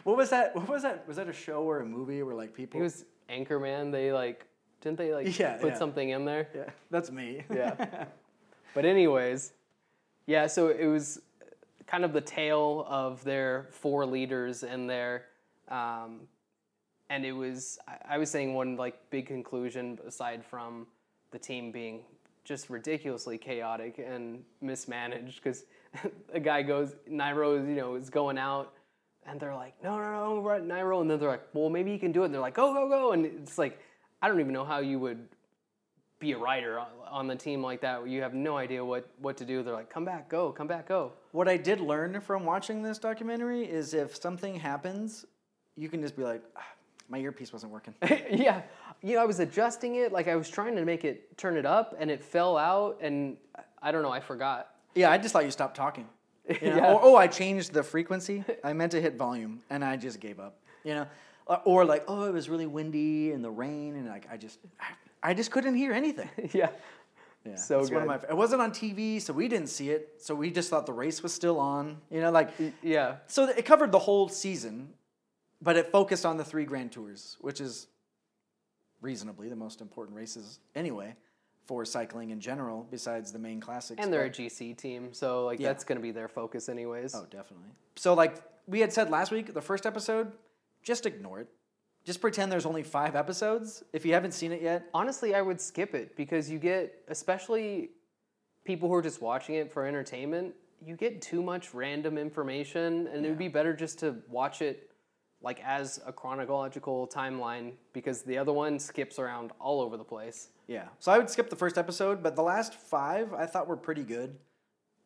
what 0.03 0.17
was 0.17 0.29
that? 0.31 0.55
What 0.55 0.69
was 0.69 0.83
that? 0.83 1.07
Was 1.09 1.17
that 1.17 1.29
a 1.29 1.33
show 1.33 1.63
or 1.63 1.81
a 1.81 1.87
movie 1.87 2.23
where 2.23 2.35
like 2.35 2.53
people? 2.53 2.81
It 2.81 2.83
was 2.83 3.05
Anchorman. 3.31 3.91
They 3.93 4.13
like 4.13 4.45
didn't 4.81 4.99
they 4.99 5.15
like 5.15 5.39
Yeah, 5.39 5.55
put 5.57 5.71
yeah. 5.73 5.79
something 5.79 6.11
in 6.11 6.25
there? 6.27 6.49
yeah, 6.55 6.65
that's 6.91 7.11
me. 7.11 7.45
Yeah. 7.55 8.05
But 8.75 8.85
anyways, 8.85 9.53
yeah. 10.27 10.49
So 10.49 10.67
it 10.67 10.87
was 10.87 11.21
kind 11.87 12.05
of 12.05 12.13
the 12.13 12.21
tale 12.21 12.85
of 12.89 13.23
their 13.23 13.69
four 13.71 14.05
leaders 14.05 14.65
and 14.65 14.91
their, 14.91 15.27
um, 15.69 16.23
and 17.11 17.25
it 17.25 17.33
was 17.33 17.79
I- 18.09 18.19
was 18.19 18.31
saying 18.31 18.55
one 18.55 18.77
like 18.77 19.11
big 19.11 19.27
conclusion 19.27 19.99
aside 20.07 20.45
from 20.45 20.87
the 21.31 21.39
team 21.39 21.73
being 21.73 22.01
just 22.45 22.71
ridiculously 22.71 23.39
chaotic 23.39 23.99
and 23.99 24.45
mismanaged 24.61 25.43
because 25.43 25.65
a 26.33 26.41
guy 26.41 26.63
goes 26.63 26.95
Nairo 27.11 27.67
you 27.67 27.77
know 27.77 27.95
is 27.95 28.11
going 28.11 28.39
out 28.39 28.73
and 29.27 29.41
they're 29.41 29.55
like 29.55 29.75
no 29.83 29.99
no 29.99 30.13
no 30.13 30.41
right 30.41 30.63
Nairo. 30.63 31.01
And 31.01 31.11
then 31.11 31.19
they're 31.19 31.31
like 31.31 31.47
well 31.53 31.71
maybe 31.71 31.91
you 31.91 31.99
can 31.99 32.13
do 32.13 32.23
it. 32.23 32.27
And 32.27 32.35
they're 32.35 32.41
like 32.41 32.55
go 32.55 32.73
go 32.73 32.89
go. 32.89 33.13
And 33.13 33.27
it's 33.27 33.59
like 33.59 33.79
I 34.23 34.29
don't 34.29 34.41
even 34.41 34.53
know 34.53 34.65
how 34.65 34.79
you 34.79 34.99
would 34.99 35.29
be 36.21 36.33
a 36.33 36.39
writer 36.39 36.79
on, 36.79 36.87
on 37.11 37.27
the 37.27 37.37
team 37.37 37.63
like 37.63 37.81
that. 37.83 38.07
You 38.09 38.23
have 38.23 38.35
no 38.35 38.57
idea 38.57 38.85
what 38.85 39.09
what 39.19 39.37
to 39.39 39.45
do. 39.45 39.63
They're 39.63 39.75
like 39.75 39.91
come 39.91 40.05
back 40.05 40.29
go 40.29 40.53
come 40.53 40.67
back 40.67 40.89
go. 40.89 41.13
What 41.33 41.49
I 41.49 41.57
did 41.57 41.81
learn 41.81 42.21
from 42.21 42.45
watching 42.45 42.83
this 42.83 42.99
documentary 42.99 43.65
is 43.65 43.95
if 43.95 44.17
something 44.17 44.55
happens, 44.55 45.27
you 45.77 45.89
can 45.89 46.01
just 46.03 46.17
be 46.17 46.23
like, 46.23 46.43
"Ah, 46.57 46.65
my 47.09 47.19
earpiece 47.19 47.53
wasn't 47.53 47.71
working. 47.73 47.95
yeah 48.31 48.63
you 49.03 49.15
know 49.15 49.23
i 49.23 49.25
was 49.25 49.41
adjusting 49.41 49.97
it 49.97 50.13
like 50.13 50.29
i 50.29 50.37
was 50.37 50.49
trying 50.49 50.75
to 50.77 50.85
make 50.85 51.05
it 51.05 51.37
turn 51.37 51.57
it 51.57 51.67
up 51.67 51.95
and 51.99 52.11
it 52.11 52.23
fell 52.23 52.57
out 52.57 52.99
and 53.01 53.37
i 53.83 53.91
don't 53.93 54.03
know 54.03 54.11
i 54.11 54.21
forgot 54.21 54.71
yeah, 54.95 55.11
I 55.11 55.19
just 55.19 55.33
thought 55.33 55.45
you 55.45 55.51
stopped 55.51 55.77
talking. 55.77 56.07
You 56.63 56.71
know? 56.71 56.77
Yeah. 56.77 56.93
or, 56.93 57.01
oh, 57.03 57.17
I 57.17 57.27
changed 57.27 57.73
the 57.73 57.83
frequency. 57.83 58.45
I 58.63 58.75
meant 58.75 58.93
to 58.93 59.01
hit 59.01 59.17
volume, 59.17 59.61
and 59.71 59.83
I 59.85 59.97
just 59.97 60.21
gave 60.21 60.39
up. 60.39 60.59
You 60.85 60.95
know, 60.95 61.07
or, 61.47 61.61
or 61.65 61.85
like, 61.85 62.05
oh, 62.07 62.25
it 62.25 62.33
was 62.33 62.49
really 62.51 62.67
windy 62.67 63.33
and 63.33 63.43
the 63.43 63.51
rain, 63.51 63.97
and 63.97 64.07
like 64.09 64.29
I 64.31 64.37
just, 64.37 64.59
I, 64.79 65.31
I 65.31 65.35
just 65.35 65.51
couldn't 65.51 65.75
hear 65.75 65.93
anything. 65.93 66.29
yeah 66.53 66.69
Yeah, 67.47 67.57
So 67.57 67.81
it's 67.81 67.91
one 67.91 68.03
of 68.03 68.09
good. 68.09 68.29
my. 68.29 68.29
It 68.29 68.37
wasn't 68.37 68.61
on 68.61 68.71
TV, 68.73 69.21
so 69.21 69.33
we 69.33 69.49
didn't 69.49 69.69
see 69.69 69.89
it. 69.91 70.17
So 70.19 70.35
we 70.35 70.51
just 70.51 70.69
thought 70.71 70.85
the 70.87 70.93
race 70.93 71.23
was 71.23 71.33
still 71.33 71.59
on. 71.59 71.97
You 72.11 72.21
know, 72.21 72.31
like 72.31 72.51
yeah 72.83 73.17
so 73.27 73.49
it 73.49 73.65
covered 73.65 73.91
the 73.91 73.99
whole 73.99 74.29
season, 74.29 74.91
but 75.65 75.77
it 75.77 75.91
focused 75.91 76.27
on 76.27 76.37
the 76.37 76.45
three 76.45 76.65
Grand 76.65 76.93
Tours, 76.93 77.37
which 77.41 77.61
is 77.61 77.89
reasonably 79.01 79.49
the 79.49 79.57
most 79.57 79.81
important 79.81 80.17
races 80.17 80.61
anyway 80.75 81.15
for 81.67 81.85
cycling 81.85 82.31
in 82.31 82.41
general, 82.41 82.87
besides 82.91 83.33
the 83.33 83.39
main 83.39 83.61
classics. 83.61 84.03
and 84.03 84.13
they're 84.13 84.25
a 84.27 84.31
gc 84.31 84.77
team 84.77 85.13
so 85.13 85.47
like 85.47 85.59
Yeah. 85.59 85.69
that's 85.69 85.85
going 85.85 85.97
to 85.97 86.03
be 86.03 86.11
their 86.11 86.29
focus 86.29 86.69
anyways 86.69 87.15
oh, 87.15 87.27
definitely. 87.31 87.71
So 87.97 88.13
like 88.15 88.37
we 88.67 88.81
had 88.81 88.93
said 88.93 89.11
last 89.11 89.31
week, 89.33 89.53
the 89.55 89.63
first 89.63 89.87
episode, 89.87 90.33
just 90.83 91.07
ignore 91.07 91.41
it. 91.41 91.49
Just 92.05 92.21
pretend 92.21 92.53
there's 92.53 92.67
only 92.67 92.83
five 92.83 93.17
episodes. 93.17 93.83
If 93.95 94.05
you 94.05 94.13
haven't 94.13 94.33
seen 94.33 94.53
it 94.53 94.61
yet, 94.61 94.85
honestly 94.93 95.35
i 95.35 95.41
would 95.41 95.61
skip 95.61 95.95
it 95.95 96.17
because 96.17 96.51
you 96.51 96.59
get 96.59 97.03
especially 97.09 97.91
people 98.65 98.89
who 98.89 98.95
are 98.95 99.03
just 99.03 99.21
watching 99.23 99.55
it 99.57 99.73
for 99.73 99.87
entertainment 99.87 100.55
you 100.85 100.97
get 100.97 101.23
too 101.23 101.43
much 101.43 101.73
random 101.73 102.19
information 102.19 103.07
and 103.09 103.25
it 103.25 103.29
would 103.31 103.39
be 103.39 103.49
better 103.49 103.73
just 103.75 103.99
to 104.01 104.17
watch 104.29 104.61
it 104.61 104.91
like 105.45 105.63
as 105.65 106.01
a 106.07 106.13
chronological 106.13 107.07
timeline 107.07 107.73
because 107.93 108.23
the 108.23 108.37
other 108.39 108.53
one 108.53 108.79
skips 108.79 109.19
around 109.19 109.53
all 109.61 109.81
over 109.81 109.97
the 109.97 110.05
place 110.05 110.49
Yeah. 110.67 110.89
So 110.99 111.13
I 111.13 111.19
would 111.19 111.29
skip 111.31 111.51
the 111.51 111.57
first 111.57 111.77
episode, 111.79 112.23
but 112.23 112.35
the 112.35 112.43
last 112.43 112.75
five 112.75 113.33
I 113.35 113.47
thought 113.47 113.69
were 113.69 113.77
pretty 113.77 114.03
good. 114.05 114.37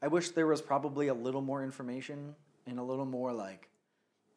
I 0.01 0.07
wish 0.09 0.31
there 0.31 0.47
was 0.47 0.63
probably 0.63 1.09
a 1.09 1.15
little 1.15 1.43
more 1.43 1.65
information 1.65 2.35
and 2.67 2.79
a 2.79 2.83
little 2.83 3.05
more 3.05 3.33
like 3.33 3.69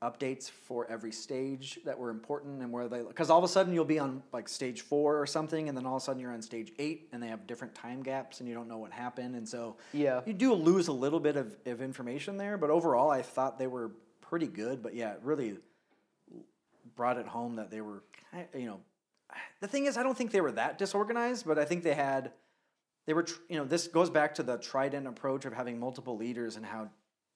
updates 0.02 0.50
for 0.50 0.90
every 0.90 1.12
stage 1.12 1.80
that 1.86 1.96
were 2.00 2.10
important 2.10 2.60
and 2.64 2.72
where 2.72 2.88
they 2.88 3.04
because 3.04 3.30
all 3.30 3.38
of 3.38 3.44
a 3.44 3.48
sudden 3.48 3.72
you'll 3.72 3.86
be 3.86 4.00
on 4.00 4.24
like 4.34 4.50
stage 4.50 4.82
four 4.82 5.22
or 5.22 5.28
something 5.28 5.70
and 5.70 5.78
then 5.78 5.86
all 5.86 5.98
of 5.98 6.02
a 6.02 6.06
sudden 6.06 6.20
you're 6.20 6.32
on 6.34 6.42
stage 6.42 6.72
eight 6.80 7.08
and 7.14 7.22
they 7.22 7.28
have 7.28 7.46
different 7.46 7.76
time 7.76 8.02
gaps 8.02 8.40
and 8.40 8.50
you 8.50 8.56
don't 8.56 8.68
know 8.68 8.80
what 8.80 8.92
happened 8.92 9.36
and 9.36 9.48
so 9.48 9.76
Yeah. 9.94 10.22
you 10.26 10.34
do 10.34 10.56
lose 10.56 10.88
a 10.88 10.92
little 10.92 11.20
bit 11.20 11.36
of, 11.36 11.56
of 11.68 11.84
information 11.84 12.36
there 12.38 12.58
but 12.58 12.72
overall 12.72 13.12
i 13.12 13.22
thought 13.22 13.60
they 13.60 13.68
were 13.68 13.92
pretty 14.22 14.48
good 14.48 14.82
but 14.82 14.96
yeah 14.96 15.14
really 15.22 15.58
brought 16.96 17.18
it 17.18 17.28
home 17.28 17.56
that 17.56 17.70
they 17.72 17.82
were 17.82 18.04
you 18.56 18.66
know 18.66 18.80
the 19.62 19.68
thing 19.68 19.86
is 19.86 19.98
i 19.98 20.04
don't 20.04 20.18
think 20.18 20.32
they 20.32 20.42
were 20.42 20.52
that 20.52 20.78
disorganized 20.78 21.46
but 21.46 21.58
i 21.60 21.66
think 21.66 21.84
they 21.84 21.94
had 21.94 22.32
they 23.08 23.14
were 23.14 23.26
you 23.50 23.58
know 23.58 23.66
this 23.66 23.88
goes 23.88 24.10
back 24.10 24.36
to 24.36 24.44
the 24.44 24.58
trident 24.58 25.08
approach 25.08 25.46
of 25.46 25.54
having 25.54 25.80
multiple 25.80 26.18
leaders 26.18 26.56
and 26.58 26.66
how 26.66 26.90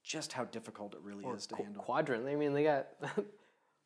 just 0.03 0.33
how 0.33 0.43
difficult 0.45 0.93
it 0.93 0.99
really 1.01 1.25
is 1.25 1.47
to 1.47 1.55
Qu- 1.55 1.63
handle 1.63 1.81
quadrant. 1.81 2.27
I 2.27 2.35
mean, 2.35 2.53
they 2.53 2.63
got. 2.63 2.85
we 3.17 3.23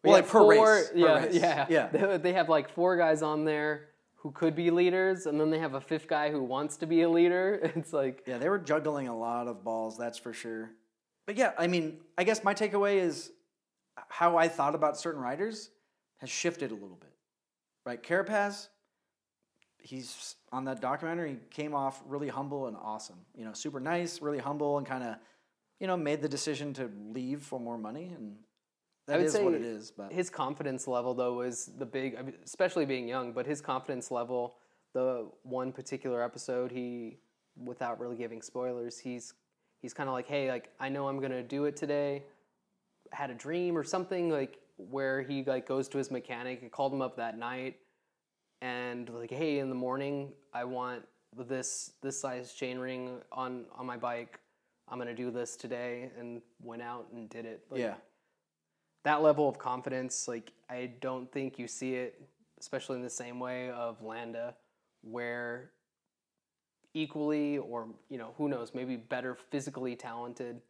Well, 0.04 0.14
like 0.16 0.28
per 0.28 0.46
race, 0.46 0.90
per 0.90 0.98
yeah, 0.98 1.24
race. 1.24 1.34
yeah, 1.34 1.66
Yeah. 1.70 1.88
They, 1.94 2.18
they 2.18 2.34
have 2.34 2.50
like 2.50 2.70
four 2.72 2.98
guys 2.98 3.22
on 3.22 3.46
there 3.46 3.88
who 4.16 4.32
could 4.32 4.54
be 4.54 4.70
leaders, 4.70 5.28
and 5.28 5.40
then 5.40 5.50
they 5.50 5.60
have 5.60 5.76
a 5.76 5.80
fifth 5.82 6.10
guy 6.10 6.30
who 6.30 6.44
wants 6.44 6.76
to 6.78 6.86
be 6.86 7.04
a 7.04 7.10
leader. 7.10 7.72
It's 7.78 7.94
like, 7.94 8.24
Yeah, 8.28 8.38
they 8.38 8.50
were 8.50 8.60
juggling 8.60 9.08
a 9.08 9.18
lot 9.18 9.48
of 9.48 9.64
balls, 9.64 9.98
that's 9.98 10.18
for 10.18 10.34
sure. 10.34 10.72
But 11.26 11.38
yeah, 11.38 11.54
I 11.58 11.68
mean, 11.68 12.02
I 12.18 12.26
guess 12.26 12.44
my 12.44 12.54
takeaway 12.54 12.98
is 12.98 13.32
how 14.08 14.38
I 14.38 14.48
thought 14.48 14.76
about 14.76 14.98
certain 14.98 15.22
riders 15.22 15.70
has 16.18 16.30
shifted 16.30 16.72
a 16.72 16.74
little 16.74 16.98
bit. 17.00 17.12
Right? 17.86 18.02
Carapaz, 18.02 18.68
he's 19.80 20.36
on 20.52 20.66
that 20.66 20.82
documentary, 20.82 21.32
he 21.32 21.38
came 21.50 21.74
off 21.74 22.02
really 22.06 22.28
humble 22.28 22.68
and 22.68 22.78
awesome. 22.78 23.20
You 23.36 23.46
know, 23.46 23.54
super 23.54 23.80
nice, 23.80 24.22
really 24.22 24.40
humble, 24.40 24.78
and 24.78 24.86
kind 24.86 25.04
of, 25.04 25.16
you 25.80 25.88
know, 25.88 25.98
made 25.98 26.22
the 26.22 26.30
decision 26.30 26.74
to 26.76 26.90
leave 27.14 27.42
for 27.42 27.60
more 27.60 27.78
money. 27.78 28.12
And 28.16 28.36
that 29.08 29.22
is 29.22 29.34
what 29.38 29.54
it 29.54 29.64
is. 29.64 29.92
But 29.92 30.12
his 30.12 30.30
confidence 30.30 30.88
level 30.88 31.14
though 31.14 31.36
was 31.36 31.72
the 31.78 31.86
big, 31.86 32.18
especially 32.44 32.86
being 32.86 33.08
young. 33.08 33.32
But 33.32 33.46
his 33.46 33.62
confidence 33.62 34.12
level, 34.12 34.56
the 34.94 35.30
one 35.44 35.72
particular 35.72 36.24
episode, 36.24 36.72
he, 36.72 37.18
without 37.58 38.00
really 38.00 38.18
giving 38.18 38.42
spoilers, 38.42 39.00
he's 39.00 39.34
he's 39.82 39.94
kind 39.94 40.10
of 40.10 40.14
like, 40.14 40.28
hey, 40.28 40.52
like 40.52 40.70
I 40.80 40.90
know 40.90 41.08
I'm 41.08 41.20
gonna 41.20 41.44
do 41.44 41.66
it 41.66 41.76
today. 41.76 42.24
Had 43.12 43.30
a 43.30 43.36
dream 43.36 43.78
or 43.78 43.84
something 43.84 44.30
like 44.30 44.60
where 44.78 45.22
he 45.22 45.44
like 45.44 45.68
goes 45.68 45.88
to 45.90 45.98
his 45.98 46.10
mechanic 46.10 46.62
and 46.62 46.72
called 46.72 46.94
him 46.94 47.02
up 47.02 47.18
that 47.18 47.38
night 47.38 47.78
and 48.62 49.10
like, 49.10 49.32
hey, 49.32 49.60
in 49.60 49.70
the 49.70 49.76
morning 49.76 50.34
I 50.54 50.64
want 50.64 51.04
this 51.48 51.94
this 52.02 52.20
size 52.20 52.54
chain 52.54 52.80
ring 52.80 53.22
on 53.32 53.66
on 53.78 53.86
my 53.86 53.98
bike. 53.98 54.40
I'm 54.88 54.98
gonna 54.98 55.14
do 55.14 55.32
this 55.32 55.56
today, 55.56 56.10
and 56.18 56.42
went 56.64 56.82
out 56.82 57.08
and 57.14 57.30
did 57.30 57.46
it. 57.46 57.62
Like, 57.70 57.80
yeah. 57.80 57.94
that 59.04 59.22
level 59.22 59.48
of 59.48 59.60
confidence, 59.60 60.28
like 60.28 60.52
I 60.70 60.92
don't 61.00 61.32
think 61.32 61.60
you 61.60 61.68
see 61.68 61.96
it, 61.96 62.22
especially 62.60 62.96
in 62.96 63.04
the 63.04 63.10
same 63.10 63.40
way 63.40 63.70
of 63.70 64.02
Landa, 64.02 64.56
where 65.02 65.72
equally 66.96 67.60
or 67.60 67.88
you 68.10 68.18
know 68.18 68.34
who 68.38 68.50
knows 68.50 68.72
maybe 68.74 68.96
better 68.96 69.36
physically 69.52 69.96
talented 69.96 70.62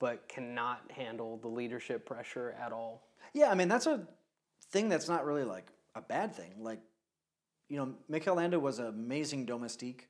but 0.00 0.28
cannot 0.28 0.90
handle 0.90 1.36
the 1.36 1.48
leadership 1.48 2.04
pressure 2.04 2.56
at 2.60 2.72
all. 2.72 3.06
Yeah, 3.32 3.50
I 3.50 3.54
mean 3.54 3.68
that's 3.68 3.86
a 3.86 4.08
thing 4.70 4.88
that's 4.88 5.08
not 5.08 5.24
really 5.24 5.44
like 5.44 5.66
a 5.94 6.00
bad 6.00 6.34
thing. 6.34 6.54
Like, 6.58 6.80
you 7.68 7.76
know, 7.76 7.94
Mikel 8.08 8.34
Landa 8.34 8.58
was 8.58 8.80
an 8.80 8.86
amazing 8.86 9.46
domestique, 9.46 10.08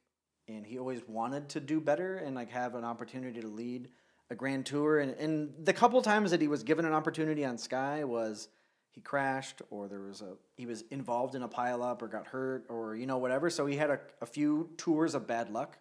and 0.48 0.64
he 0.64 0.78
always 0.78 1.02
wanted 1.06 1.50
to 1.50 1.60
do 1.60 1.80
better 1.80 2.16
and 2.16 2.34
like 2.34 2.50
have 2.50 2.74
an 2.74 2.84
opportunity 2.84 3.40
to 3.40 3.48
lead 3.48 3.90
a 4.30 4.34
grand 4.34 4.64
tour. 4.64 5.00
And, 5.00 5.12
and 5.16 5.52
the 5.64 5.72
couple 5.72 6.00
times 6.02 6.30
that 6.30 6.40
he 6.40 6.48
was 6.48 6.62
given 6.62 6.84
an 6.84 6.92
opportunity 6.92 7.44
on 7.44 7.58
Sky 7.58 8.04
was 8.04 8.48
he 8.92 9.00
crashed 9.00 9.62
or 9.70 9.88
there 9.88 10.00
was 10.00 10.20
a 10.20 10.34
he 10.56 10.66
was 10.66 10.82
involved 10.90 11.34
in 11.34 11.42
a 11.42 11.48
pileup 11.48 12.02
or 12.02 12.08
got 12.08 12.26
hurt 12.26 12.64
or 12.68 12.96
you 12.96 13.06
know 13.06 13.18
whatever. 13.18 13.50
So 13.50 13.66
he 13.66 13.76
had 13.76 13.90
a, 13.90 14.00
a 14.20 14.26
few 14.26 14.70
tours 14.76 15.14
of 15.14 15.26
bad 15.26 15.50
luck, 15.50 15.78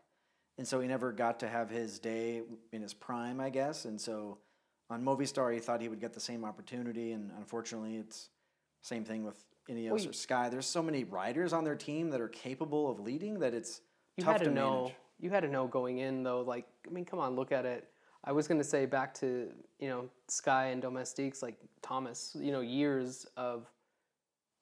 and 0.60 0.68
so 0.68 0.82
he 0.82 0.88
never 0.90 1.14
got 1.14 1.40
to 1.40 1.48
have 1.48 1.70
his 1.70 2.00
day 2.00 2.42
in 2.74 2.82
his 2.82 2.94
prime, 2.94 3.40
I 3.40 3.50
guess. 3.50 3.86
And 3.86 4.00
so 4.00 4.38
on 4.90 5.02
Movistar, 5.02 5.54
he 5.54 5.60
thought 5.62 5.80
he 5.82 5.88
would 5.88 6.02
get 6.02 6.14
the 6.14 6.20
same 6.20 6.44
opportunity, 6.44 7.14
and 7.14 7.32
unfortunately, 7.38 7.96
it's 7.96 8.30
same 8.82 9.06
thing 9.06 9.24
with 9.24 9.42
Ineos 9.70 9.90
Well, 9.92 10.00
you- 10.02 10.10
or 10.10 10.14
Sky. 10.14 10.50
There's 10.50 10.66
so 10.66 10.84
many 10.84 11.06
riders 11.06 11.54
on 11.54 11.64
their 11.64 11.78
team 11.78 12.10
that 12.10 12.20
are 12.20 12.28
capable 12.28 12.92
of 12.92 13.00
leading 13.00 13.40
that 13.40 13.54
it's 13.54 13.80
You 14.18 14.26
tough 14.26 14.34
had 14.34 14.40
to, 14.40 14.46
to 14.50 14.52
know. 14.52 14.82
manage. 14.84 14.96
You 15.22 15.30
had 15.30 15.42
to 15.44 15.50
know 15.50 15.66
going 15.68 16.00
in 16.00 16.24
though. 16.24 16.42
Like, 16.42 16.68
I 16.86 16.92
mean, 16.92 17.06
come 17.06 17.20
on, 17.20 17.36
look 17.38 17.52
at 17.54 17.66
it. 17.66 17.90
I 18.26 18.34
was 18.34 18.48
going 18.50 18.58
to 18.58 18.66
say 18.66 18.86
back 18.86 19.14
to 19.16 19.50
you 19.80 19.88
know 19.88 20.10
Sky 20.28 20.68
and 20.68 20.82
Domestiques 20.82 21.42
like 21.42 21.56
Thomas. 21.82 22.36
You 22.38 22.52
know, 22.52 22.60
years 22.62 23.26
of 23.38 23.66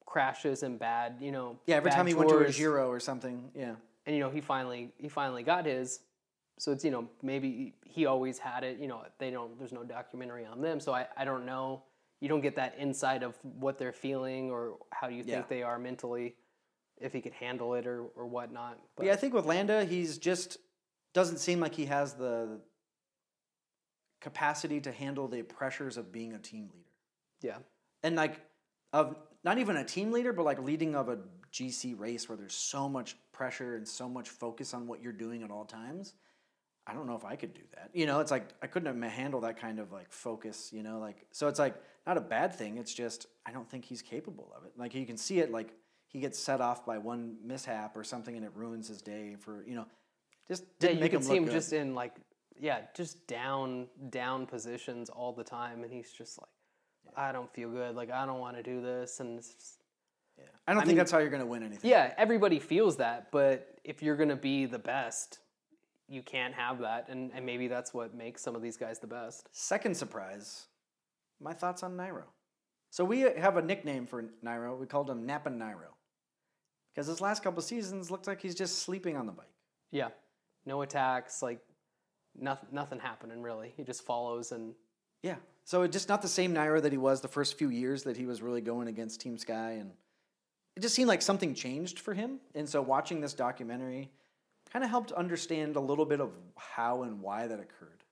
crashes 0.05 0.61
and 0.63 0.77
bad. 0.77 1.17
You 1.19 1.31
know, 1.31 1.57
Yeah, 1.65 1.75
every 1.77 1.89
time 1.91 2.05
he 2.05 2.13
went 2.13 2.29
to 2.29 2.37
a 2.37 2.43
tours. 2.43 2.57
Giro 2.57 2.87
or 2.89 2.99
something, 2.99 3.49
yeah. 3.55 3.75
And 4.07 4.15
you 4.15 4.21
know 4.21 4.29
he 4.31 4.41
finally 4.41 4.91
he 4.97 5.07
finally 5.07 5.43
got 5.43 5.65
his 5.65 5.99
so 6.57 6.71
it's 6.71 6.83
you 6.83 6.89
know 6.89 7.07
maybe 7.21 7.75
he 7.85 8.07
always 8.07 8.39
had 8.39 8.63
it 8.63 8.79
you 8.79 8.87
know 8.87 9.03
they 9.19 9.29
don't 9.29 9.59
there's 9.59 9.73
no 9.73 9.83
documentary 9.83 10.45
on 10.45 10.59
them 10.61 10.79
so 10.79 10.91
i, 10.93 11.05
I 11.15 11.25
don't 11.25 11.45
know 11.45 11.83
you 12.19 12.27
don't 12.27 12.41
get 12.41 12.55
that 12.55 12.73
insight 12.79 13.21
of 13.21 13.37
what 13.43 13.77
they're 13.77 13.93
feeling 13.93 14.49
or 14.49 14.77
how 14.91 15.07
you 15.07 15.21
think 15.23 15.37
Yeah. 15.37 15.43
they 15.49 15.61
are 15.61 15.77
mentally 15.77 16.35
if 16.99 17.13
he 17.13 17.21
could 17.21 17.33
handle 17.33 17.75
it 17.75 17.85
or, 17.85 18.05
or 18.15 18.25
whatnot 18.25 18.79
but 18.95 19.05
yeah, 19.05 19.13
I 19.13 19.17
think 19.17 19.35
with 19.35 19.45
Landa, 19.45 19.85
he's 19.85 20.17
just 20.17 20.57
doesn't 21.13 21.37
seem 21.37 21.59
like 21.59 21.75
he 21.75 21.85
has 21.85 22.13
the 22.15 22.59
capacity 24.19 24.81
to 24.81 24.91
handle 24.91 25.27
the 25.27 25.43
pressures 25.43 25.97
of 25.97 26.11
being 26.11 26.33
a 26.33 26.39
team 26.39 26.69
leader. 26.73 26.89
yeah 27.41 27.57
And 28.01 28.15
like 28.15 28.41
of 28.93 29.15
not 29.43 29.59
even 29.59 29.77
a 29.77 29.83
team 29.83 30.11
leader, 30.11 30.33
but 30.33 30.43
like 30.43 30.59
leading 30.59 30.95
of 30.95 31.07
a 31.09 31.19
GC 31.53 31.97
race 31.99 32.27
where 32.27 32.37
there's 32.37 32.55
so 32.55 32.89
much 32.89 33.15
pressure 33.37 33.75
and 33.75 33.87
so 33.87 34.09
much 34.09 34.29
focus 34.29 34.73
on 34.73 34.87
what 34.87 35.01
you're 35.01 35.13
doing 35.13 35.43
at 35.43 35.51
all 35.51 35.65
times. 35.65 36.13
I 36.85 36.93
don't 36.93 37.05
know 37.05 37.15
if 37.15 37.25
I 37.25 37.35
could 37.35 37.53
do 37.53 37.61
that. 37.75 37.89
You 37.93 38.05
know, 38.05 38.19
it's 38.21 38.31
like 38.31 38.49
I 38.61 38.67
couldn't 38.67 39.01
handle 39.01 39.41
that 39.41 39.59
kind 39.59 39.79
of 39.79 39.91
like 39.91 40.11
focus, 40.11 40.71
you 40.71 40.83
know, 40.83 40.99
like 40.99 41.25
so 41.31 41.47
it's 41.47 41.59
like 41.59 41.75
not 42.05 42.17
a 42.17 42.21
bad 42.21 42.53
thing. 42.55 42.77
It's 42.77 42.93
just 42.93 43.27
I 43.45 43.51
don't 43.51 43.69
think 43.69 43.85
he's 43.85 44.01
capable 44.01 44.51
of 44.57 44.65
it. 44.65 44.71
Like 44.77 44.95
you 44.95 45.05
can 45.05 45.17
see 45.17 45.39
it 45.39 45.51
like 45.51 45.73
he 46.07 46.19
gets 46.19 46.39
set 46.39 46.61
off 46.61 46.85
by 46.85 46.97
one 46.97 47.35
mishap 47.43 47.97
or 47.97 48.03
something 48.03 48.35
and 48.35 48.45
it 48.45 48.51
ruins 48.55 48.87
his 48.87 49.01
day 49.01 49.35
for, 49.37 49.65
you 49.67 49.75
know, 49.75 49.85
just 50.47 50.63
yeah 50.63 50.89
didn't 50.89 50.95
you 50.95 51.01
make 51.01 51.11
can 51.11 51.19
him 51.19 51.23
see 51.23 51.29
look 51.29 51.37
him 51.39 51.45
good. 51.45 51.51
just 51.53 51.73
in 51.73 51.95
like 51.95 52.15
yeah 52.59 52.81
just 52.95 53.27
down 53.27 53.87
down 54.09 54.45
positions 54.45 55.09
all 55.09 55.33
the 55.33 55.43
time 55.43 55.83
and 55.83 55.91
he's 55.91 56.11
just 56.11 56.39
like 56.39 56.49
i 57.15 57.31
don't 57.31 57.53
feel 57.53 57.69
good 57.69 57.95
like 57.95 58.11
i 58.11 58.25
don't 58.25 58.39
want 58.39 58.55
to 58.55 58.63
do 58.63 58.81
this 58.81 59.19
and 59.19 59.37
it's 59.37 59.53
just, 59.53 59.76
yeah. 59.76 59.76
I 60.67 60.73
don't 60.73 60.79
I 60.79 60.81
think 60.81 60.89
mean- 60.89 60.97
that's 60.97 61.11
how 61.11 61.19
you're 61.19 61.29
going 61.29 61.41
to 61.41 61.47
win 61.47 61.63
anything. 61.63 61.89
Yeah, 61.89 62.13
everybody 62.17 62.59
feels 62.59 62.97
that, 62.97 63.31
but 63.31 63.79
if 63.83 64.01
you're 64.03 64.17
going 64.17 64.29
to 64.29 64.35
be 64.35 64.65
the 64.65 64.79
best, 64.79 65.39
you 66.09 66.21
can't 66.21 66.53
have 66.53 66.79
that. 66.79 67.07
And, 67.09 67.31
and 67.33 67.45
maybe 67.45 67.67
that's 67.67 67.93
what 67.93 68.13
makes 68.13 68.41
some 68.41 68.55
of 68.55 68.61
these 68.61 68.77
guys 68.77 68.99
the 68.99 69.07
best. 69.07 69.47
Second 69.51 69.95
surprise, 69.95 70.67
my 71.39 71.53
thoughts 71.53 71.83
on 71.83 71.95
Nairo. 71.95 72.23
So 72.89 73.03
we 73.05 73.21
have 73.21 73.57
a 73.57 73.61
nickname 73.61 74.05
for 74.07 74.23
Nairo. 74.45 74.77
We 74.77 74.85
called 74.87 75.09
him 75.09 75.25
Napa 75.25 75.49
Nairo. 75.49 75.93
Because 76.93 77.07
his 77.07 77.21
last 77.21 77.43
couple 77.43 77.61
seasons 77.61 78.09
looked 78.09 78.27
like 78.27 78.41
he's 78.41 78.55
just 78.55 78.79
sleeping 78.79 79.15
on 79.15 79.25
the 79.25 79.31
bike. 79.31 79.45
Yeah. 79.91 80.09
No 80.65 80.81
attacks, 80.81 81.41
like 81.41 81.59
nothing, 82.35 82.69
nothing 82.71 82.99
happening 82.99 83.41
really. 83.41 83.73
He 83.77 83.83
just 83.83 84.03
follows 84.03 84.51
and 84.51 84.73
Yeah. 85.23 85.35
So 85.63 85.85
just 85.87 86.09
not 86.09 86.21
the 86.21 86.27
same 86.27 86.53
Nairo 86.53 86.81
that 86.81 86.91
he 86.91 86.97
was 86.97 87.21
the 87.21 87.27
first 87.27 87.57
few 87.57 87.69
years 87.69 88.03
that 88.03 88.17
he 88.17 88.25
was 88.25 88.41
really 88.41 88.61
going 88.61 88.87
against 88.87 89.21
Team 89.21 89.37
Sky 89.37 89.71
and 89.79 89.91
it 90.77 90.81
just 90.81 90.93
seemed 90.93 91.07
like 91.07 91.23
something 91.23 91.55
changed 91.55 91.97
for 91.97 92.13
him. 92.13 92.39
And 92.53 92.69
so 92.69 92.83
watching 92.83 93.19
this 93.19 93.33
documentary 93.33 94.11
kind 94.71 94.85
of 94.85 94.91
helped 94.91 95.11
understand 95.11 95.75
a 95.75 95.79
little 95.79 96.05
bit 96.05 96.21
of 96.21 96.29
how 96.55 97.01
and 97.01 97.19
why 97.19 97.47
that 97.47 97.59
occurred. 97.59 98.03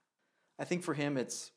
I 0.58 0.64
think 0.64 0.82
for 0.82 0.96
him 0.96 1.16
it's 1.16 1.52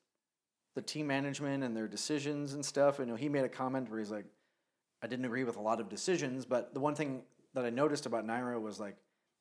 the 0.75 0.83
team 0.83 1.07
management 1.07 1.65
and 1.65 1.75
their 1.75 1.89
decisions 1.89 2.53
and 2.53 2.63
stuff. 2.63 2.99
You 2.99 3.07
know, 3.07 3.17
he 3.17 3.31
made 3.31 3.45
a 3.45 3.49
comment 3.49 3.89
where 3.89 3.99
he's 4.01 4.11
like, 4.11 4.27
I 5.03 5.07
didn't 5.07 5.25
agree 5.25 5.45
with 5.45 5.57
a 5.57 5.63
lot 5.63 5.81
of 5.81 5.89
decisions, 5.89 6.45
but 6.45 6.75
the 6.75 6.81
one 6.81 6.95
thing 6.95 7.23
that 7.55 7.65
I 7.65 7.71
noticed 7.71 8.05
about 8.05 8.27
Nairo 8.27 8.61
was 8.61 8.79
like 8.79 8.99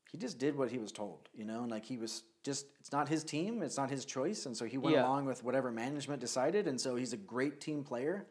he 0.10 0.18
just 0.18 0.40
did 0.40 0.56
what 0.56 0.72
he 0.72 0.78
was 0.78 0.94
told, 0.94 1.28
you 1.34 1.44
know, 1.44 1.64
and 1.64 1.70
like 1.70 1.84
he 1.84 1.98
was 1.98 2.24
just 2.46 2.66
it's 2.80 2.94
not 2.94 3.10
his 3.10 3.26
team, 3.26 3.62
it's 3.62 3.76
not 3.76 3.90
his 3.90 4.06
choice, 4.06 4.46
and 4.46 4.56
so 4.56 4.64
he 4.64 4.78
went 4.78 4.96
Yeah. 4.96 5.04
along 5.06 5.26
with 5.26 5.44
whatever 5.44 5.70
management 5.70 6.22
decided, 6.22 6.66
and 6.66 6.80
so 6.80 6.96
he's 6.96 7.12
a 7.12 7.18
great 7.18 7.60
team 7.60 7.84
player. 7.84 8.26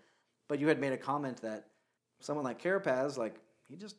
But 0.48 0.58
you 0.58 0.68
had 0.68 0.80
made 0.80 0.94
a 0.94 0.96
comment 0.96 1.42
that 1.42 1.66
someone 2.20 2.44
like 2.44 2.60
Carapaz, 2.62 3.16
like 3.16 3.36
he 3.68 3.76
just 3.76 3.96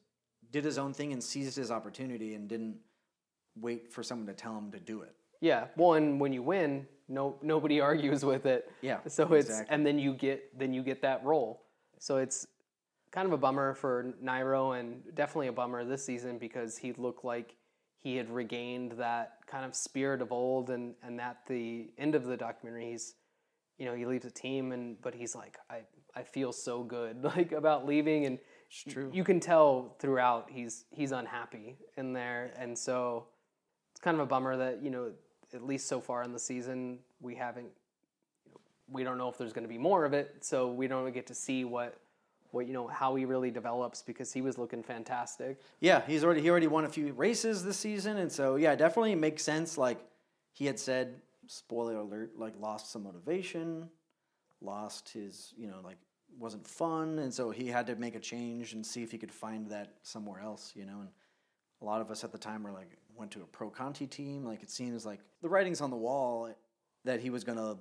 did 0.52 0.64
his 0.64 0.78
own 0.78 0.94
thing 0.94 1.14
and 1.14 1.24
seized 1.24 1.56
his 1.56 1.72
opportunity 1.72 2.36
and 2.36 2.48
didn't 2.48 2.78
wait 3.60 3.92
for 3.92 4.04
someone 4.04 4.28
to 4.28 4.34
tell 4.34 4.58
him 4.58 4.72
to 4.72 4.80
do 4.80 5.02
it. 5.02 5.16
yeah. 5.42 5.68
Well, 5.76 5.94
and 5.94 6.20
when 6.20 6.32
you 6.34 6.42
win, 6.44 6.88
no 7.10 7.38
nobody 7.42 7.80
argues 7.90 8.24
with 8.26 8.46
it. 8.46 8.72
Yeah, 8.82 9.00
So 9.08 9.32
it's 9.34 9.50
exactly. 9.50 9.74
and 9.74 9.86
then 9.86 10.00
you 10.00 10.14
get 10.14 10.58
then 10.58 10.74
you 10.74 10.84
get 10.84 11.02
that 11.02 11.24
role. 11.24 11.64
So 12.00 12.18
it's 12.18 12.48
kind 13.12 13.26
of 13.26 13.34
a 13.34 13.38
bummer 13.38 13.74
for 13.74 14.14
Nairo 14.24 14.80
and 14.80 15.02
definitely 15.16 15.48
a 15.48 15.52
bummer 15.54 15.84
this 15.86 16.06
season 16.06 16.38
because 16.38 16.78
he 16.78 16.94
looked 16.94 17.24
like 17.26 17.56
he 18.00 18.16
had 18.16 18.30
regained 18.30 18.92
that 18.94 19.38
kind 19.48 19.66
of 19.66 19.74
spirit 19.76 20.22
of 20.22 20.32
old 20.32 20.70
and 20.70 20.94
and 21.02 21.20
at 21.20 21.38
the 21.48 21.90
end 21.98 22.14
of 22.16 22.26
the 22.26 22.38
documentary 22.38 22.92
he's 22.92 23.16
you 23.80 23.86
know 23.86 23.96
he 23.96 24.06
leaves 24.06 24.26
a 24.26 24.30
team 24.32 24.72
and 24.74 25.02
but 25.02 25.16
he's 25.16 25.34
like 25.36 25.58
I 25.70 25.82
I 26.18 26.24
feel 26.24 26.52
so 26.52 26.84
good 26.84 27.24
like 27.32 27.52
about 27.52 27.86
leaving 27.86 28.26
and 28.26 28.40
It's 28.70 28.94
true. 28.94 29.10
you 29.14 29.24
can 29.24 29.40
tell 29.40 29.96
throughout 30.00 30.50
he's 30.50 30.86
he's 30.92 31.12
unhappy 31.12 31.78
in 31.98 32.14
there 32.14 32.52
and 32.58 32.78
so 32.78 33.26
it's 33.92 34.02
kind 34.02 34.16
of 34.16 34.22
a 34.22 34.26
bummer 34.26 34.58
that 34.58 34.82
you 34.84 34.90
know 34.90 35.12
at 35.54 35.64
least 35.64 35.88
so 35.88 36.02
far 36.02 36.24
in 36.24 36.32
the 36.34 36.40
season 36.40 37.00
we 37.22 37.36
haven't 37.36 37.68
we 38.90 39.04
don't 39.04 39.18
know 39.18 39.30
if 39.30 39.38
there's 39.38 39.54
going 39.54 39.64
to 39.64 39.70
be 39.70 39.78
more 39.78 40.06
of 40.06 40.14
it 40.14 40.36
so 40.42 40.72
we 40.72 40.88
don't 40.88 41.12
get 41.14 41.28
to 41.28 41.36
see 41.36 41.64
what 41.66 41.98
what 42.52 42.66
you 42.66 42.74
know 42.74 42.88
how 42.88 43.14
he 43.16 43.26
really 43.26 43.52
develops 43.52 44.02
because 44.02 44.32
he 44.34 44.42
was 44.42 44.58
looking 44.58 44.82
fantastic 44.82 45.60
Yeah, 45.82 46.02
he's 46.08 46.24
already 46.24 46.42
he 46.42 46.50
already 46.50 46.68
won 46.68 46.86
a 46.86 46.90
few 46.90 47.12
races 47.14 47.64
this 47.64 47.78
season, 47.78 48.18
and 48.18 48.32
so 48.32 48.56
yeah, 48.56 48.74
definitely 48.76 49.16
makes 49.16 49.44
sense. 49.44 49.78
Like 49.78 50.00
he 50.54 50.66
had 50.66 50.80
said, 50.80 51.22
spoiler 51.48 51.98
alert, 51.98 52.32
like 52.38 52.54
lost 52.60 52.90
some 52.92 53.04
motivation, 53.04 53.90
lost 54.62 55.10
his 55.10 55.54
you 55.58 55.68
know 55.68 55.82
like 55.84 55.98
wasn't 56.38 56.68
fun, 56.68 57.20
and 57.20 57.34
so 57.34 57.52
he 57.52 57.68
had 57.68 57.88
to 57.88 57.96
make 57.96 58.16
a 58.16 58.20
change 58.20 58.74
and 58.74 58.86
see 58.86 59.04
if 59.04 59.12
he 59.12 59.18
could 59.18 59.32
find 59.32 59.70
that 59.70 59.94
somewhere 60.04 60.42
else. 60.42 60.74
You 60.76 60.86
know, 60.86 61.00
and 61.00 61.10
a 61.82 61.86
lot 61.86 62.02
of 62.02 62.12
us 62.12 62.24
at 62.24 62.32
the 62.32 62.38
time 62.38 62.64
were 62.64 62.72
like 62.72 62.98
went 63.16 63.32
to 63.32 63.42
a 63.42 63.46
pro 63.46 63.70
Conti 63.70 64.08
team. 64.08 64.44
Like 64.46 64.64
it 64.64 64.70
seems 64.70 65.06
like 65.06 65.20
the 65.42 65.50
writing's 65.50 65.82
on 65.82 65.90
the 65.90 65.98
wall 65.98 66.50
that 67.06 67.20
he 67.20 67.30
was 67.30 67.44
gonna 67.44 67.78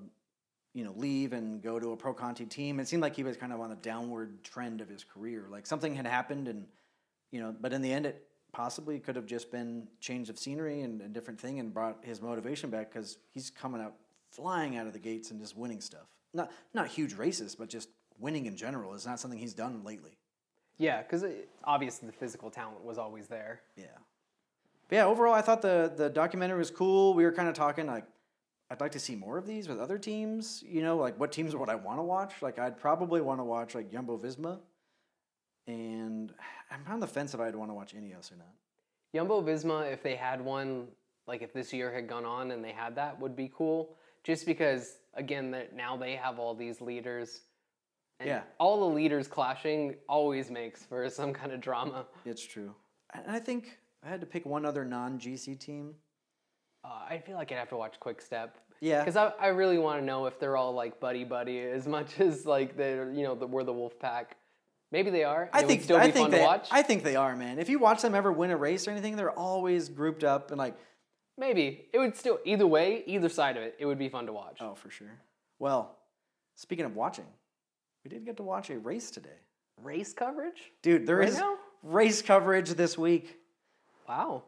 you 0.77 0.85
know, 0.85 0.93
leave 0.95 1.33
and 1.33 1.63
go 1.63 1.81
to 1.81 1.93
a 1.93 1.97
pro 1.97 2.13
Conti 2.13 2.45
team. 2.45 2.79
It 2.81 2.87
seemed 2.87 3.01
like 3.01 3.17
he 3.17 3.25
was 3.25 3.39
kind 3.39 3.51
of 3.51 3.61
on 3.61 3.71
the 3.71 3.77
downward 3.77 4.45
trend 4.45 4.83
of 4.83 4.91
his 4.91 5.05
career. 5.05 5.47
Like 5.51 5.65
something 5.67 5.95
had 5.95 6.07
happened, 6.07 6.49
and 6.49 6.67
you 7.33 7.41
know, 7.41 7.57
but 7.59 7.73
in 7.73 7.81
the 7.81 7.91
end, 7.91 8.05
it 8.05 8.29
possibly 8.53 9.01
could 9.01 9.17
have 9.17 9.25
just 9.25 9.51
been 9.51 9.89
change 10.01 10.29
of 10.29 10.39
scenery 10.39 10.83
and 10.83 11.01
a 11.01 11.09
different 11.09 11.41
thing, 11.41 11.61
and 11.61 11.73
brought 11.73 12.05
his 12.05 12.21
motivation 12.21 12.69
back 12.69 12.93
because 12.93 13.17
he's 13.33 13.49
coming 13.49 13.81
out 13.81 13.95
flying 14.31 14.77
out 14.77 14.87
of 14.87 14.93
the 14.93 14.99
gates 14.99 15.31
and 15.31 15.41
just 15.41 15.57
winning 15.57 15.81
stuff. 15.81 16.09
Not 16.35 16.53
not 16.75 16.89
huge 16.89 17.14
races, 17.14 17.55
but 17.55 17.70
just 17.70 17.89
winning 18.19 18.47
in 18.47 18.57
general 18.57 18.95
is 18.95 19.07
not 19.07 19.19
something 19.21 19.39
he's 19.39 19.55
done 19.55 19.83
lately. 19.85 20.19
yeah 20.79 21.03
because 21.03 21.25
obviously 21.64 22.07
the 22.07 22.12
physical 22.12 22.51
talent 22.51 22.85
was 22.85 22.99
always 22.99 23.27
there 23.29 23.61
Yeah. 23.77 23.87
But 24.89 24.97
yeah, 24.97 25.07
overall, 25.07 25.35
I 25.35 25.41
thought 25.43 25.62
the 25.62 25.93
the 25.97 26.09
documentary 26.09 26.59
was 26.59 26.71
cool. 26.71 27.12
We 27.14 27.25
were 27.25 27.33
kind 27.33 27.49
of 27.49 27.55
talking 27.55 27.87
like, 27.87 28.05
I'd 28.71 28.81
like 28.81 28.93
to 28.93 29.01
see 29.01 29.17
more 29.17 29.37
of 29.37 29.45
these 29.45 29.69
with 29.69 29.81
other 29.81 29.99
teams. 29.99 30.62
You 30.64 30.81
know, 30.81 30.97
like 30.97 31.19
what 31.19 31.33
teams 31.33 31.57
would 31.57 31.69
I 31.69 31.75
want 31.75 31.99
to 31.99 32.05
watch? 32.05 32.35
Like, 32.41 32.61
I'd 32.61 32.79
probably 32.79 33.21
want 33.21 33.41
to 33.41 33.45
watch 33.45 33.75
like 33.75 33.91
Jumbo 33.91 34.17
Visma, 34.17 34.61
and 35.67 36.33
I'm 36.71 36.85
on 36.93 37.01
the 37.01 37.07
fence 37.09 37.35
if 37.35 37.41
I'd 37.41 37.57
want 37.57 37.71
to 37.71 37.75
watch 37.75 37.95
any 37.97 38.11
Ineos 38.11 38.31
or 38.33 38.37
not. 38.37 38.55
Jumbo 39.12 39.43
Visma, 39.43 39.93
if 39.93 40.03
they 40.05 40.14
had 40.14 40.41
one, 40.41 40.87
like 41.27 41.43
if 41.43 41.53
this 41.53 41.73
year 41.73 41.93
had 41.93 42.09
gone 42.09 42.25
on 42.25 42.53
and 42.53 42.64
they 42.64 42.73
had 42.73 42.95
that, 42.97 43.19
would 43.21 43.35
be 43.35 43.51
cool. 43.53 43.97
Just 44.23 44.47
because, 44.47 44.99
again, 45.14 45.51
that 45.53 45.75
now 45.75 45.97
they 45.97 46.14
have 46.14 46.39
all 46.39 46.55
these 46.55 46.81
leaders. 46.81 47.41
And 48.21 48.29
Yeah. 48.29 48.43
All 48.59 48.89
the 48.89 48.95
leaders 48.95 49.29
clashing 49.29 49.97
always 50.09 50.51
makes 50.51 50.85
for 50.85 51.09
some 51.21 51.33
kind 51.33 51.53
of 51.53 51.61
drama. 51.61 52.07
It's 52.25 52.45
true. 52.45 52.75
And 53.12 53.31
I 53.31 53.39
think 53.39 53.79
I 54.05 54.09
had 54.09 54.21
to 54.21 54.27
pick 54.27 54.47
one 54.47 54.64
other 54.64 54.85
non 54.85 55.19
GC 55.19 55.59
team. 55.59 55.95
Uh, 56.85 57.05
I 57.09 57.19
feel 57.19 57.37
like 57.37 57.51
I'd 57.53 57.59
have 57.59 57.69
to 57.71 57.77
watch 57.77 57.99
Quick 57.99 58.21
Step. 58.23 58.59
Yeah. 58.81 59.01
Because 59.01 59.17
I, 59.17 59.33
I 59.41 59.49
really 59.49 59.79
want 59.79 60.01
to 60.01 60.05
know 60.05 60.27
if 60.27 60.39
they're 60.39 60.57
all 60.57 60.73
like 60.73 61.01
buddy 61.01 61.25
buddy 61.25 61.61
as 61.61 61.87
much 61.97 62.21
as 62.21 62.47
like 62.47 62.77
they're 62.77 63.11
you 63.11 63.23
know 63.23 63.35
the, 63.35 63.47
we're 63.47 63.64
the 63.64 63.73
wolf 63.73 63.99
pack. 63.99 64.37
Maybe 64.93 65.11
they 65.11 65.25
are. 65.25 65.51
I 65.53 65.62
think 65.62 65.91
I 65.91 66.05
think 66.11 66.14
fun 66.14 66.31
they 66.31 66.39
to 66.39 66.45
watch. 66.45 66.69
I 66.71 66.83
think 66.83 67.03
they 67.03 67.17
are, 67.17 67.35
man. 67.35 67.59
If 67.59 67.69
you 67.69 67.81
watch 67.81 68.03
them 68.03 68.14
ever 68.14 68.31
win 68.31 68.53
a 68.53 68.57
race 68.57 68.87
or 68.87 68.93
anything, 68.93 69.17
they're 69.17 69.37
always 69.37 69.89
grouped 69.89 70.23
up 70.23 70.51
and 70.53 70.59
like, 70.59 70.77
Maybe 71.39 71.87
it 71.93 71.99
would 71.99 72.17
still 72.17 72.39
either 72.45 72.67
way, 72.67 73.03
either 73.07 73.29
side 73.29 73.57
of 73.57 73.62
it, 73.62 73.77
it 73.79 73.85
would 73.85 73.99
be 73.99 74.09
fun 74.09 74.27
to 74.27 74.33
watch. 74.33 74.59
oh, 74.61 74.75
for 74.75 74.91
sure. 74.91 75.21
Well, 75.59 75.97
speaking 76.55 76.87
of 76.87 76.97
watching, 76.97 77.27
we 78.07 78.11
did 78.11 78.25
get 78.25 78.37
to 78.37 78.45
watch 78.45 78.71
a 78.71 78.79
race 78.79 79.11
today, 79.11 79.41
Race 79.83 80.13
coverage? 80.15 80.71
dude. 80.81 81.09
There 81.09 81.21
is 81.21 81.35
Right 81.35 81.41
now? 81.41 81.57
race 81.83 82.23
coverage 82.23 82.71
this 82.75 82.97
week, 82.97 83.41
Wow. 84.09 84.45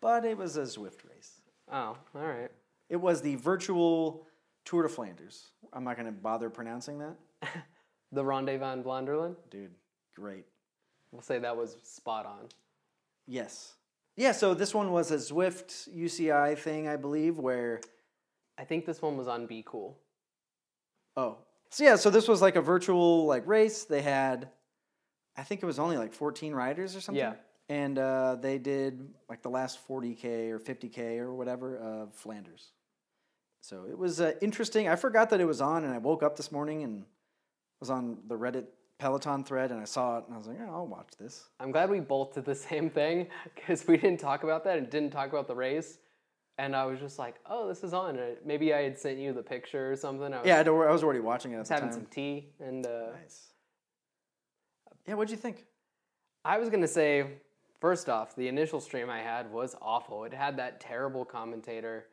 but 0.00 0.24
it 0.24 0.38
was 0.38 0.56
a 0.56 0.60
Zwift 0.62 1.02
race. 1.10 1.40
Oh, 1.72 1.96
all 2.14 2.22
right. 2.22 2.50
It 2.88 2.94
was 2.94 3.22
the 3.22 3.34
virtual 3.34 4.24
Tour 4.64 4.84
de 4.84 4.88
Flanders. 4.88 5.50
I'm 5.72 5.82
not 5.82 5.96
going 5.96 6.06
to 6.06 6.12
bother 6.12 6.48
pronouncing 6.48 7.00
that, 7.00 7.16
The 8.12 8.24
Ronde 8.24 8.56
van 8.60 8.84
Vlaanderen. 8.84 9.34
dude. 9.50 9.74
Great. 10.14 10.44
We'll 11.10 11.22
say 11.22 11.40
that 11.40 11.56
was 11.56 11.76
spot 11.82 12.24
on. 12.24 12.46
Yes. 13.26 13.74
Yeah. 14.16 14.30
So 14.30 14.54
this 14.54 14.72
one 14.72 14.92
was 14.92 15.10
a 15.10 15.16
Zwift 15.16 15.88
UCI 15.92 16.56
thing, 16.56 16.86
I 16.86 16.94
believe, 16.94 17.36
where 17.38 17.80
I 18.56 18.62
think 18.64 18.86
this 18.86 19.02
one 19.02 19.16
was 19.16 19.26
on 19.26 19.48
Bkool. 19.48 19.94
Oh. 21.16 21.38
So 21.70 21.84
yeah, 21.84 21.96
so 21.96 22.10
this 22.10 22.26
was 22.28 22.42
like 22.42 22.56
a 22.56 22.60
virtual 22.60 23.26
like 23.26 23.46
race. 23.46 23.84
They 23.84 24.02
had 24.02 24.48
I 25.36 25.42
think 25.42 25.62
it 25.62 25.66
was 25.66 25.78
only 25.78 25.96
like 25.96 26.12
14 26.12 26.52
riders 26.52 26.94
or 26.94 27.00
something. 27.00 27.20
Yeah. 27.20 27.34
And 27.68 27.98
uh, 27.98 28.36
they 28.40 28.58
did 28.58 29.08
like 29.28 29.42
the 29.42 29.48
last 29.48 29.78
40k 29.88 30.50
or 30.50 30.58
50k 30.58 31.18
or 31.18 31.32
whatever 31.32 31.78
of 31.78 32.14
Flanders. 32.14 32.72
So 33.60 33.86
it 33.88 33.96
was 33.96 34.20
uh, 34.20 34.32
interesting. 34.40 34.88
I 34.88 34.96
forgot 34.96 35.30
that 35.30 35.40
it 35.40 35.44
was 35.44 35.60
on, 35.60 35.84
and 35.84 35.94
I 35.94 35.98
woke 35.98 36.22
up 36.22 36.36
this 36.36 36.50
morning 36.50 36.82
and 36.82 37.04
was 37.78 37.90
on 37.90 38.18
the 38.26 38.36
Reddit 38.36 38.66
Peloton 38.98 39.44
thread, 39.44 39.70
and 39.70 39.80
I 39.80 39.84
saw 39.84 40.18
it, 40.18 40.24
and 40.26 40.34
I 40.34 40.38
was 40.38 40.46
like, 40.46 40.58
oh, 40.60 40.72
I'll 40.72 40.86
watch 40.86 41.10
this. 41.18 41.48
I'm 41.60 41.70
glad 41.70 41.90
we 41.90 42.00
both 42.00 42.34
did 42.34 42.44
the 42.44 42.54
same 42.54 42.90
thing 42.90 43.28
because 43.54 43.86
we 43.86 43.96
didn't 43.96 44.20
talk 44.20 44.42
about 44.42 44.64
that 44.64 44.78
and 44.78 44.90
didn't 44.90 45.10
talk 45.10 45.28
about 45.28 45.46
the 45.46 45.54
race. 45.54 45.98
And 46.60 46.76
I 46.76 46.84
was 46.84 47.00
just 47.00 47.18
like, 47.18 47.36
oh, 47.48 47.66
this 47.68 47.82
is 47.82 47.94
on. 47.94 48.18
And 48.18 48.36
maybe 48.44 48.74
I 48.74 48.82
had 48.82 48.98
sent 48.98 49.18
you 49.18 49.32
the 49.32 49.42
picture 49.42 49.90
or 49.90 49.96
something. 49.96 50.34
I 50.34 50.38
was, 50.40 50.46
Yeah, 50.46 50.60
I, 50.60 50.62
don't- 50.62 50.86
I 50.86 50.90
was 50.92 51.02
already 51.02 51.20
watching 51.20 51.52
it 51.52 51.54
at 51.54 51.60
was 51.60 51.68
having 51.70 51.88
time. 51.88 52.00
some 52.00 52.06
tea. 52.06 52.50
And 52.60 52.84
uh, 52.86 53.12
Nice. 53.22 53.46
Yeah, 55.06 55.14
what'd 55.14 55.30
you 55.30 55.38
think? 55.38 55.64
I 56.44 56.58
was 56.58 56.68
going 56.68 56.82
to 56.82 56.88
say, 56.88 57.24
first 57.80 58.10
off, 58.10 58.36
the 58.36 58.46
initial 58.48 58.78
stream 58.80 59.08
I 59.08 59.20
had 59.20 59.50
was 59.50 59.74
awful. 59.80 60.24
It 60.24 60.34
had 60.34 60.58
that 60.58 60.80
terrible 60.80 61.24
commentator 61.24 62.06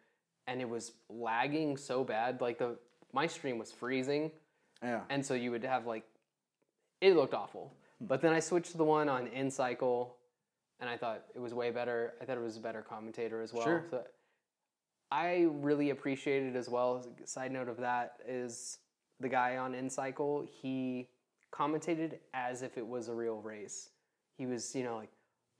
and 0.48 0.62
it 0.62 0.70
was 0.70 0.94
lagging 1.10 1.76
so 1.76 2.06
bad. 2.06 2.40
Like, 2.40 2.58
the 2.58 2.78
my 3.14 3.28
stream 3.28 3.58
was 3.58 3.72
freezing. 3.72 4.32
Yeah. 4.82 5.02
And 5.10 5.26
so 5.26 5.34
you 5.34 5.52
would 5.52 5.64
have 5.66 5.86
like, 5.86 6.06
it 7.02 7.16
looked 7.18 7.34
awful. 7.34 7.74
But 8.00 8.22
then 8.22 8.32
I 8.32 8.40
switched 8.40 8.72
to 8.72 8.78
the 8.78 8.84
one 8.86 9.10
on 9.10 9.28
InCycle, 9.28 10.10
and 10.80 10.90
I 10.90 10.96
thought 10.96 11.24
it 11.36 11.40
was 11.40 11.54
way 11.54 11.72
better. 11.72 12.14
I 12.22 12.26
thought 12.26 12.38
it 12.38 12.44
was 12.44 12.56
a 12.58 12.60
better 12.62 12.82
commentator 12.82 13.42
as 13.42 13.52
well. 13.54 13.64
Sure. 13.66 13.84
So 13.90 14.04
I 15.12 15.48
really 15.50 15.92
appreciated 15.92 16.56
as 16.56 16.68
well. 16.70 17.06
Side 17.26 17.52
note 17.52 17.70
of 17.70 17.78
that 17.78 18.18
is 18.28 18.80
the 19.20 19.30
guy 19.30 19.58
on 19.58 19.74
InCycle. 19.74 20.48
He 20.62 21.08
commentated 21.54 22.20
as 22.34 22.62
if 22.62 22.78
it 22.78 22.86
was 22.86 23.08
a 23.08 23.14
real 23.14 23.38
race. 23.42 23.90
He 24.38 24.46
was, 24.46 24.76
you 24.76 24.84
know, 24.84 24.98
like, 24.98 25.10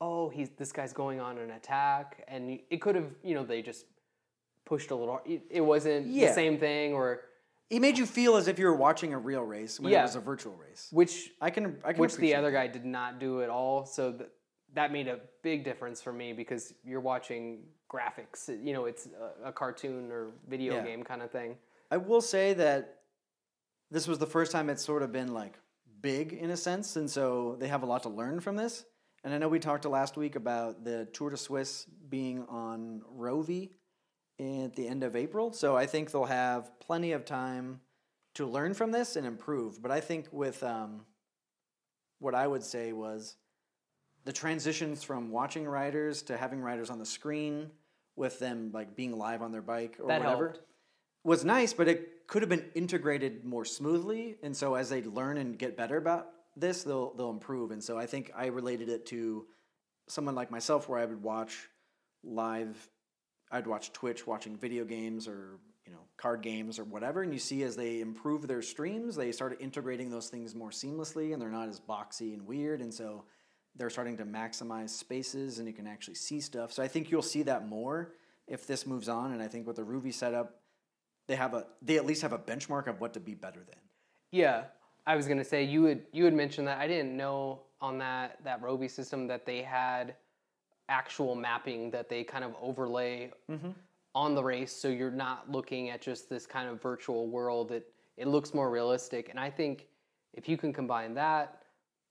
oh, 0.02 0.30
he's 0.30 0.50
this 0.58 0.72
guy's 0.72 0.94
going 0.94 1.20
on 1.20 1.38
an 1.38 1.52
attack, 1.52 2.24
and 2.28 2.60
it 2.70 2.82
could 2.82 2.96
have, 2.96 3.10
you 3.24 3.34
know, 3.36 3.44
they 3.44 3.62
just 3.62 3.86
pushed 4.66 4.92
a 4.92 4.96
little. 4.96 5.22
It, 5.26 5.44
it 5.50 5.62
wasn't 5.62 6.08
Yeah. 6.08 6.28
the 6.28 6.34
same 6.34 6.58
thing, 6.60 6.94
or 6.94 7.22
It 7.70 7.80
made 7.82 7.98
you 7.98 8.06
feel 8.06 8.36
as 8.36 8.48
if 8.48 8.60
you 8.60 8.66
were 8.66 8.76
watching 8.76 9.14
a 9.14 9.18
real 9.18 9.42
race 9.44 9.80
when 9.80 9.92
Yeah. 9.92 10.00
it 10.02 10.04
was 10.04 10.16
a 10.16 10.20
virtual 10.20 10.56
race. 10.56 10.90
which 10.92 11.32
I 11.42 11.50
can, 11.50 11.80
I 11.84 11.94
can 11.94 12.02
which 12.02 12.16
the 12.18 12.36
other 12.36 12.52
guy 12.52 12.68
did 12.68 12.86
not 12.86 13.18
do 13.20 13.42
at 13.42 13.50
all. 13.50 13.86
So 13.86 14.12
th- 14.14 14.30
that 14.74 14.92
made 14.92 15.08
a 15.08 15.20
big 15.44 15.64
difference 15.64 16.02
for 16.02 16.14
me 16.14 16.34
because 16.34 16.74
you're 16.84 17.00
watching 17.00 17.64
graphics. 17.92 18.48
You 18.64 18.74
know, 18.74 18.86
it's 18.86 19.08
a, 19.44 19.50
a 19.50 19.52
cartoon 19.52 20.12
or 20.12 20.32
video 20.48 20.76
Yeah. 20.76 20.84
game 20.84 21.04
kind 21.04 21.22
of 21.22 21.32
thing. 21.32 21.56
I 21.90 21.98
will 21.98 22.22
say 22.22 22.54
that 22.54 23.00
this 23.90 24.08
was 24.08 24.20
the 24.20 24.28
first 24.28 24.52
time 24.52 24.70
it's 24.70 24.84
sort 24.84 25.04
of 25.04 25.12
been 25.12 25.34
like 25.34 25.58
big 26.02 26.34
in 26.34 26.50
a 26.52 26.58
sense, 26.58 26.96
and 26.98 27.10
so 27.10 27.56
they 27.60 27.68
have 27.70 27.84
a 27.84 27.86
lot 27.86 28.04
to 28.04 28.10
learn 28.10 28.40
from 28.42 28.56
this. 28.56 28.86
And 29.24 29.34
I 29.34 29.38
know 29.38 29.48
we 29.48 29.60
talked 29.60 29.86
last 29.86 30.16
week 30.18 30.36
about 30.36 30.84
the 30.84 31.06
Tour 31.14 31.32
de 31.32 31.38
Suisse 31.38 31.86
being 32.10 32.44
on 32.50 33.02
Rouvy 33.18 33.72
at 34.40 34.76
the 34.76 34.88
end 34.88 35.04
of 35.04 35.16
April, 35.16 35.52
so 35.54 35.76
I 35.76 35.86
think 35.86 36.12
they'll 36.12 36.26
have 36.26 36.78
plenty 36.80 37.14
of 37.14 37.26
time 37.26 37.80
to 38.36 38.46
learn 38.46 38.74
from 38.74 38.92
this 38.92 39.16
and 39.16 39.26
improve. 39.26 39.82
But 39.82 39.92
I 39.92 40.00
think 40.02 40.28
with 40.32 40.62
um, 40.62 41.06
what 42.20 42.36
I 42.36 42.46
would 42.46 42.64
say 42.64 42.94
was 42.94 43.36
the 44.28 44.34
transitions 44.34 45.06
from 45.06 45.32
watching 45.32 45.66
riders 45.66 46.22
to 46.24 46.36
having 46.36 46.60
riders 46.60 46.90
on 46.90 47.00
the 47.00 47.06
screen 47.06 47.72
with 48.18 48.38
them 48.40 48.72
like 48.74 48.94
being 48.94 49.18
live 49.18 49.42
on 49.42 49.54
their 49.54 49.62
bike 49.62 49.96
or 50.02 50.08
That 50.10 50.22
whatever 50.22 50.50
helped. 50.50 50.60
was 51.24 51.46
nice, 51.46 51.72
but 51.72 51.88
it 51.88 52.28
could 52.28 52.42
have 52.42 52.50
been 52.50 52.66
integrated 52.76 53.46
more 53.46 53.64
smoothly. 53.64 54.36
And 54.44 54.56
so 54.56 54.76
as 54.76 54.90
they 54.90 55.02
learn 55.02 55.38
and 55.38 55.58
get 55.58 55.78
better 55.78 55.96
about 55.96 56.28
this, 56.58 56.84
they'll 56.84 57.14
they'll 57.14 57.30
improve. 57.30 57.72
And 57.72 57.82
so 57.82 57.98
I 57.98 58.06
think 58.06 58.34
I 58.36 58.48
related 58.48 58.90
it 58.90 59.06
to 59.06 59.46
someone 60.10 60.36
like 60.36 60.52
myself, 60.52 60.90
where 60.90 61.00
I 61.00 61.06
would 61.06 61.24
watch 61.24 61.70
live, 62.22 62.76
I'd 63.50 63.66
watch 63.66 63.94
Twitch 63.94 64.28
watching 64.28 64.58
video 64.58 64.84
games 64.84 65.30
or 65.30 65.58
you 65.86 65.94
know 65.94 66.02
card 66.18 66.42
games 66.42 66.80
or 66.80 66.84
whatever, 66.84 67.24
and 67.24 67.32
you 67.32 67.40
see 67.40 67.64
as 67.64 67.78
they 67.78 68.02
improve 68.02 68.46
their 68.46 68.62
streams, 68.62 69.16
they 69.16 69.32
start 69.32 69.56
integrating 69.62 70.10
those 70.10 70.28
things 70.28 70.54
more 70.54 70.72
seamlessly, 70.72 71.32
and 71.32 71.42
they're 71.42 71.48
not 71.48 71.70
as 71.70 71.80
boxy 71.80 72.34
and 72.34 72.46
weird. 72.46 72.82
And 72.82 72.94
so 72.94 73.24
they're 73.78 73.90
starting 73.90 74.18
to 74.18 74.26
maximize 74.26 74.90
spaces, 74.90 75.60
and 75.60 75.68
you 75.68 75.74
can 75.74 75.88
actually 75.88 76.16
see 76.16 76.40
stuff. 76.40 76.72
So 76.72 76.82
I 76.82 76.88
think 76.88 77.12
you'll 77.12 77.22
see 77.22 77.44
that 77.44 77.68
more 77.68 78.14
if 78.48 78.66
this 78.66 78.88
moves 78.88 79.10
on. 79.10 79.32
And 79.34 79.42
I 79.42 79.48
think 79.48 79.68
with 79.68 79.76
the 79.76 79.84
Rouvy 79.84 80.14
setup 80.14 80.62
they 81.28 81.36
have 81.36 81.54
a 81.54 81.66
they 81.82 81.98
at 81.98 82.06
least 82.06 82.22
have 82.22 82.34
a 82.34 82.40
benchmark 82.40 82.88
of 82.88 83.00
what 83.00 83.14
to 83.14 83.20
be 83.20 83.34
better 83.34 83.60
than. 83.60 83.80
Yeah, 84.32 84.64
I 85.06 85.16
was 85.16 85.28
gonna 85.28 85.44
say 85.44 85.64
you 85.64 85.82
would 85.84 86.04
you 86.12 86.26
had 86.26 86.34
mentioned 86.34 86.68
that 86.68 86.80
I 86.80 86.88
didn't 86.88 87.16
know 87.16 87.62
on 87.82 87.98
that 88.00 88.44
that 88.44 88.62
Rouvy 88.62 88.90
system 88.90 89.28
that 89.28 89.46
they 89.46 89.62
had 89.62 90.16
actual 90.90 91.36
mapping 91.36 91.92
that 91.92 92.08
they 92.08 92.24
kind 92.24 92.46
of 92.46 92.56
overlay 92.62 93.32
mm-hmm. 93.52 93.72
on 94.16 94.36
the 94.36 94.44
race, 94.44 94.72
so 94.72 94.88
you're 94.88 95.12
not 95.12 95.52
looking 95.52 95.90
at 95.90 96.02
just 96.02 96.30
this 96.30 96.46
kind 96.46 96.70
of 96.70 96.82
virtual 96.82 97.28
world. 97.28 97.72
It 97.72 97.92
it 98.16 98.28
looks 98.28 98.54
more 98.54 98.72
realistic, 98.72 99.30
and 99.30 99.40
I 99.40 99.50
think 99.50 99.88
if 100.34 100.48
you 100.48 100.58
can 100.58 100.72
combine 100.72 101.14
that 101.16 101.64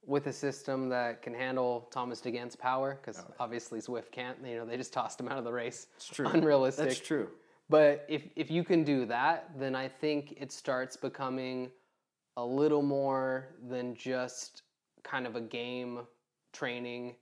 with 0.07 0.27
a 0.29 0.33
system 0.33 0.89
that 0.89 1.23
can 1.23 1.35
handle 1.35 1.89
Thomas 1.91 2.21
De 2.21 2.31
Gendt's 2.31 2.57
power, 2.57 2.99
because 3.01 3.25
oh, 3.27 3.35
obviously 3.41 3.81
Zwift 3.81 4.11
can't. 4.13 4.39
You 4.45 4.57
know, 4.59 4.67
they 4.67 4.77
just 4.77 4.93
tossed 4.93 5.21
him 5.21 5.29
out 5.29 5.39
of 5.39 5.45
the 5.45 5.53
race. 5.53 5.89
It's 5.97 6.07
true. 6.07 6.27
Unrealistic. 6.29 6.89
That's 6.89 7.01
true. 7.01 7.29
But 7.69 8.07
if 8.09 8.23
if 8.37 8.51
you 8.51 8.63
can 8.63 8.85
do 8.85 9.07
that, 9.07 9.51
then 9.59 9.75
I 9.75 9.89
think 9.89 10.35
it 10.41 10.53
starts 10.53 10.97
becoming 10.97 11.71
a 12.37 12.45
little 12.45 12.83
more 12.83 13.49
than 13.69 13.95
just 13.95 14.63
kind 15.03 15.27
of 15.27 15.37
a 15.37 15.41
game 15.41 16.01
training 16.53 17.15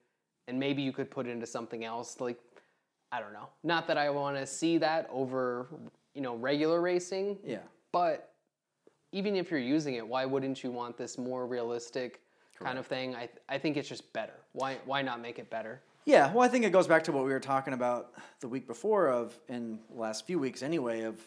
and 0.49 0.59
maybe 0.59 0.83
you 0.83 0.93
could 0.93 1.11
put 1.11 1.27
it 1.27 1.31
into 1.31 1.47
something 1.47 1.85
else 1.85 2.21
like 2.21 2.39
I 3.13 3.21
don't 3.21 3.33
know. 3.33 3.49
Not 3.63 3.87
that 3.87 3.97
I 3.97 4.11
want 4.11 4.37
to 4.37 4.47
see 4.47 4.77
that 4.79 5.09
over, 5.13 5.69
you 6.15 6.21
know, 6.21 6.35
regular 6.35 6.81
racing, 6.81 7.39
Yeah. 7.45 7.59
but 7.93 8.33
even 9.13 9.37
if 9.37 9.53
you're 9.53 9.61
using 9.61 9.95
it, 9.95 10.07
why 10.07 10.25
wouldn't 10.25 10.65
you 10.65 10.73
want 10.73 10.97
this 10.97 11.17
more 11.17 11.47
realistic 11.47 12.21
kind 12.59 12.79
of 12.79 12.87
thing? 12.87 13.15
I 13.15 13.29
I 13.49 13.59
think 13.59 13.77
it's 13.77 13.89
just 13.89 14.13
better. 14.13 14.35
Why 14.53 14.79
why 14.85 15.03
not 15.03 15.21
make 15.21 15.39
it 15.39 15.51
better? 15.51 15.81
Yeah, 16.07 16.33
well, 16.33 16.45
I 16.45 16.49
think 16.49 16.67
it 16.67 16.71
goes 16.71 16.87
back 16.87 17.05
to 17.05 17.13
what 17.13 17.25
we 17.25 17.31
were 17.31 17.41
talking 17.41 17.73
about 17.73 18.13
the 18.41 18.49
week 18.49 18.67
before, 18.67 19.09
of 19.09 19.39
in 19.49 19.79
the 19.91 20.01
last 20.01 20.27
few 20.27 20.39
weeks 20.39 20.63
anyway, 20.63 21.03
of 21.03 21.19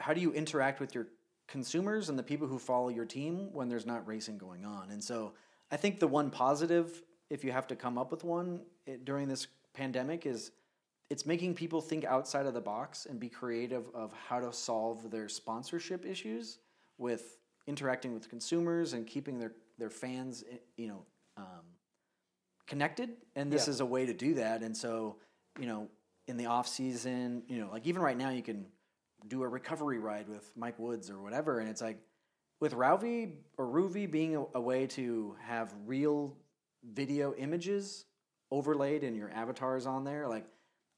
how 0.00 0.12
do 0.12 0.20
you 0.20 0.32
interact 0.32 0.80
with 0.80 0.96
your 0.96 1.06
consumers 1.46 2.08
and 2.08 2.18
the 2.18 2.22
people 2.22 2.46
who 2.46 2.58
follow 2.58 2.88
your 2.88 3.04
team 3.04 3.48
when 3.52 3.68
there's 3.68 3.86
not 3.86 4.06
racing 4.06 4.36
going 4.36 4.64
on. 4.64 4.90
And 4.90 5.02
so 5.02 5.32
I 5.72 5.76
think 5.76 5.98
the 5.98 6.06
one 6.06 6.30
positive, 6.30 7.02
if 7.30 7.42
you 7.42 7.52
have 7.52 7.66
to 7.68 7.76
come 7.76 7.98
up 7.98 8.10
with 8.10 8.24
one 8.24 8.60
it, 8.86 9.04
during 9.04 9.28
this 9.28 9.46
pandemic, 9.74 10.26
is 10.26 10.50
it's 11.10 11.24
making 11.24 11.54
people 11.54 11.80
think 11.80 12.04
outside 12.04 12.46
of 12.46 12.54
the 12.54 12.60
box 12.60 13.06
and 13.06 13.18
be 13.18 13.28
creative 13.28 13.86
of 13.94 14.12
how 14.28 14.40
to 14.40 14.52
solve 14.52 15.10
their 15.10 15.28
sponsorship 15.28 16.04
issues 16.04 16.58
with 16.98 17.38
interacting 17.66 18.12
with 18.12 18.28
consumers 18.28 18.92
and 18.92 19.06
keeping 19.06 19.38
their, 19.38 19.52
their 19.78 19.90
fans, 19.90 20.44
eh, 20.50 20.56
you 20.76 20.88
know, 20.88 21.06
um, 21.36 21.44
connected 22.66 23.16
and 23.34 23.50
this 23.50 23.66
Yeah. 23.66 23.70
is 23.70 23.80
a 23.80 23.86
way 23.86 24.04
to 24.04 24.12
do 24.12 24.34
that 24.34 24.62
and 24.62 24.76
so 24.76 25.16
you 25.58 25.64
know 25.64 25.88
in 26.26 26.36
the 26.36 26.44
off 26.44 26.68
season 26.68 27.42
you 27.48 27.58
know 27.58 27.70
like 27.70 27.86
even 27.86 28.02
right 28.02 28.16
now 28.16 28.28
you 28.28 28.42
can 28.42 28.70
do 29.26 29.42
a 29.42 29.48
recovery 29.48 29.98
ride 29.98 30.28
with 30.28 30.52
mike 30.54 30.78
woods 30.78 31.08
or 31.08 31.18
whatever 31.18 31.60
and 31.60 31.68
it's 31.70 31.80
like 31.80 31.98
with 32.60 32.74
Rauvi 32.74 33.36
or 33.56 33.66
Ruvi 33.66 34.10
being 34.10 34.36
a, 34.36 34.44
a 34.54 34.60
way 34.60 34.86
to 34.88 35.34
have 35.40 35.72
real 35.86 36.36
video 36.92 37.32
images 37.34 38.04
overlaid 38.50 39.02
and 39.02 39.16
your 39.16 39.30
avatars 39.30 39.86
on 39.86 40.04
there 40.04 40.28
like 40.28 40.46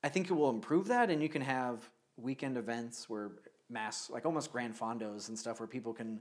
i 0.03 0.09
think 0.09 0.29
it 0.29 0.33
will 0.33 0.51
improve 0.51 0.89
that 0.89 1.09
and 1.09 1.23
you 1.23 1.29
can 1.29 1.43
have 1.43 1.89
weekend 2.17 2.57
events 2.57 3.09
where 3.09 3.31
mass, 3.71 4.11
like 4.11 4.27
almost 4.27 4.53
grand 4.53 4.77
fondos 4.77 5.29
and 5.29 5.39
stuff, 5.39 5.61
where 5.61 5.67
people 5.67 5.95
can 5.95 6.21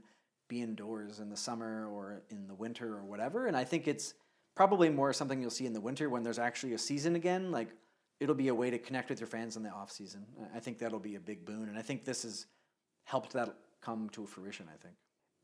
be 0.50 0.60
indoors 0.60 1.20
in 1.20 1.30
the 1.30 1.36
summer 1.36 1.88
or 1.88 2.20
in 2.28 2.46
the 2.46 2.54
winter 2.54 2.94
or 2.94 3.04
whatever. 3.04 3.46
And 3.46 3.56
I 3.56 3.64
think 3.64 3.88
it's 3.88 4.12
probably 4.54 4.90
more 4.90 5.14
something 5.14 5.40
you'll 5.40 5.50
see 5.50 5.64
in 5.64 5.72
the 5.72 5.80
winter 5.80 6.10
when 6.10 6.22
there's 6.22 6.38
actually 6.38 6.74
a 6.74 6.78
season 6.78 7.16
again. 7.16 7.50
Like 7.50 7.68
it'll 8.20 8.34
be 8.34 8.48
a 8.48 8.54
way 8.54 8.68
to 8.68 8.78
connect 8.78 9.08
with 9.08 9.20
your 9.20 9.26
fans 9.26 9.56
in 9.56 9.62
the 9.62 9.70
off 9.70 9.90
season. 9.90 10.26
I 10.54 10.60
think 10.60 10.78
that'll 10.78 10.98
be 10.98 11.14
a 11.14 11.20
big 11.20 11.46
boon, 11.46 11.68
and 11.70 11.78
I 11.78 11.82
think 11.82 12.04
this 12.04 12.24
has 12.24 12.46
helped 13.04 13.32
that 13.32 13.54
come 13.80 14.10
to 14.10 14.26
fruition. 14.26 14.66
I 14.68 14.76
think. 14.76 14.94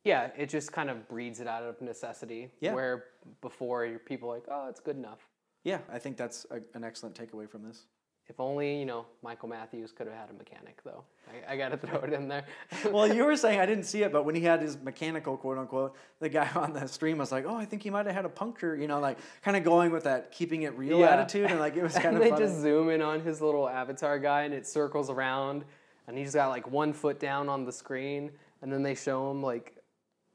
Yeah, 0.04 0.30
it 0.36 0.48
just 0.50 0.72
kind 0.72 0.90
of 0.90 1.08
breeds 1.08 1.40
it 1.40 1.48
out 1.48 1.62
of 1.62 1.80
necessity. 1.80 2.50
Yeah. 2.60 2.74
Where 2.74 3.04
before 3.40 3.98
people 4.06 4.28
like, 4.28 4.44
oh, 4.48 4.68
it's 4.68 4.78
good 4.78 4.96
enough. 4.96 5.28
Yeah, 5.64 5.78
I 5.92 5.98
think 5.98 6.16
that's 6.16 6.46
a, 6.50 6.60
an 6.76 6.84
excellent 6.84 7.18
takeaway 7.18 7.48
from 7.48 7.64
this. 7.64 7.86
If 8.28 8.40
only, 8.40 8.76
you 8.80 8.86
know, 8.86 9.06
Michael 9.22 9.48
Matthews 9.48 9.92
could 9.92 10.08
have 10.08 10.16
had 10.16 10.30
a 10.30 10.32
mechanic, 10.32 10.82
though. 10.84 11.04
I, 11.28 11.52
I 11.52 11.56
got 11.56 11.68
to 11.68 11.76
throw 11.86 12.00
it 12.00 12.12
in 12.12 12.26
there. 12.26 12.44
well, 12.90 13.12
you 13.12 13.24
were 13.24 13.36
saying 13.36 13.60
I 13.60 13.66
didn't 13.66 13.84
see 13.84 14.02
it, 14.02 14.12
but 14.12 14.24
when 14.24 14.34
he 14.34 14.40
had 14.40 14.60
his 14.60 14.76
mechanical 14.82 15.36
quote 15.36 15.58
unquote, 15.58 15.94
the 16.18 16.28
guy 16.28 16.48
on 16.56 16.72
the 16.72 16.88
stream 16.88 17.18
was 17.18 17.30
like, 17.30 17.44
"Oh, 17.46 17.54
I 17.56 17.64
think 17.64 17.82
he 17.82 17.90
might 17.90 18.06
have 18.06 18.14
had 18.16 18.24
a 18.24 18.28
puncture," 18.28 18.74
you 18.74 18.88
know, 18.88 18.98
like 18.98 19.18
kind 19.42 19.56
of 19.56 19.62
going 19.62 19.92
with 19.92 20.04
that 20.04 20.32
keeping 20.32 20.62
it 20.62 20.76
real 20.76 20.98
Yeah. 20.98 21.10
attitude, 21.10 21.50
and 21.50 21.60
like 21.60 21.76
it 21.76 21.82
was 21.84 21.92
kind 21.94 22.06
and 22.06 22.16
of 22.16 22.22
they 22.24 22.30
funny. 22.30 22.44
just 22.46 22.60
zoom 22.60 22.90
in 22.90 23.00
on 23.00 23.20
his 23.20 23.40
little 23.40 23.68
avatar 23.68 24.18
guy 24.18 24.42
and 24.42 24.52
it 24.54 24.66
circles 24.66 25.08
around 25.08 25.64
and 26.08 26.18
he's 26.18 26.34
got 26.34 26.48
like 26.48 26.68
one 26.70 26.92
foot 26.92 27.18
down 27.20 27.48
on 27.48 27.64
the 27.64 27.72
screen 27.72 28.30
and 28.62 28.72
then 28.72 28.82
they 28.82 28.94
show 28.94 29.30
him 29.30 29.42
like 29.42 29.74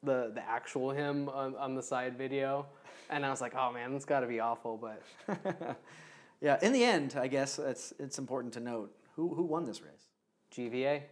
the 0.03 0.31
the 0.33 0.43
actual 0.47 0.91
him 0.91 1.27
on, 1.29 1.55
on 1.55 1.75
the 1.75 1.81
side 1.83 2.17
video 2.17 2.65
and 3.09 3.25
i 3.25 3.29
was 3.29 3.39
like 3.39 3.53
oh 3.55 3.71
man 3.71 3.93
that's 3.93 4.03
got 4.05 4.19
to 4.21 4.27
be 4.27 4.39
awful 4.39 4.77
but 4.77 5.01
yeah, 6.41 6.57
in 6.61 6.73
the 6.73 6.83
end, 6.83 7.15
I 7.17 7.27
guess 7.27 7.59
it's 7.59 7.93
it's 7.99 8.17
important 8.19 8.53
to 8.55 8.59
note 8.59 8.95
who 9.15 9.33
who 9.35 9.43
won 9.43 9.65
this 9.65 9.81
race. 9.81 10.07
gva 10.53 11.03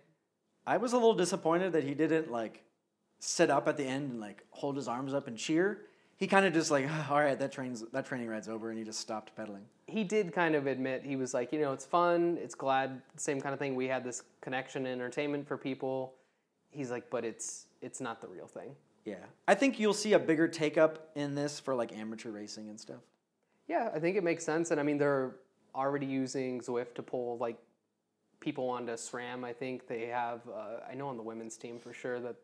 I 0.67 0.77
was 0.77 0.93
a 0.93 0.97
little 0.97 1.15
disappointed 1.15 1.73
that 1.73 1.83
he 1.83 1.93
didn't 1.93 2.31
like 2.31 2.63
sit 3.19 3.49
up 3.49 3.67
at 3.67 3.77
the 3.77 3.85
end 3.85 4.11
and 4.11 4.19
like 4.19 4.43
hold 4.51 4.75
his 4.75 4.87
arms 4.87 5.13
up 5.13 5.27
and 5.27 5.37
cheer. 5.37 5.81
He 6.17 6.27
kind 6.27 6.45
of 6.45 6.53
just 6.53 6.69
like, 6.69 6.85
all 7.09 7.19
right, 7.19 7.39
that 7.39 7.51
train's 7.51 7.83
that 7.91 8.05
training 8.05 8.27
ride's 8.27 8.49
over, 8.49 8.69
and 8.69 8.77
he 8.77 8.83
just 8.85 8.99
stopped 8.99 9.35
pedaling. 9.35 9.65
he 9.87 10.03
did 10.03 10.33
kind 10.33 10.53
of 10.55 10.67
admit 10.67 11.03
he 11.03 11.15
was 11.15 11.33
like 11.33 11.51
you 11.53 11.59
know 11.61 11.73
it's 11.73 11.85
fun 11.85 12.37
it's 12.43 12.53
glad 12.55 13.01
same 13.15 13.39
kind 13.41 13.53
of 13.53 13.59
thing 13.59 13.73
we 13.75 13.87
had 13.87 14.03
this 14.03 14.21
connection 14.41 14.85
and 14.85 14.93
entertainment 15.01 15.47
for 15.47 15.57
people 15.57 16.13
he's 16.69 16.91
like 16.91 17.09
but 17.09 17.25
it's 17.25 17.65
it's 17.81 17.99
not 17.99 18.21
the 18.21 18.27
real 18.27 18.47
thing 18.47 18.69
Yeah, 19.05 19.25
I 19.47 19.55
think 19.55 19.79
you'll 19.79 19.93
see 20.03 20.13
a 20.13 20.19
bigger 20.19 20.47
take 20.47 20.77
up 20.77 21.09
in 21.15 21.33
this 21.33 21.59
for 21.59 21.73
like 21.73 21.91
amateur 21.97 22.29
racing 22.31 22.69
and 22.69 22.79
stuff. 22.79 23.01
Yeah, 23.69 23.89
I 23.93 23.99
think 23.99 24.17
it 24.17 24.23
makes 24.23 24.43
sense, 24.43 24.71
and 24.71 24.79
I 24.79 24.83
mean 24.83 24.97
they're 24.97 25.35
already 25.75 26.07
using 26.07 26.59
Zwift 26.59 26.95
to 26.95 27.03
pull 27.03 27.37
like 27.37 27.57
people 28.39 28.67
onto 28.67 28.93
SRAM. 28.93 29.45
I 29.45 29.53
think 29.53 29.87
they 29.87 30.07
have. 30.07 30.41
Uh, 30.47 30.79
I 30.89 30.95
know 30.95 31.07
on 31.07 31.15
the 31.15 31.23
women's 31.23 31.55
team 31.55 31.79
for 31.79 31.93
sure 31.93 32.19
that 32.19 32.35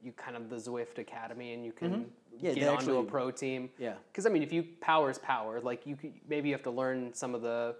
you 0.00 0.12
kind 0.12 0.36
of 0.36 0.50
the 0.50 0.56
Zwift 0.56 0.98
Academy, 0.98 1.54
and 1.54 1.64
you 1.64 1.72
can 1.72 1.90
Mm-hmm. 1.90 2.46
Yeah, 2.46 2.54
get 2.54 2.68
onto 2.68 2.96
a 2.96 3.04
pro 3.04 3.30
team. 3.30 3.70
Yeah. 3.78 3.94
Because 4.10 4.26
I 4.26 4.30
mean, 4.30 4.42
if 4.42 4.52
you 4.52 4.64
power's 4.80 5.18
power, 5.18 5.60
like 5.60 5.86
you 5.86 5.96
could, 5.96 6.14
maybe 6.28 6.48
you 6.48 6.54
have 6.54 6.62
to 6.62 6.70
learn 6.70 7.12
some 7.12 7.34
of 7.34 7.42
the 7.42 7.76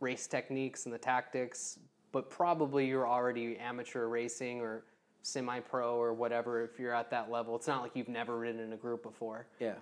race 0.00 0.26
techniques 0.26 0.86
and 0.86 0.94
the 0.94 0.98
tactics, 0.98 1.78
but 2.12 2.30
probably 2.30 2.86
you're 2.86 3.06
already 3.06 3.58
amateur 3.58 4.06
racing 4.06 4.60
or 4.60 4.84
semi-pro 5.22 5.96
or 5.96 6.14
whatever. 6.14 6.62
If 6.62 6.78
you're 6.78 6.94
at 6.94 7.10
that 7.10 7.30
level, 7.30 7.56
it's 7.56 7.66
not 7.66 7.82
like 7.82 7.92
you've 7.94 8.08
never 8.08 8.38
ridden 8.38 8.60
in 8.60 8.72
a 8.72 8.76
group 8.76 9.02
before. 9.02 9.48
Yeah. 9.58 9.74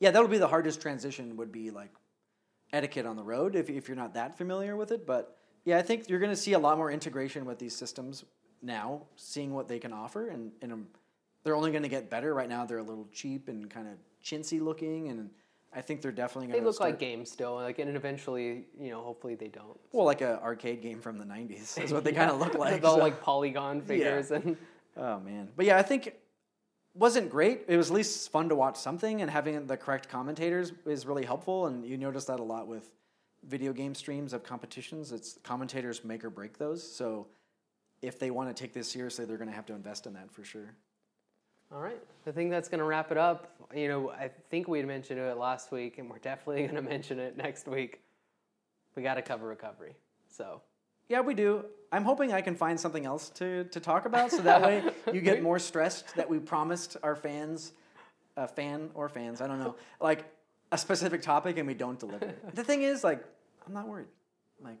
Yeah, 0.00 0.10
that'll 0.10 0.28
be 0.28 0.38
the 0.38 0.48
hardest 0.48 0.80
transition 0.80 1.36
would 1.36 1.52
be 1.52 1.70
like 1.70 1.90
etiquette 2.72 3.06
on 3.06 3.16
the 3.16 3.22
road 3.22 3.56
if, 3.56 3.70
if 3.70 3.88
you're 3.88 3.96
not 3.96 4.14
that 4.14 4.36
familiar 4.36 4.76
with 4.76 4.92
it. 4.92 5.06
But 5.06 5.36
yeah, 5.64 5.78
I 5.78 5.82
think 5.82 6.08
you're 6.08 6.18
going 6.18 6.32
to 6.32 6.36
see 6.36 6.52
a 6.52 6.58
lot 6.58 6.76
more 6.76 6.90
integration 6.90 7.44
with 7.44 7.58
these 7.58 7.74
systems 7.74 8.24
now, 8.62 9.02
seeing 9.16 9.54
what 9.54 9.68
they 9.68 9.78
can 9.78 9.92
offer. 9.92 10.28
And, 10.28 10.52
and 10.62 10.72
um, 10.72 10.86
they're 11.44 11.56
only 11.56 11.70
going 11.70 11.82
to 11.82 11.88
get 11.88 12.10
better. 12.10 12.34
Right 12.34 12.48
now, 12.48 12.66
they're 12.66 12.78
a 12.78 12.82
little 12.82 13.08
cheap 13.12 13.48
and 13.48 13.70
kind 13.70 13.88
of 13.88 13.94
chintzy 14.24 14.60
looking. 14.60 15.08
And 15.08 15.30
I 15.74 15.80
think 15.80 16.02
they're 16.02 16.12
definitely 16.12 16.48
going 16.48 16.56
to. 16.56 16.60
They 16.60 16.66
look 16.66 16.74
start, 16.76 16.90
like 16.90 16.98
games 16.98 17.30
still, 17.30 17.54
like 17.54 17.78
and 17.78 17.96
eventually, 17.96 18.64
you 18.78 18.90
know, 18.90 19.02
hopefully 19.02 19.34
they 19.34 19.48
don't. 19.48 19.78
well, 19.92 20.06
like 20.06 20.20
an 20.20 20.38
arcade 20.42 20.82
game 20.82 21.00
from 21.00 21.18
the 21.18 21.24
90s 21.24 21.82
is 21.82 21.92
what 21.92 22.04
they 22.04 22.12
kind 22.20 22.30
of 22.30 22.38
look 22.38 22.54
like. 22.58 22.74
With 22.74 22.84
all 22.84 22.96
so- 22.96 23.02
like 23.02 23.22
polygon 23.22 23.80
figures 23.82 24.30
and 24.30 24.56
Oh 24.98 25.20
man, 25.20 25.50
but 25.54 25.66
yeah, 25.66 25.76
I 25.76 25.82
think 25.82 26.14
wasn't 26.98 27.30
great. 27.30 27.64
It 27.68 27.76
was 27.76 27.90
at 27.90 27.94
least 27.94 28.30
fun 28.30 28.48
to 28.48 28.54
watch 28.54 28.76
something, 28.76 29.22
and 29.22 29.30
having 29.30 29.66
the 29.66 29.76
correct 29.76 30.08
commentators 30.08 30.72
is 30.86 31.06
really 31.06 31.24
helpful. 31.24 31.66
And 31.66 31.84
you 31.84 31.96
notice 31.96 32.24
that 32.26 32.40
a 32.40 32.42
lot 32.42 32.66
with 32.66 32.92
video 33.44 33.72
game 33.72 33.94
streams 33.94 34.32
of 34.32 34.42
competitions. 34.42 35.12
It's 35.12 35.38
commentators 35.42 36.04
make 36.04 36.24
or 36.24 36.30
break 36.30 36.58
those. 36.58 36.82
So 36.82 37.26
if 38.02 38.18
they 38.18 38.30
want 38.30 38.54
to 38.54 38.60
take 38.60 38.72
this 38.72 38.90
seriously, 38.90 39.24
they're 39.24 39.36
going 39.36 39.48
to 39.48 39.54
have 39.54 39.66
to 39.66 39.74
invest 39.74 40.06
in 40.06 40.14
that 40.14 40.30
for 40.30 40.44
sure. 40.44 40.74
All 41.72 41.80
right. 41.80 42.00
I 42.26 42.30
think 42.30 42.50
that's 42.50 42.68
going 42.68 42.78
to 42.78 42.84
wrap 42.84 43.10
it 43.10 43.18
up. 43.18 43.54
You 43.74 43.88
know, 43.88 44.10
I 44.10 44.30
think 44.50 44.68
we 44.68 44.78
had 44.78 44.86
mentioned 44.86 45.18
it 45.18 45.36
last 45.36 45.72
week, 45.72 45.98
and 45.98 46.08
we're 46.08 46.18
definitely 46.18 46.62
going 46.68 46.76
to 46.76 46.82
mention 46.82 47.18
it 47.18 47.36
next 47.36 47.66
week. 47.66 48.02
We 48.94 49.02
got 49.02 49.14
to 49.14 49.22
cover 49.22 49.46
recovery. 49.46 49.94
So, 50.28 50.62
Yeah, 51.08 51.20
we 51.20 51.34
do. 51.34 51.64
I'm 51.92 52.04
hoping 52.04 52.32
I 52.32 52.40
can 52.40 52.56
find 52.56 52.78
something 52.78 53.06
else 53.06 53.30
to, 53.30 53.64
to 53.64 53.80
talk 53.80 54.06
about, 54.06 54.32
so 54.32 54.38
that 54.42 54.60
way 54.60 54.82
you 55.12 55.20
get 55.20 55.42
more 55.42 55.58
stressed 55.58 56.14
that 56.16 56.28
we 56.28 56.38
promised 56.38 56.96
our 57.02 57.14
fans, 57.14 57.72
a 58.36 58.48
fan 58.48 58.90
or 58.94 59.08
fans, 59.08 59.40
I 59.40 59.46
don't 59.46 59.60
know, 59.60 59.76
like 60.00 60.24
a 60.72 60.78
specific 60.78 61.22
topic 61.22 61.58
and 61.58 61.66
we 61.66 61.74
don't 61.74 61.98
deliver. 61.98 62.34
the 62.54 62.64
thing 62.64 62.82
is, 62.82 63.04
like, 63.04 63.24
I'm 63.66 63.72
not 63.72 63.86
worried. 63.86 64.08
Like, 64.60 64.78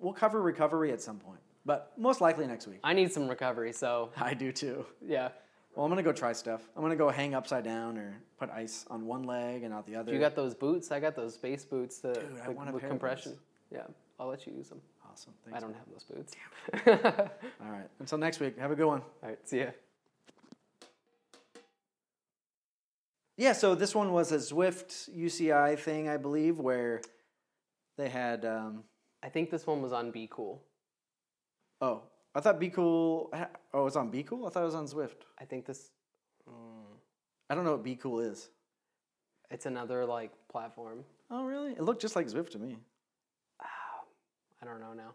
we'll 0.00 0.12
cover 0.12 0.42
recovery 0.42 0.90
at 0.92 1.00
some 1.00 1.18
point, 1.18 1.38
but 1.64 1.92
most 1.96 2.20
likely 2.20 2.46
next 2.46 2.66
week. 2.66 2.80
I 2.82 2.94
need 2.94 3.12
some 3.12 3.28
recovery. 3.28 3.72
So, 3.72 4.10
I 4.16 4.34
do 4.34 4.50
too. 4.52 4.84
yeah. 5.06 5.28
Well, 5.76 5.86
I'm 5.86 5.90
gonna 5.90 6.02
go 6.02 6.12
try 6.12 6.32
stuff. 6.32 6.68
I'm 6.76 6.82
gonna 6.82 6.96
go 6.96 7.10
hang 7.10 7.32
upside 7.32 7.62
down 7.62 7.96
or 7.96 8.20
put 8.40 8.50
ice 8.50 8.84
on 8.90 9.06
one 9.06 9.22
leg 9.22 9.62
and 9.62 9.70
not 9.70 9.86
the 9.86 9.94
other. 9.94 10.12
You 10.12 10.18
got 10.18 10.34
those 10.34 10.52
boots? 10.52 10.90
I 10.90 10.98
got 10.98 11.14
those 11.14 11.34
space 11.34 11.64
boots 11.64 11.98
that, 11.98 12.14
Dude, 12.14 12.40
I 12.44 12.48
with, 12.48 12.56
want 12.56 12.70
a 12.70 12.72
with 12.72 12.80
pair 12.82 12.90
of 12.90 12.92
compression. 12.98 13.36
Yeah, 13.72 13.82
I'll 14.18 14.26
let 14.26 14.48
you 14.48 14.52
use 14.52 14.68
them. 14.68 14.80
Awesome. 15.20 15.34
I 15.52 15.60
don't 15.60 15.74
have 15.74 15.84
those 15.92 16.04
boots. 16.04 16.34
All 17.62 17.70
right. 17.70 17.88
Until 17.98 18.18
next 18.18 18.40
week. 18.40 18.58
Have 18.58 18.70
a 18.70 18.74
good 18.74 18.86
one. 18.86 19.02
All 19.22 19.28
right. 19.28 19.38
See 19.46 19.58
ya. 19.58 19.66
Yeah, 23.36 23.52
so 23.52 23.74
this 23.74 23.94
one 23.94 24.12
was 24.12 24.32
a 24.32 24.36
Zwift 24.36 25.10
UCI 25.14 25.78
thing, 25.78 26.08
I 26.08 26.16
believe, 26.16 26.58
where 26.58 27.00
they 27.96 28.08
had. 28.08 28.44
Um, 28.44 28.84
I 29.22 29.28
think 29.28 29.50
this 29.50 29.66
one 29.66 29.82
was 29.82 29.92
on 29.92 30.12
Bkool. 30.12 30.58
oh, 31.80 32.02
I 32.34 32.40
thought 32.40 32.60
Bkool. 32.60 33.48
Oh, 33.74 33.86
it's 33.86 33.96
on 33.96 34.10
Bkool. 34.10 34.46
I 34.46 34.50
thought 34.50 34.62
it 34.62 34.66
was 34.66 34.74
on 34.74 34.86
Zwift. 34.86 35.24
I 35.38 35.44
think 35.44 35.66
this. 35.66 35.90
Mm, 36.48 36.96
I 37.48 37.54
don't 37.54 37.64
know 37.64 37.72
what 37.72 37.84
Bkool 37.84 38.30
is. 38.30 38.48
it's 39.50 39.66
another 39.66 40.06
like 40.06 40.32
platform. 40.50 41.04
Oh, 41.30 41.44
really? 41.44 41.72
It 41.72 41.82
looked 41.82 42.00
just 42.02 42.16
like 42.16 42.26
Zwift 42.26 42.50
to 42.50 42.58
me. 42.58 42.78
I 44.62 44.66
don't 44.66 44.80
know 44.80 44.92
now. 44.92 45.14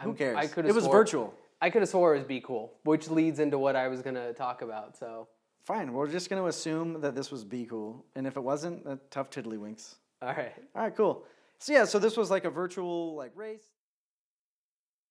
Who 0.00 0.08
I'm- 0.10 0.16
cares? 0.16 0.36
I 0.36 0.46
could 0.46 0.66
it 0.66 0.74
was 0.74 0.84
swore, 0.84 0.96
virtual. 0.96 1.34
I 1.60 1.70
could 1.70 1.82
have 1.82 1.88
swore 1.88 2.14
it 2.14 2.18
was 2.18 2.26
Bkool, 2.26 2.70
which 2.84 3.08
leads 3.10 3.38
into 3.38 3.58
what 3.58 3.76
I 3.76 3.88
was 3.88 4.02
gonna 4.02 4.32
talk 4.32 4.62
about. 4.62 4.96
So, 4.96 5.28
Fine. 5.64 5.94
We're 5.94 6.08
just 6.08 6.28
going 6.28 6.42
to 6.42 6.48
assume 6.48 7.00
that 7.00 7.14
this 7.14 7.30
was 7.30 7.42
Bkool, 7.42 8.02
and 8.14 8.26
if 8.26 8.36
it 8.36 8.40
wasn't, 8.42 8.86
uh, 8.86 8.96
tough 9.10 9.30
tiddlywinks. 9.30 9.94
all 10.20 10.28
right. 10.28 10.52
All 10.76 10.82
right, 10.82 10.94
cool. 10.94 11.24
So 11.58 11.72
yeah, 11.72 11.86
so 11.86 11.98
this 11.98 12.18
was 12.18 12.30
like 12.30 12.44
a 12.44 12.50
virtual 12.50 13.14
like 13.14 13.32
race. 13.34 13.64